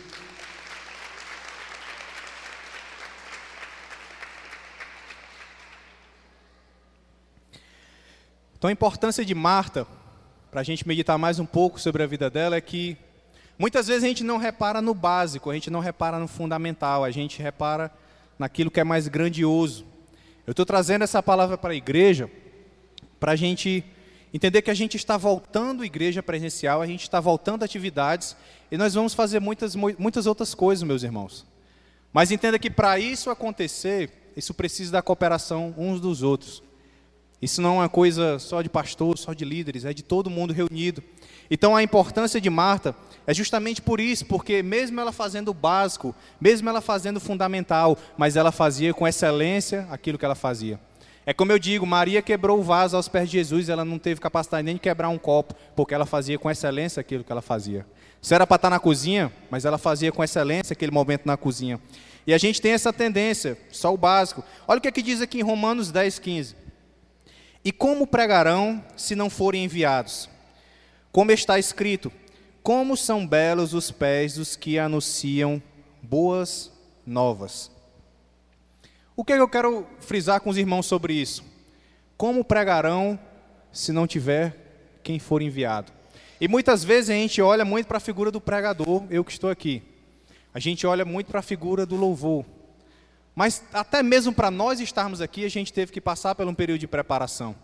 Então, 8.60 8.68
a 8.68 8.72
importância 8.72 9.24
de 9.24 9.34
Marta, 9.34 9.86
para 10.50 10.60
a 10.60 10.62
gente 10.62 10.86
meditar 10.86 11.16
mais 11.16 11.38
um 11.38 11.46
pouco 11.46 11.80
sobre 11.80 12.02
a 12.02 12.06
vida 12.06 12.28
dela, 12.28 12.56
é 12.56 12.60
que 12.60 12.94
muitas 13.58 13.88
vezes 13.88 14.04
a 14.04 14.06
gente 14.06 14.22
não 14.22 14.36
repara 14.36 14.82
no 14.82 14.92
básico, 14.92 15.48
a 15.48 15.54
gente 15.54 15.70
não 15.70 15.80
repara 15.80 16.18
no 16.18 16.28
fundamental, 16.28 17.02
a 17.02 17.10
gente 17.10 17.40
repara 17.40 17.90
naquilo 18.38 18.70
que 18.70 18.78
é 18.78 18.84
mais 18.84 19.08
grandioso. 19.08 19.86
Eu 20.46 20.50
estou 20.50 20.66
trazendo 20.66 21.00
essa 21.00 21.22
palavra 21.22 21.56
para 21.56 21.72
a 21.72 21.74
igreja 21.74 22.30
para 23.18 23.32
a 23.32 23.36
gente 23.36 23.82
entender 24.30 24.60
que 24.60 24.70
a 24.70 24.74
gente 24.74 24.94
está 24.94 25.16
voltando 25.16 25.82
à 25.82 25.86
igreja 25.86 26.22
presencial, 26.22 26.82
a 26.82 26.86
gente 26.86 27.04
está 27.04 27.18
voltando 27.18 27.62
a 27.62 27.64
atividades 27.64 28.36
e 28.70 28.76
nós 28.76 28.92
vamos 28.92 29.14
fazer 29.14 29.40
muitas, 29.40 29.74
muitas 29.74 30.26
outras 30.26 30.54
coisas, 30.54 30.82
meus 30.82 31.02
irmãos. 31.02 31.46
Mas 32.12 32.30
entenda 32.30 32.58
que 32.58 32.68
para 32.68 32.98
isso 32.98 33.30
acontecer, 33.30 34.32
isso 34.36 34.52
precisa 34.52 34.92
da 34.92 35.00
cooperação 35.00 35.74
uns 35.78 35.98
dos 35.98 36.22
outros. 36.22 36.62
Isso 37.40 37.62
não 37.62 37.76
é 37.76 37.78
uma 37.80 37.88
coisa 37.88 38.38
só 38.38 38.60
de 38.60 38.68
pastor, 38.68 39.16
só 39.16 39.32
de 39.32 39.44
líderes, 39.44 39.84
é 39.84 39.94
de 39.94 40.02
todo 40.02 40.28
mundo 40.28 40.52
reunido. 40.52 41.02
Então 41.50 41.74
a 41.74 41.82
importância 41.82 42.40
de 42.40 42.50
Marta 42.50 42.94
é 43.26 43.32
justamente 43.32 43.80
por 43.80 43.98
isso, 43.98 44.26
porque 44.26 44.62
mesmo 44.62 45.00
ela 45.00 45.12
fazendo 45.12 45.48
o 45.48 45.54
básico, 45.54 46.14
mesmo 46.40 46.68
ela 46.68 46.80
fazendo 46.80 47.16
o 47.16 47.20
fundamental, 47.20 47.96
mas 48.16 48.36
ela 48.36 48.52
fazia 48.52 48.92
com 48.92 49.08
excelência 49.08 49.86
aquilo 49.90 50.18
que 50.18 50.24
ela 50.24 50.34
fazia. 50.34 50.78
É 51.26 51.32
como 51.32 51.52
eu 51.52 51.58
digo, 51.58 51.86
Maria 51.86 52.22
quebrou 52.22 52.58
o 52.58 52.62
vaso 52.62 52.96
aos 52.96 53.08
pés 53.08 53.28
de 53.28 53.38
Jesus, 53.38 53.68
ela 53.68 53.84
não 53.84 53.98
teve 53.98 54.20
capacidade 54.20 54.64
nem 54.64 54.74
de 54.74 54.80
quebrar 54.80 55.08
um 55.08 55.18
copo, 55.18 55.54
porque 55.76 55.94
ela 55.94 56.06
fazia 56.06 56.38
com 56.38 56.50
excelência 56.50 57.00
aquilo 57.00 57.22
que 57.22 57.30
ela 57.30 57.42
fazia. 57.42 57.86
Se 58.20 58.34
era 58.34 58.46
para 58.46 58.56
estar 58.56 58.70
na 58.70 58.78
cozinha, 58.78 59.32
mas 59.50 59.64
ela 59.64 59.78
fazia 59.78 60.12
com 60.12 60.22
excelência 60.24 60.72
aquele 60.72 60.92
momento 60.92 61.26
na 61.26 61.36
cozinha. 61.36 61.80
E 62.26 62.34
a 62.34 62.38
gente 62.38 62.60
tem 62.60 62.72
essa 62.72 62.92
tendência, 62.92 63.56
só 63.70 63.92
o 63.92 63.96
básico. 63.96 64.44
Olha 64.66 64.78
o 64.78 64.80
que, 64.80 64.88
é 64.88 64.92
que 64.92 65.02
diz 65.02 65.20
aqui 65.20 65.38
em 65.38 65.42
Romanos 65.42 65.90
10, 65.90 66.18
15. 66.18 66.56
E 67.64 67.70
como 67.70 68.06
pregarão 68.06 68.82
se 68.96 69.14
não 69.14 69.28
forem 69.28 69.64
enviados? 69.64 70.28
Como 71.12 71.32
está 71.32 71.58
escrito: 71.58 72.10
Como 72.62 72.96
são 72.96 73.26
belos 73.26 73.74
os 73.74 73.90
pés 73.90 74.34
dos 74.34 74.56
que 74.56 74.78
anunciam 74.78 75.62
boas 76.02 76.72
novas. 77.06 77.70
O 79.16 79.24
que, 79.24 79.32
é 79.32 79.36
que 79.36 79.42
eu 79.42 79.48
quero 79.48 79.86
frisar 80.00 80.40
com 80.40 80.48
os 80.48 80.56
irmãos 80.56 80.86
sobre 80.86 81.12
isso? 81.12 81.44
Como 82.16 82.44
pregarão 82.44 83.18
se 83.72 83.92
não 83.92 84.06
tiver 84.06 84.98
quem 85.02 85.18
for 85.18 85.42
enviado? 85.42 85.92
E 86.40 86.48
muitas 86.48 86.82
vezes 86.82 87.10
a 87.10 87.14
gente 87.14 87.42
olha 87.42 87.64
muito 87.64 87.86
para 87.86 87.98
a 87.98 88.00
figura 88.00 88.30
do 88.30 88.40
pregador, 88.40 89.04
eu 89.10 89.22
que 89.22 89.32
estou 89.32 89.50
aqui. 89.50 89.82
A 90.54 90.58
gente 90.58 90.86
olha 90.86 91.04
muito 91.04 91.26
para 91.26 91.40
a 91.40 91.42
figura 91.42 91.84
do 91.84 91.96
louvor. 91.96 92.44
Mas 93.34 93.62
até 93.72 94.02
mesmo 94.02 94.32
para 94.32 94.50
nós 94.50 94.80
estarmos 94.80 95.20
aqui, 95.20 95.44
a 95.44 95.48
gente 95.48 95.72
teve 95.72 95.92
que 95.92 96.00
passar 96.00 96.34
por 96.34 96.46
um 96.46 96.54
período 96.54 96.80
de 96.80 96.86
preparação. 96.86 97.54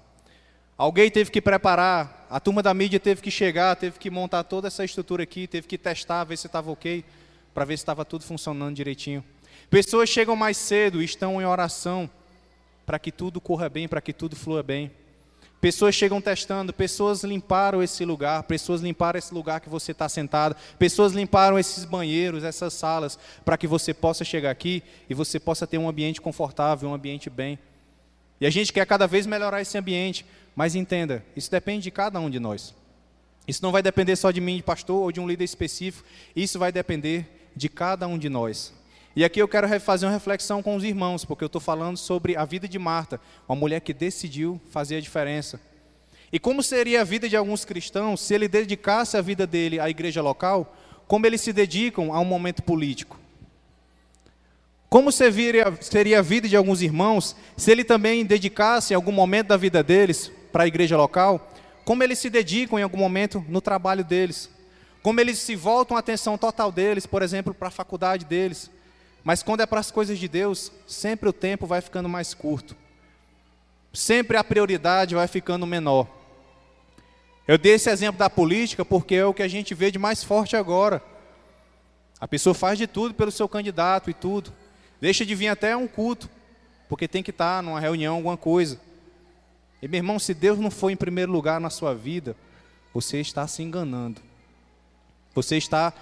Alguém 0.78 1.10
teve 1.10 1.30
que 1.30 1.40
preparar, 1.40 2.26
a 2.28 2.38
turma 2.38 2.62
da 2.62 2.74
mídia 2.74 3.00
teve 3.00 3.22
que 3.22 3.30
chegar, 3.30 3.74
teve 3.76 3.98
que 3.98 4.10
montar 4.10 4.44
toda 4.44 4.68
essa 4.68 4.84
estrutura 4.84 5.22
aqui, 5.22 5.46
teve 5.46 5.66
que 5.66 5.78
testar, 5.78 6.24
ver 6.24 6.36
se 6.36 6.46
estava 6.46 6.70
ok, 6.70 7.02
para 7.54 7.64
ver 7.64 7.78
se 7.78 7.82
estava 7.82 8.04
tudo 8.04 8.24
funcionando 8.24 8.74
direitinho. 8.74 9.24
Pessoas 9.70 10.08
chegam 10.08 10.36
mais 10.36 10.56
cedo 10.58 11.02
estão 11.02 11.40
em 11.40 11.46
oração 11.46 12.08
para 12.84 12.98
que 12.98 13.10
tudo 13.10 13.40
corra 13.40 13.68
bem, 13.68 13.88
para 13.88 14.00
que 14.00 14.12
tudo 14.12 14.36
flua 14.36 14.62
bem. 14.62 14.90
Pessoas 15.66 15.96
chegam 15.96 16.20
testando, 16.20 16.72
pessoas 16.72 17.24
limparam 17.24 17.82
esse 17.82 18.04
lugar, 18.04 18.44
pessoas 18.44 18.82
limparam 18.82 19.18
esse 19.18 19.34
lugar 19.34 19.60
que 19.60 19.68
você 19.68 19.90
está 19.90 20.08
sentado, 20.08 20.54
pessoas 20.78 21.12
limparam 21.12 21.58
esses 21.58 21.84
banheiros, 21.84 22.44
essas 22.44 22.72
salas, 22.72 23.18
para 23.44 23.58
que 23.58 23.66
você 23.66 23.92
possa 23.92 24.24
chegar 24.24 24.52
aqui 24.52 24.80
e 25.10 25.12
você 25.12 25.40
possa 25.40 25.66
ter 25.66 25.76
um 25.76 25.88
ambiente 25.88 26.20
confortável, 26.20 26.88
um 26.88 26.94
ambiente 26.94 27.28
bem. 27.28 27.58
E 28.40 28.46
a 28.46 28.50
gente 28.50 28.72
quer 28.72 28.86
cada 28.86 29.08
vez 29.08 29.26
melhorar 29.26 29.60
esse 29.60 29.76
ambiente, 29.76 30.24
mas 30.54 30.76
entenda, 30.76 31.24
isso 31.34 31.50
depende 31.50 31.82
de 31.82 31.90
cada 31.90 32.20
um 32.20 32.30
de 32.30 32.38
nós. 32.38 32.72
Isso 33.48 33.60
não 33.60 33.72
vai 33.72 33.82
depender 33.82 34.14
só 34.14 34.30
de 34.30 34.40
mim, 34.40 34.58
de 34.58 34.62
pastor, 34.62 35.02
ou 35.02 35.10
de 35.10 35.18
um 35.18 35.26
líder 35.26 35.42
específico, 35.42 36.06
isso 36.36 36.60
vai 36.60 36.70
depender 36.70 37.48
de 37.56 37.68
cada 37.68 38.06
um 38.06 38.16
de 38.16 38.28
nós. 38.28 38.72
E 39.16 39.24
aqui 39.24 39.40
eu 39.40 39.48
quero 39.48 39.66
fazer 39.80 40.04
uma 40.04 40.12
reflexão 40.12 40.62
com 40.62 40.76
os 40.76 40.84
irmãos, 40.84 41.24
porque 41.24 41.42
eu 41.42 41.46
estou 41.46 41.58
falando 41.58 41.96
sobre 41.96 42.36
a 42.36 42.44
vida 42.44 42.68
de 42.68 42.78
Marta, 42.78 43.18
uma 43.48 43.56
mulher 43.56 43.80
que 43.80 43.94
decidiu 43.94 44.60
fazer 44.70 44.96
a 44.96 45.00
diferença. 45.00 45.58
E 46.30 46.38
como 46.38 46.62
seria 46.62 47.00
a 47.00 47.04
vida 47.04 47.26
de 47.26 47.34
alguns 47.34 47.64
cristãos 47.64 48.20
se 48.20 48.34
ele 48.34 48.46
dedicasse 48.46 49.16
a 49.16 49.22
vida 49.22 49.46
dele 49.46 49.80
à 49.80 49.88
igreja 49.88 50.20
local, 50.20 50.76
como 51.08 51.24
eles 51.24 51.40
se 51.40 51.50
dedicam 51.50 52.12
a 52.12 52.20
um 52.20 52.26
momento 52.26 52.62
político? 52.62 53.18
Como 54.86 55.10
seria, 55.10 55.64
a 56.18 56.22
vida 56.22 56.46
de 56.46 56.54
alguns 56.54 56.82
irmãos 56.82 57.34
se 57.56 57.70
ele 57.70 57.84
também 57.84 58.22
dedicasse 58.22 58.92
algum 58.92 59.12
momento 59.12 59.46
da 59.46 59.56
vida 59.56 59.82
deles 59.82 60.30
para 60.52 60.64
a 60.64 60.66
igreja 60.66 60.94
local? 60.94 61.50
Como 61.86 62.02
eles 62.02 62.18
se 62.18 62.28
dedicam 62.28 62.78
em 62.78 62.82
algum 62.82 62.98
momento 62.98 63.42
no 63.48 63.62
trabalho 63.62 64.04
deles? 64.04 64.50
Como 65.02 65.18
eles 65.18 65.38
se 65.38 65.56
voltam 65.56 65.96
a 65.96 66.00
atenção 66.00 66.36
total 66.36 66.70
deles, 66.70 67.06
por 67.06 67.22
exemplo, 67.22 67.54
para 67.54 67.68
a 67.68 67.70
faculdade 67.70 68.26
deles? 68.26 68.75
Mas 69.26 69.42
quando 69.42 69.60
é 69.60 69.66
para 69.66 69.80
as 69.80 69.90
coisas 69.90 70.20
de 70.20 70.28
Deus, 70.28 70.70
sempre 70.86 71.28
o 71.28 71.32
tempo 71.32 71.66
vai 71.66 71.80
ficando 71.80 72.08
mais 72.08 72.32
curto. 72.32 72.76
Sempre 73.92 74.36
a 74.36 74.44
prioridade 74.44 75.16
vai 75.16 75.26
ficando 75.26 75.66
menor. 75.66 76.06
Eu 77.44 77.58
dei 77.58 77.72
esse 77.72 77.90
exemplo 77.90 78.20
da 78.20 78.30
política 78.30 78.84
porque 78.84 79.16
é 79.16 79.26
o 79.26 79.34
que 79.34 79.42
a 79.42 79.48
gente 79.48 79.74
vê 79.74 79.90
de 79.90 79.98
mais 79.98 80.22
forte 80.22 80.54
agora. 80.54 81.02
A 82.20 82.28
pessoa 82.28 82.54
faz 82.54 82.78
de 82.78 82.86
tudo 82.86 83.14
pelo 83.14 83.32
seu 83.32 83.48
candidato 83.48 84.08
e 84.10 84.14
tudo. 84.14 84.52
Deixa 85.00 85.26
de 85.26 85.34
vir 85.34 85.48
até 85.48 85.76
um 85.76 85.88
culto, 85.88 86.30
porque 86.88 87.08
tem 87.08 87.20
que 87.20 87.32
estar 87.32 87.64
numa 87.64 87.80
reunião, 87.80 88.14
alguma 88.14 88.36
coisa. 88.36 88.80
E 89.82 89.88
meu 89.88 89.98
irmão, 89.98 90.20
se 90.20 90.34
Deus 90.34 90.56
não 90.56 90.70
for 90.70 90.90
em 90.90 90.96
primeiro 90.96 91.32
lugar 91.32 91.60
na 91.60 91.68
sua 91.68 91.96
vida, 91.96 92.36
você 92.94 93.20
está 93.20 93.44
se 93.48 93.60
enganando. 93.60 94.20
Você 95.34 95.56
está 95.56 95.92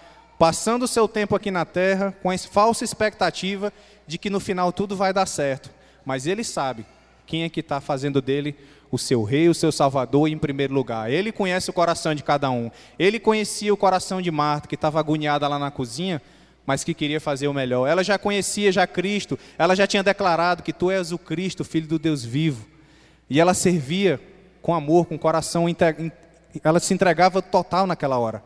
passando 0.45 0.83
o 0.83 0.89
seu 0.89 1.09
tempo 1.09 1.35
aqui 1.35 1.51
na 1.51 1.65
terra 1.65 2.15
com 2.23 2.29
a 2.29 2.37
falsa 2.37 2.85
expectativa 2.85 3.73
de 4.07 4.19
que 4.19 4.29
no 4.29 4.39
final 4.39 4.71
tudo 4.75 4.95
vai 4.95 5.11
dar 5.11 5.25
certo. 5.25 5.71
Mas 6.05 6.27
Ele 6.27 6.45
sabe 6.45 6.85
quem 7.25 7.45
é 7.45 7.49
que 7.49 7.61
está 7.61 7.81
fazendo 7.81 8.21
dele 8.21 8.55
o 8.91 8.99
seu 8.99 9.23
rei, 9.23 9.49
o 9.49 9.55
seu 9.55 9.73
salvador 9.73 10.29
em 10.29 10.37
primeiro 10.37 10.75
lugar. 10.75 11.11
Ele 11.11 11.33
conhece 11.33 11.71
o 11.71 11.73
coração 11.73 12.15
de 12.15 12.23
cada 12.23 12.51
um. 12.51 12.71
Ele 12.99 13.19
conhecia 13.19 13.73
o 13.73 13.77
coração 13.77 14.21
de 14.21 14.31
Marta, 14.31 14.69
que 14.69 14.75
estava 14.75 15.01
agoniada 15.01 15.49
lá 15.49 15.59
na 15.59 15.71
cozinha, 15.71 16.21
mas 16.67 16.85
que 16.85 16.93
queria 16.93 17.23
fazer 17.23 17.49
o 17.49 17.55
melhor. 17.55 17.87
Ela 17.87 18.05
já 18.05 18.19
conhecia 18.19 18.71
já 18.71 18.87
Cristo, 18.87 19.39
ela 19.57 19.75
já 19.75 19.87
tinha 19.87 20.03
declarado 20.03 20.63
que 20.63 20.75
tu 20.75 20.91
és 20.91 21.11
o 21.11 21.17
Cristo, 21.17 21.65
filho 21.65 21.89
do 21.89 21.99
Deus 21.99 22.23
vivo. 22.23 22.67
E 23.31 23.41
ela 23.41 23.55
servia 23.55 24.21
com 24.61 24.75
amor, 24.75 25.07
com 25.07 25.19
coração, 25.19 25.65
ela 26.63 26.81
se 26.81 26.93
entregava 26.93 27.41
total 27.41 27.87
naquela 27.87 28.19
hora. 28.19 28.43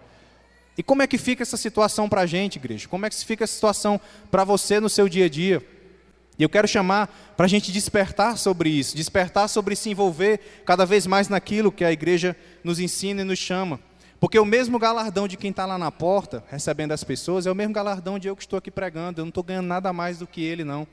E 0.79 0.83
como 0.85 1.03
é 1.03 1.09
que 1.09 1.19
fica 1.19 1.43
essa 1.43 1.57
situação 1.57 2.09
para 2.09 2.21
a 2.21 2.27
gente, 2.27 2.55
igreja? 2.55 2.87
Como 2.87 3.05
é 3.05 3.11
que 3.11 3.17
fica 3.25 3.43
essa 3.43 3.53
situação 3.53 4.01
para 4.31 4.45
você 4.45 4.79
no 4.79 4.89
seu 4.89 5.09
dia 5.09 5.25
a 5.25 5.29
dia? 5.29 5.61
E 6.39 6.43
eu 6.45 6.49
quero 6.49 6.69
chamar 6.69 7.09
para 7.37 7.47
a 7.47 7.49
gente 7.49 7.73
despertar 7.73 8.39
sobre 8.39 8.71
isso, 8.71 8.97
despertar 8.97 9.49
sobre 9.49 9.75
se 9.75 9.91
envolver 9.91 10.63
cada 10.65 10.87
vez 10.87 11.05
mais 11.05 11.29
naquilo 11.29 11.73
que 11.73 11.85
a 11.85 11.91
igreja 11.91 12.37
nos 12.63 12.79
ensina 12.79 13.23
e 13.23 13.25
nos 13.25 13.41
chama. 13.41 13.81
Porque 14.21 14.39
o 14.39 14.45
mesmo 14.45 14.79
galardão 14.79 15.27
de 15.27 15.37
quem 15.37 15.51
está 15.51 15.67
lá 15.67 15.77
na 15.77 15.91
porta, 15.91 16.45
recebendo 16.49 16.93
as 16.93 17.03
pessoas, 17.03 17.45
é 17.45 17.51
o 17.51 17.57
mesmo 17.57 17.75
galardão 17.75 18.17
de 18.17 18.29
eu 18.29 18.37
que 18.37 18.43
estou 18.43 18.57
aqui 18.57 18.71
pregando. 18.71 19.21
Eu 19.21 19.25
não 19.25 19.31
estou 19.31 19.43
ganhando 19.43 19.67
nada 19.67 19.93
mais 19.93 20.21
do 20.21 20.29
que 20.29 20.45
ele, 20.45 20.63
não. 20.63 20.87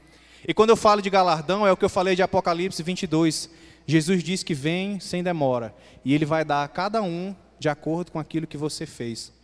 E 0.48 0.52
quando 0.52 0.72
eu 0.72 0.76
falo 0.76 1.00
de 1.00 1.12
galardão, 1.12 1.66
é 1.66 1.72
o 1.72 1.78
que 1.78 1.86
eu 1.86 1.90
falei 1.90 2.16
de 2.16 2.24
Apocalipse 2.24 2.82
22. 2.82 3.52
Jesus 3.86 4.24
diz 4.24 4.42
que 4.42 4.56
vem 4.56 5.00
sem 5.00 5.22
demora, 5.22 5.76
e 6.04 6.12
ele 6.12 6.26
vai 6.26 6.44
dar 6.44 6.64
a 6.64 6.68
cada 6.68 7.04
um 7.04 7.36
de 7.60 7.70
acordo 7.70 8.12
com 8.12 8.18
aquilo 8.18 8.48
que 8.48 8.58
você 8.58 8.88
fez. 8.88 9.35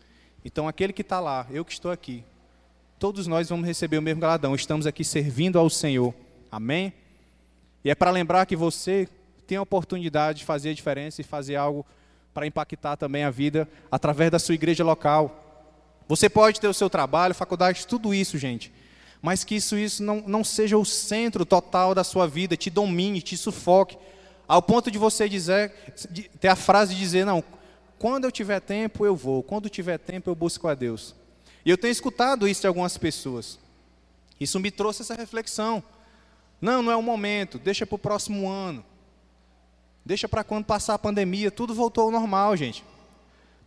Então, 0.43 0.67
aquele 0.67 0.91
que 0.91 1.01
está 1.01 1.19
lá, 1.19 1.45
eu 1.51 1.63
que 1.63 1.71
estou 1.71 1.91
aqui, 1.91 2.23
todos 2.97 3.27
nós 3.27 3.49
vamos 3.49 3.65
receber 3.65 3.97
o 3.97 4.01
mesmo 4.01 4.21
galardão. 4.21 4.55
Estamos 4.55 4.87
aqui 4.87 5.03
servindo 5.03 5.59
ao 5.59 5.69
Senhor. 5.69 6.13
Amém? 6.51 6.93
E 7.83 7.89
é 7.89 7.95
para 7.95 8.11
lembrar 8.11 8.45
que 8.45 8.55
você 8.55 9.07
tem 9.45 9.57
a 9.57 9.61
oportunidade 9.61 10.39
de 10.39 10.45
fazer 10.45 10.69
a 10.69 10.73
diferença 10.73 11.21
e 11.21 11.23
fazer 11.23 11.55
algo 11.55 11.85
para 12.33 12.47
impactar 12.47 12.95
também 12.95 13.23
a 13.23 13.29
vida 13.29 13.67
através 13.91 14.31
da 14.31 14.39
sua 14.39 14.55
igreja 14.55 14.83
local. 14.83 15.37
Você 16.07 16.29
pode 16.29 16.59
ter 16.59 16.67
o 16.67 16.73
seu 16.73 16.89
trabalho, 16.89 17.35
faculdade, 17.35 17.85
tudo 17.85 18.13
isso, 18.13 18.37
gente. 18.37 18.71
Mas 19.21 19.43
que 19.43 19.55
isso, 19.55 19.77
isso 19.77 20.01
não, 20.01 20.23
não 20.25 20.43
seja 20.43 20.77
o 20.77 20.85
centro 20.85 21.45
total 21.45 21.93
da 21.93 22.03
sua 22.03 22.27
vida, 22.27 22.57
te 22.57 22.69
domine, 22.69 23.21
te 23.21 23.37
sufoque, 23.37 23.97
ao 24.47 24.61
ponto 24.61 24.89
de 24.89 24.97
você 24.97 25.29
dizer, 25.29 25.71
ter 26.39 26.47
a 26.47 26.55
frase 26.55 26.93
de 26.93 26.99
dizer, 26.99 27.25
não, 27.25 27.43
quando 28.01 28.25
eu 28.25 28.31
tiver 28.31 28.59
tempo 28.59 29.05
eu 29.05 29.15
vou, 29.15 29.43
quando 29.43 29.69
tiver 29.69 29.99
tempo 29.99 30.27
eu 30.27 30.33
busco 30.33 30.67
a 30.67 30.73
Deus. 30.73 31.13
E 31.63 31.69
eu 31.69 31.77
tenho 31.77 31.91
escutado 31.91 32.47
isso 32.47 32.61
de 32.61 32.65
algumas 32.65 32.97
pessoas. 32.97 33.59
Isso 34.39 34.59
me 34.59 34.71
trouxe 34.71 35.03
essa 35.03 35.13
reflexão. 35.13 35.83
Não, 36.59 36.81
não 36.81 36.91
é 36.91 36.95
o 36.95 37.01
momento, 37.03 37.59
deixa 37.59 37.85
para 37.85 37.93
o 37.93 37.99
próximo 37.99 38.49
ano. 38.49 38.83
Deixa 40.03 40.27
para 40.27 40.43
quando 40.43 40.65
passar 40.65 40.95
a 40.95 40.97
pandemia, 40.97 41.51
tudo 41.51 41.75
voltou 41.75 42.05
ao 42.05 42.11
normal, 42.11 42.57
gente. 42.57 42.83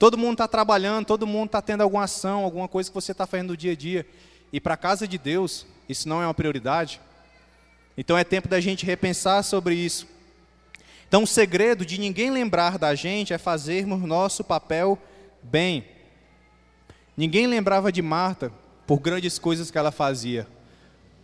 Todo 0.01 0.19
mundo 0.19 0.33
está 0.33 0.49
trabalhando, 0.49 1.07
todo 1.07 1.29
mundo 1.29 1.47
está 1.47 1.63
tendo 1.63 1.83
alguma 1.83 2.03
ação, 2.03 2.43
alguma 2.43 2.67
coisa 2.67 2.91
que 2.91 2.95
você 2.95 3.13
está 3.13 3.29
fazendo 3.29 3.51
no 3.51 3.57
dia 3.57 3.71
a 3.71 3.77
dia. 3.77 4.05
E 4.53 4.61
para 4.61 4.75
a 4.75 4.77
casa 4.77 5.07
de 5.07 5.17
Deus, 5.17 5.65
isso 5.89 6.09
não 6.09 6.21
é 6.21 6.27
uma 6.27 6.35
prioridade. 6.35 7.01
Então 7.97 8.19
é 8.19 8.25
tempo 8.25 8.49
da 8.49 8.61
gente 8.61 8.85
repensar 8.85 9.45
sobre 9.45 9.77
isso. 9.77 10.09
Então 11.15 11.23
o 11.23 11.29
segredo 11.29 11.87
de 11.87 11.97
ninguém 11.97 12.29
lembrar 12.29 12.77
da 12.77 12.93
gente 12.93 13.33
é 13.33 13.39
fazermos 13.39 14.03
nosso 14.03 14.43
papel 14.43 14.99
bem. 15.41 15.85
Ninguém 17.17 17.47
lembrava 17.47 17.93
de 17.93 18.03
Marta 18.03 18.51
por 18.85 18.99
grandes 18.99 19.39
coisas 19.39 19.71
que 19.71 19.79
ela 19.79 19.93
fazia. 19.93 20.45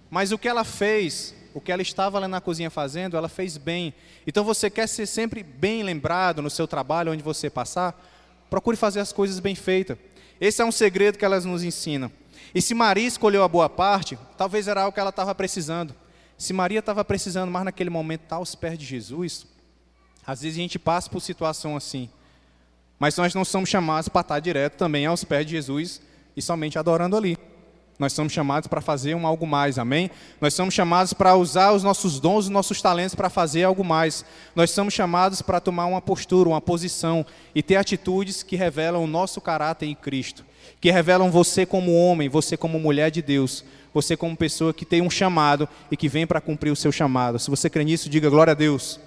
Mas 0.09 0.30
o 0.30 0.38
que 0.38 0.47
ela 0.47 0.62
fez, 0.62 1.34
o 1.53 1.61
que 1.61 1.72
ela 1.72 1.82
estava 1.82 2.20
lá 2.20 2.28
na 2.28 2.41
cozinha 2.41 2.70
fazendo, 2.70 3.16
ela 3.16 3.28
fez 3.28 3.57
bem. 3.57 3.93
Então 4.24 4.45
você 4.45 4.70
quer 4.70 4.86
ser 4.86 5.07
sempre 5.07 5.43
bem 5.43 5.82
lembrado 5.82 6.41
no 6.41 6.51
seu 6.51 6.68
trabalho, 6.68 7.11
onde 7.11 7.24
você 7.24 7.51
passar? 7.51 8.01
Procure 8.49 8.76
fazer 8.76 9.01
as 9.01 9.12
coisas 9.12 9.41
bem 9.41 9.57
feitas. 9.57 9.99
Esse 10.41 10.62
é 10.62 10.64
um 10.64 10.70
segredo 10.70 11.18
que 11.18 11.24
elas 11.24 11.45
nos 11.45 11.64
ensinam. 11.64 12.12
E 12.55 12.62
se 12.62 12.74
Maria 12.74 13.09
escolheu 13.09 13.43
a 13.43 13.49
boa 13.49 13.68
parte, 13.68 14.16
talvez 14.38 14.68
era 14.68 14.82
algo 14.82 14.95
que 14.95 15.01
ela 15.01 15.11
estava 15.11 15.34
precisando. 15.34 15.93
Se 16.38 16.53
Maria 16.53 16.78
estava 16.78 17.05
precisando 17.05 17.51
mais 17.51 17.64
naquele 17.64 17.91
momento 17.91 18.22
estar 18.22 18.36
aos 18.36 18.55
pés 18.55 18.78
de 18.78 18.86
Jesus, 18.86 19.51
às 20.27 20.43
vezes 20.43 20.59
a 20.59 20.62
gente 20.62 20.79
passa 20.79 21.09
por 21.09 21.21
situação 21.21 21.77
assim. 21.77 22.09
Mas 22.99 23.16
nós 23.16 23.35
não 23.35 23.45
somos 23.45 23.68
chamados 23.68 24.09
para 24.09 24.21
estar 24.21 24.41
direto 24.41 24.75
também 24.75 25.07
aos 25.07 25.25
pés 25.25 25.47
de 25.47 25.53
Jesus 25.53 26.01
e 26.37 26.43
somente 26.43 26.79
adorando 26.79 27.16
ali. 27.16 27.39
Nós 28.01 28.14
somos 28.14 28.33
chamados 28.33 28.66
para 28.66 28.81
fazer 28.81 29.14
um 29.14 29.27
algo 29.27 29.47
mais, 29.47 29.79
amém? 29.79 30.11
Nós 30.41 30.55
somos 30.55 30.73
chamados 30.73 31.12
para 31.12 31.37
usar 31.37 31.73
os 31.73 31.83
nossos 31.83 32.18
dons, 32.18 32.47
os 32.47 32.51
nossos 32.51 32.81
talentos 32.81 33.14
para 33.14 33.29
fazer 33.29 33.64
algo 33.64 33.85
mais. 33.85 34.25
Nós 34.57 34.71
somos 34.71 34.95
chamados 34.95 35.43
para 35.43 35.61
tomar 35.61 35.85
uma 35.85 36.01
postura, 36.01 36.49
uma 36.49 36.62
posição 36.62 37.27
e 37.55 37.62
ter 37.62 37.77
atitudes 37.77 38.43
que 38.43 38.57
revelam 38.57 39.05
o 39.05 39.07
nosso 39.07 39.39
caráter 39.39 39.85
em 39.85 39.95
Cristo, 39.95 40.47
que 40.81 40.91
revelam 40.91 41.31
você 41.31 41.66
como 41.66 41.95
homem, 41.95 42.27
você 42.27 42.57
como 42.57 42.81
mulher 42.81 43.11
de 43.11 43.21
Deus, 43.21 43.62
você 43.93 44.16
como 44.16 44.35
pessoa 44.35 44.73
que 44.73 44.87
tem 44.87 45.03
um 45.03 45.11
chamado 45.11 45.68
e 45.91 45.97
que 45.97 46.09
vem 46.09 46.27
para 46.27 46.41
cumprir 46.41 46.71
o 46.71 46.77
seu 46.77 46.91
chamado. 46.91 47.39
Se 47.39 47.51
você 47.51 47.68
crê 47.68 47.85
nisso, 47.85 48.09
diga 48.09 48.31
glória 48.31 48.53
a 48.53 48.55
Deus. 48.55 48.99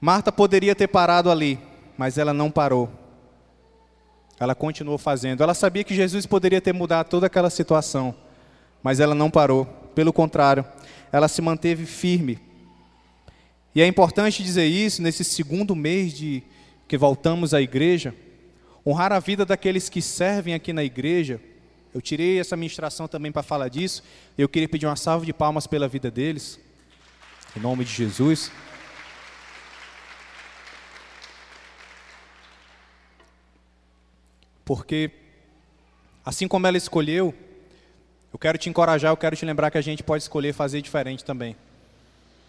Marta 0.00 0.30
poderia 0.30 0.74
ter 0.74 0.86
parado 0.86 1.30
ali, 1.30 1.58
mas 1.96 2.18
ela 2.18 2.32
não 2.32 2.50
parou. 2.50 2.88
Ela 4.38 4.54
continuou 4.54 4.96
fazendo. 4.96 5.42
Ela 5.42 5.54
sabia 5.54 5.82
que 5.82 5.94
Jesus 5.94 6.24
poderia 6.24 6.60
ter 6.60 6.72
mudado 6.72 7.08
toda 7.08 7.26
aquela 7.26 7.50
situação, 7.50 8.14
mas 8.82 9.00
ela 9.00 9.14
não 9.14 9.30
parou. 9.30 9.66
Pelo 9.94 10.12
contrário, 10.12 10.64
ela 11.10 11.26
se 11.26 11.42
manteve 11.42 11.84
firme. 11.84 12.38
E 13.74 13.82
é 13.82 13.86
importante 13.86 14.42
dizer 14.42 14.66
isso 14.66 15.02
nesse 15.02 15.24
segundo 15.24 15.74
mês 15.74 16.12
de 16.12 16.42
que 16.86 16.96
voltamos 16.96 17.52
à 17.52 17.60
igreja, 17.60 18.14
honrar 18.86 19.12
a 19.12 19.18
vida 19.18 19.44
daqueles 19.44 19.88
que 19.88 20.00
servem 20.00 20.54
aqui 20.54 20.72
na 20.72 20.84
igreja. 20.84 21.40
Eu 21.92 22.00
tirei 22.00 22.38
essa 22.38 22.56
ministração 22.56 23.08
também 23.08 23.32
para 23.32 23.42
falar 23.42 23.68
disso. 23.68 24.04
Eu 24.36 24.48
queria 24.48 24.68
pedir 24.68 24.86
uma 24.86 24.96
salva 24.96 25.26
de 25.26 25.32
palmas 25.32 25.66
pela 25.66 25.88
vida 25.88 26.10
deles. 26.10 26.60
Em 27.56 27.60
nome 27.60 27.84
de 27.84 27.90
Jesus. 27.90 28.52
Porque 34.68 35.10
assim 36.22 36.46
como 36.46 36.66
ela 36.66 36.76
escolheu, 36.76 37.34
eu 38.30 38.38
quero 38.38 38.58
te 38.58 38.68
encorajar, 38.68 39.10
eu 39.10 39.16
quero 39.16 39.34
te 39.34 39.46
lembrar 39.46 39.70
que 39.70 39.78
a 39.78 39.80
gente 39.80 40.02
pode 40.02 40.22
escolher 40.22 40.52
fazer 40.52 40.82
diferente 40.82 41.24
também. 41.24 41.56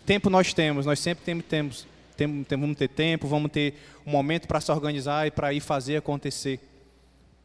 Tempo 0.06 0.30
nós 0.30 0.54
temos, 0.54 0.86
nós 0.86 1.00
sempre 1.00 1.24
temos, 1.24 1.46
temos, 1.46 1.88
temos 2.18 2.46
vamos 2.50 2.78
ter 2.78 2.90
tempo, 2.90 3.26
vamos 3.26 3.50
ter 3.50 3.74
um 4.06 4.12
momento 4.12 4.50
para 4.50 4.60
se 4.60 4.70
organizar 4.70 5.28
e 5.28 5.32
para 5.32 5.54
ir 5.54 5.62
fazer 5.62 5.96
acontecer. 5.96 6.60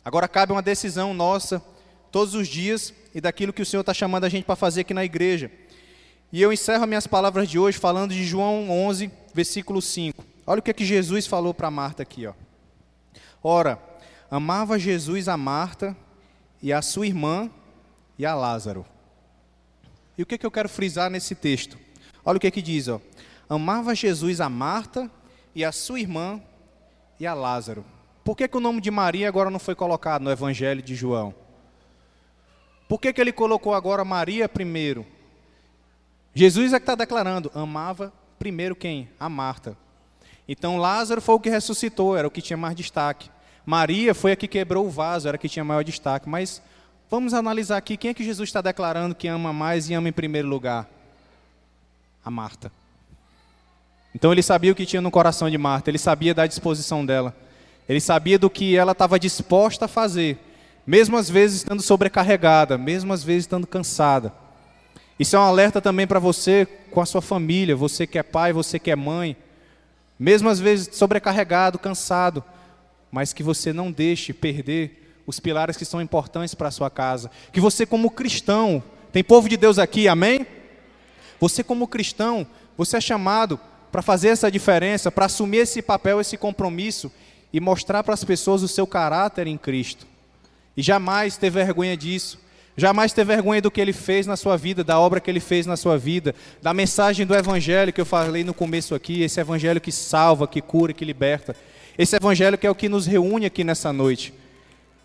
Agora 0.04 0.26
cabe 0.26 0.50
uma 0.50 0.60
decisão 0.60 1.14
nossa, 1.14 1.62
todos 2.10 2.34
os 2.34 2.48
dias, 2.48 2.92
e 3.14 3.20
daquilo 3.20 3.52
que 3.52 3.62
o 3.62 3.66
Senhor 3.66 3.82
está 3.82 3.94
chamando 3.94 4.24
a 4.24 4.28
gente 4.28 4.44
para 4.44 4.56
fazer 4.56 4.80
aqui 4.80 4.92
na 4.92 5.04
igreja. 5.04 5.52
E 6.32 6.42
eu 6.42 6.52
encerro 6.52 6.84
minhas 6.84 7.06
palavras 7.06 7.48
de 7.48 7.60
hoje 7.60 7.78
falando 7.78 8.12
de 8.12 8.24
João 8.24 8.68
11, 8.68 9.08
versículo 9.32 9.80
5. 9.80 10.24
Olha 10.44 10.58
o 10.58 10.62
que, 10.62 10.72
é 10.72 10.74
que 10.74 10.84
Jesus 10.84 11.28
falou 11.28 11.54
para 11.54 11.70
Marta 11.70 12.02
aqui. 12.02 12.26
Ó. 12.26 12.32
Ora, 13.40 13.78
amava 14.30 14.78
Jesus 14.78 15.28
a 15.28 15.36
Marta 15.36 15.96
e 16.62 16.72
a 16.72 16.82
sua 16.82 17.06
irmã 17.06 17.50
e 18.18 18.24
a 18.24 18.34
Lázaro. 18.34 18.86
E 20.16 20.22
o 20.22 20.26
que, 20.26 20.38
que 20.38 20.46
eu 20.46 20.50
quero 20.50 20.68
frisar 20.68 21.10
nesse 21.10 21.34
texto? 21.34 21.78
Olha 22.24 22.36
o 22.36 22.40
que, 22.40 22.50
que 22.50 22.62
diz: 22.62 22.88
ó. 22.88 23.00
amava 23.48 23.94
Jesus 23.94 24.40
a 24.40 24.48
Marta 24.48 25.10
e 25.54 25.64
a 25.64 25.72
sua 25.72 26.00
irmã 26.00 26.40
e 27.18 27.26
a 27.26 27.34
Lázaro. 27.34 27.84
Por 28.24 28.36
que, 28.36 28.48
que 28.48 28.56
o 28.56 28.60
nome 28.60 28.80
de 28.80 28.90
Maria 28.90 29.28
agora 29.28 29.50
não 29.50 29.58
foi 29.58 29.74
colocado 29.74 30.22
no 30.22 30.30
Evangelho 30.30 30.82
de 30.82 30.94
João? 30.94 31.34
Por 32.88 33.00
que, 33.00 33.12
que 33.12 33.20
ele 33.20 33.32
colocou 33.32 33.74
agora 33.74 34.04
Maria 34.04 34.48
primeiro? 34.48 35.06
Jesus 36.34 36.72
é 36.72 36.78
que 36.78 36.82
está 36.82 36.94
declarando, 36.94 37.50
amava 37.54 38.12
primeiro 38.38 38.74
quem? 38.74 39.08
A 39.20 39.28
Marta. 39.28 39.76
Então 40.48 40.76
Lázaro 40.76 41.20
foi 41.20 41.34
o 41.34 41.40
que 41.40 41.50
ressuscitou, 41.50 42.16
era 42.16 42.26
o 42.26 42.30
que 42.30 42.42
tinha 42.42 42.56
mais 42.56 42.74
destaque. 42.74 43.30
Maria 43.66 44.14
foi 44.14 44.32
a 44.32 44.36
que 44.36 44.46
quebrou 44.46 44.86
o 44.86 44.90
vaso, 44.90 45.26
era 45.26 45.36
a 45.36 45.38
que 45.38 45.48
tinha 45.48 45.64
maior 45.64 45.82
destaque. 45.82 46.28
Mas 46.28 46.60
vamos 47.10 47.32
analisar 47.32 47.76
aqui 47.76 47.96
quem 47.96 48.10
é 48.10 48.14
que 48.14 48.24
Jesus 48.24 48.48
está 48.48 48.60
declarando 48.60 49.14
que 49.14 49.28
ama 49.28 49.52
mais 49.52 49.88
e 49.88 49.94
ama 49.94 50.08
em 50.08 50.12
primeiro 50.12 50.48
lugar? 50.48 50.88
A 52.24 52.30
Marta. 52.30 52.70
Então 54.14 54.30
ele 54.30 54.42
sabia 54.42 54.70
o 54.70 54.74
que 54.74 54.86
tinha 54.86 55.02
no 55.02 55.10
coração 55.10 55.50
de 55.50 55.58
Marta, 55.58 55.90
ele 55.90 55.98
sabia 55.98 56.32
da 56.32 56.46
disposição 56.46 57.04
dela, 57.04 57.34
ele 57.88 58.00
sabia 58.00 58.38
do 58.38 58.48
que 58.48 58.76
ela 58.76 58.92
estava 58.92 59.18
disposta 59.18 59.86
a 59.86 59.88
fazer, 59.88 60.38
mesmo 60.86 61.16
às 61.16 61.28
vezes 61.28 61.58
estando 61.58 61.82
sobrecarregada, 61.82 62.78
mesmo 62.78 63.12
às 63.12 63.24
vezes 63.24 63.42
estando 63.42 63.66
cansada. 63.66 64.32
Isso 65.18 65.34
é 65.34 65.38
um 65.38 65.42
alerta 65.42 65.80
também 65.80 66.06
para 66.06 66.20
você 66.20 66.66
com 66.90 67.00
a 67.00 67.06
sua 67.06 67.20
família, 67.20 67.74
você 67.74 68.06
que 68.06 68.18
é 68.18 68.22
pai, 68.22 68.52
você 68.52 68.78
que 68.78 68.90
é 68.90 68.96
mãe, 68.96 69.36
mesmo 70.18 70.48
às 70.48 70.60
vezes 70.60 70.96
sobrecarregado, 70.96 71.78
cansado, 71.78 72.42
mas 73.14 73.32
que 73.32 73.44
você 73.44 73.72
não 73.72 73.92
deixe 73.92 74.32
perder 74.32 75.20
os 75.24 75.38
pilares 75.38 75.76
que 75.76 75.84
são 75.84 76.02
importantes 76.02 76.52
para 76.52 76.66
a 76.66 76.72
sua 76.72 76.90
casa. 76.90 77.30
Que 77.52 77.60
você, 77.60 77.86
como 77.86 78.10
cristão, 78.10 78.82
tem 79.12 79.22
povo 79.22 79.48
de 79.48 79.56
Deus 79.56 79.78
aqui, 79.78 80.08
amém? 80.08 80.44
Você, 81.38 81.62
como 81.62 81.86
cristão, 81.86 82.44
você 82.76 82.96
é 82.96 83.00
chamado 83.00 83.60
para 83.92 84.02
fazer 84.02 84.30
essa 84.30 84.50
diferença, 84.50 85.12
para 85.12 85.26
assumir 85.26 85.58
esse 85.58 85.80
papel, 85.80 86.20
esse 86.20 86.36
compromisso 86.36 87.08
e 87.52 87.60
mostrar 87.60 88.02
para 88.02 88.14
as 88.14 88.24
pessoas 88.24 88.64
o 88.64 88.68
seu 88.68 88.84
caráter 88.84 89.46
em 89.46 89.56
Cristo. 89.56 90.08
E 90.76 90.82
jamais 90.82 91.36
ter 91.36 91.50
vergonha 91.50 91.96
disso. 91.96 92.40
Jamais 92.76 93.12
ter 93.12 93.24
vergonha 93.24 93.62
do 93.62 93.70
que 93.70 93.80
ele 93.80 93.92
fez 93.92 94.26
na 94.26 94.36
sua 94.36 94.56
vida, 94.56 94.82
da 94.82 94.98
obra 94.98 95.20
que 95.20 95.30
ele 95.30 95.38
fez 95.38 95.66
na 95.66 95.76
sua 95.76 95.96
vida, 95.96 96.34
da 96.60 96.74
mensagem 96.74 97.24
do 97.24 97.32
evangelho 97.32 97.92
que 97.92 98.00
eu 98.00 98.04
falei 98.04 98.42
no 98.42 98.52
começo 98.52 98.92
aqui, 98.92 99.22
esse 99.22 99.38
evangelho 99.40 99.80
que 99.80 99.92
salva, 99.92 100.48
que 100.48 100.60
cura, 100.60 100.92
que 100.92 101.04
liberta. 101.04 101.54
Esse 101.96 102.16
evangelho 102.16 102.58
que 102.58 102.66
é 102.66 102.70
o 102.70 102.74
que 102.74 102.88
nos 102.88 103.06
reúne 103.06 103.46
aqui 103.46 103.62
nessa 103.62 103.92
noite. 103.92 104.34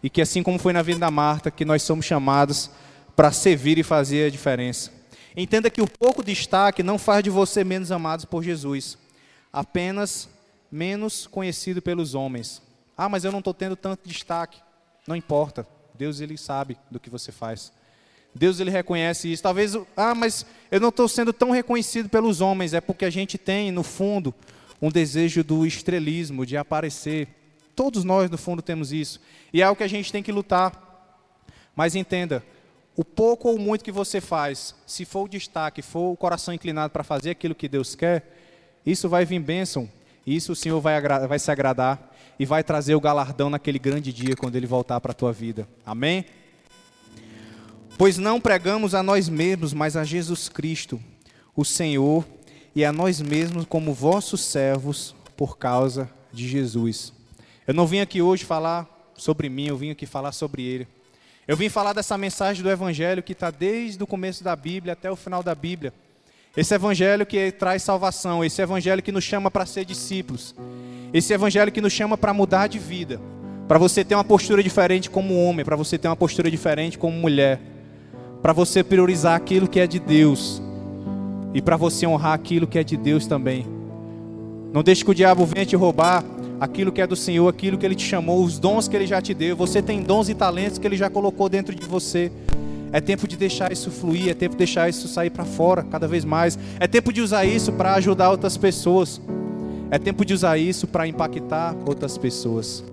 E 0.01 0.09
que 0.09 0.21
assim 0.21 0.41
como 0.41 0.57
foi 0.57 0.73
na 0.73 0.81
vida 0.81 0.99
da 0.99 1.11
Marta, 1.11 1.51
que 1.51 1.65
nós 1.65 1.83
somos 1.83 2.05
chamados 2.05 2.71
para 3.15 3.31
servir 3.31 3.77
e 3.77 3.83
fazer 3.83 4.27
a 4.27 4.29
diferença. 4.29 4.91
Entenda 5.35 5.69
que 5.69 5.81
o 5.81 5.87
pouco 5.87 6.23
destaque 6.23 6.81
não 6.81 6.97
faz 6.97 7.23
de 7.23 7.29
você 7.29 7.63
menos 7.63 7.91
amado 7.91 8.27
por 8.27 8.43
Jesus, 8.43 8.97
apenas 9.53 10.29
menos 10.71 11.27
conhecido 11.27 11.81
pelos 11.81 12.15
homens. 12.15 12.61
Ah, 12.97 13.07
mas 13.07 13.23
eu 13.23 13.31
não 13.31 13.39
estou 13.39 13.53
tendo 13.53 13.75
tanto 13.75 14.07
destaque. 14.07 14.57
Não 15.07 15.15
importa. 15.15 15.67
Deus 15.95 16.19
ele 16.19 16.37
sabe 16.37 16.77
do 16.89 16.99
que 16.99 17.09
você 17.09 17.31
faz. 17.31 17.71
Deus 18.33 18.59
ele 18.59 18.69
reconhece 18.69 19.31
isso. 19.31 19.43
Talvez, 19.43 19.75
ah, 19.95 20.15
mas 20.15 20.45
eu 20.71 20.79
não 20.79 20.89
estou 20.89 21.07
sendo 21.07 21.33
tão 21.33 21.51
reconhecido 21.51 22.09
pelos 22.09 22.41
homens. 22.41 22.73
É 22.73 22.81
porque 22.81 23.05
a 23.05 23.09
gente 23.09 23.37
tem, 23.37 23.71
no 23.71 23.83
fundo, 23.83 24.33
um 24.81 24.89
desejo 24.89 25.43
do 25.43 25.65
estrelismo, 25.65 26.45
de 26.45 26.57
aparecer. 26.57 27.27
Todos 27.75 28.03
nós, 28.03 28.29
no 28.29 28.37
fundo, 28.37 28.61
temos 28.61 28.91
isso. 28.91 29.19
E 29.53 29.61
é 29.61 29.65
algo 29.65 29.77
que 29.77 29.83
a 29.83 29.87
gente 29.87 30.11
tem 30.11 30.23
que 30.23 30.31
lutar. 30.31 30.87
Mas 31.75 31.95
entenda, 31.95 32.43
o 32.95 33.05
pouco 33.05 33.49
ou 33.49 33.57
muito 33.57 33.83
que 33.83 33.91
você 33.91 34.19
faz, 34.19 34.75
se 34.85 35.05
for 35.05 35.23
o 35.23 35.29
destaque, 35.29 35.81
for 35.81 36.11
o 36.11 36.17
coração 36.17 36.53
inclinado 36.53 36.91
para 36.91 37.03
fazer 37.03 37.31
aquilo 37.31 37.55
que 37.55 37.67
Deus 37.67 37.95
quer, 37.95 38.35
isso 38.85 39.07
vai 39.07 39.25
vir 39.25 39.39
bênção 39.39 39.89
isso 40.25 40.51
o 40.51 40.55
Senhor 40.55 40.79
vai, 40.79 41.01
vai 41.01 41.39
se 41.39 41.49
agradar 41.49 42.15
e 42.37 42.45
vai 42.45 42.63
trazer 42.63 42.95
o 42.95 43.01
galardão 43.01 43.49
naquele 43.49 43.79
grande 43.79 44.13
dia 44.13 44.35
quando 44.35 44.55
Ele 44.55 44.67
voltar 44.67 45.01
para 45.01 45.11
a 45.11 45.15
tua 45.15 45.33
vida. 45.33 45.67
Amém? 45.85 46.25
Pois 47.97 48.17
não 48.17 48.39
pregamos 48.39 48.93
a 48.93 49.03
nós 49.03 49.27
mesmos, 49.27 49.73
mas 49.73 49.97
a 49.97 50.05
Jesus 50.05 50.47
Cristo, 50.47 51.01
o 51.55 51.65
Senhor, 51.65 52.25
e 52.75 52.85
a 52.85 52.91
nós 52.91 53.21
mesmos 53.21 53.65
como 53.65 53.93
vossos 53.93 54.41
servos 54.41 55.15
por 55.35 55.57
causa 55.57 56.09
de 56.31 56.47
Jesus. 56.47 57.13
Eu 57.67 57.73
não 57.73 57.87
vim 57.87 57.99
aqui 57.99 58.21
hoje 58.21 58.45
falar 58.45 58.87
sobre 59.15 59.49
mim, 59.49 59.67
eu 59.67 59.77
vim 59.77 59.91
aqui 59.91 60.05
falar 60.05 60.31
sobre 60.31 60.63
Ele. 60.63 60.87
Eu 61.47 61.57
vim 61.57 61.69
falar 61.69 61.93
dessa 61.93 62.17
mensagem 62.17 62.61
do 62.61 62.69
Evangelho 62.69 63.23
que 63.23 63.33
está 63.33 63.49
desde 63.49 64.03
o 64.03 64.07
começo 64.07 64.43
da 64.43 64.55
Bíblia 64.55 64.93
até 64.93 65.11
o 65.11 65.15
final 65.15 65.41
da 65.41 65.55
Bíblia. 65.55 65.93
Esse 66.57 66.73
evangelho 66.73 67.25
que 67.25 67.51
traz 67.51 67.83
salvação, 67.83 68.43
esse 68.43 68.61
evangelho 68.61 69.03
que 69.03 69.11
nos 69.11 69.23
chama 69.23 69.51
para 69.51 69.65
ser 69.65 69.85
discípulos, 69.85 70.55
esse 71.13 71.31
evangelho 71.31 71.71
que 71.71 71.79
nos 71.79 71.93
chama 71.93 72.17
para 72.17 72.33
mudar 72.33 72.67
de 72.67 72.79
vida, 72.79 73.21
para 73.67 73.77
você 73.77 74.03
ter 74.03 74.15
uma 74.15 74.23
postura 74.23 74.61
diferente 74.61 75.09
como 75.09 75.41
homem, 75.43 75.63
para 75.63 75.75
você 75.75 75.97
ter 75.97 76.07
uma 76.07 76.15
postura 76.15 76.49
diferente 76.49 76.97
como 76.97 77.15
mulher, 77.15 77.61
para 78.41 78.51
você 78.51 78.83
priorizar 78.83 79.35
aquilo 79.35 79.67
que 79.67 79.79
é 79.79 79.85
de 79.85 79.99
Deus 79.99 80.61
e 81.53 81.61
para 81.61 81.77
você 81.77 82.05
honrar 82.05 82.33
aquilo 82.33 82.67
que 82.67 82.77
é 82.77 82.83
de 82.83 82.95
Deus 82.95 83.25
também. 83.25 83.65
Não 84.73 84.83
deixe 84.83 85.03
que 85.03 85.11
o 85.11 85.15
diabo 85.15 85.45
venha 85.45 85.65
te 85.65 85.75
roubar 85.75 86.23
aquilo 86.59 86.91
que 86.91 87.01
é 87.01 87.07
do 87.07 87.15
Senhor, 87.15 87.47
aquilo 87.47 87.77
que 87.77 87.85
ele 87.85 87.95
te 87.95 88.05
chamou, 88.05 88.43
os 88.43 88.59
dons 88.59 88.87
que 88.87 88.95
ele 88.95 89.07
já 89.07 89.21
te 89.21 89.33
deu. 89.33 89.55
Você 89.55 89.81
tem 89.81 90.03
dons 90.03 90.29
e 90.29 90.35
talentos 90.35 90.77
que 90.77 90.85
ele 90.85 90.97
já 90.97 91.09
colocou 91.09 91.49
dentro 91.49 91.73
de 91.73 91.85
você. 91.85 92.31
É 92.91 92.99
tempo 92.99 93.27
de 93.27 93.37
deixar 93.37 93.71
isso 93.71 93.91
fluir, 93.91 94.29
é 94.29 94.33
tempo 94.33 94.55
de 94.55 94.59
deixar 94.59 94.89
isso 94.89 95.07
sair 95.07 95.29
para 95.29 95.45
fora 95.45 95.83
cada 95.83 96.07
vez 96.07 96.25
mais. 96.25 96.57
É 96.79 96.87
tempo 96.87 97.13
de 97.13 97.21
usar 97.21 97.45
isso 97.45 97.71
para 97.71 97.93
ajudar 97.95 98.29
outras 98.31 98.57
pessoas. 98.57 99.21
É 99.91 99.97
tempo 99.97 100.25
de 100.25 100.33
usar 100.33 100.57
isso 100.57 100.87
para 100.87 101.07
impactar 101.07 101.75
outras 101.85 102.17
pessoas. 102.17 102.83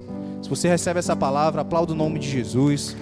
Se 0.43 0.49
você 0.49 0.69
recebe 0.69 0.99
essa 0.99 1.17
palavra, 1.17 1.63
aplauda 1.63 1.93
o 1.93 1.97
nome 1.97 2.19
de 2.19 2.31
Jesus. 2.31 2.97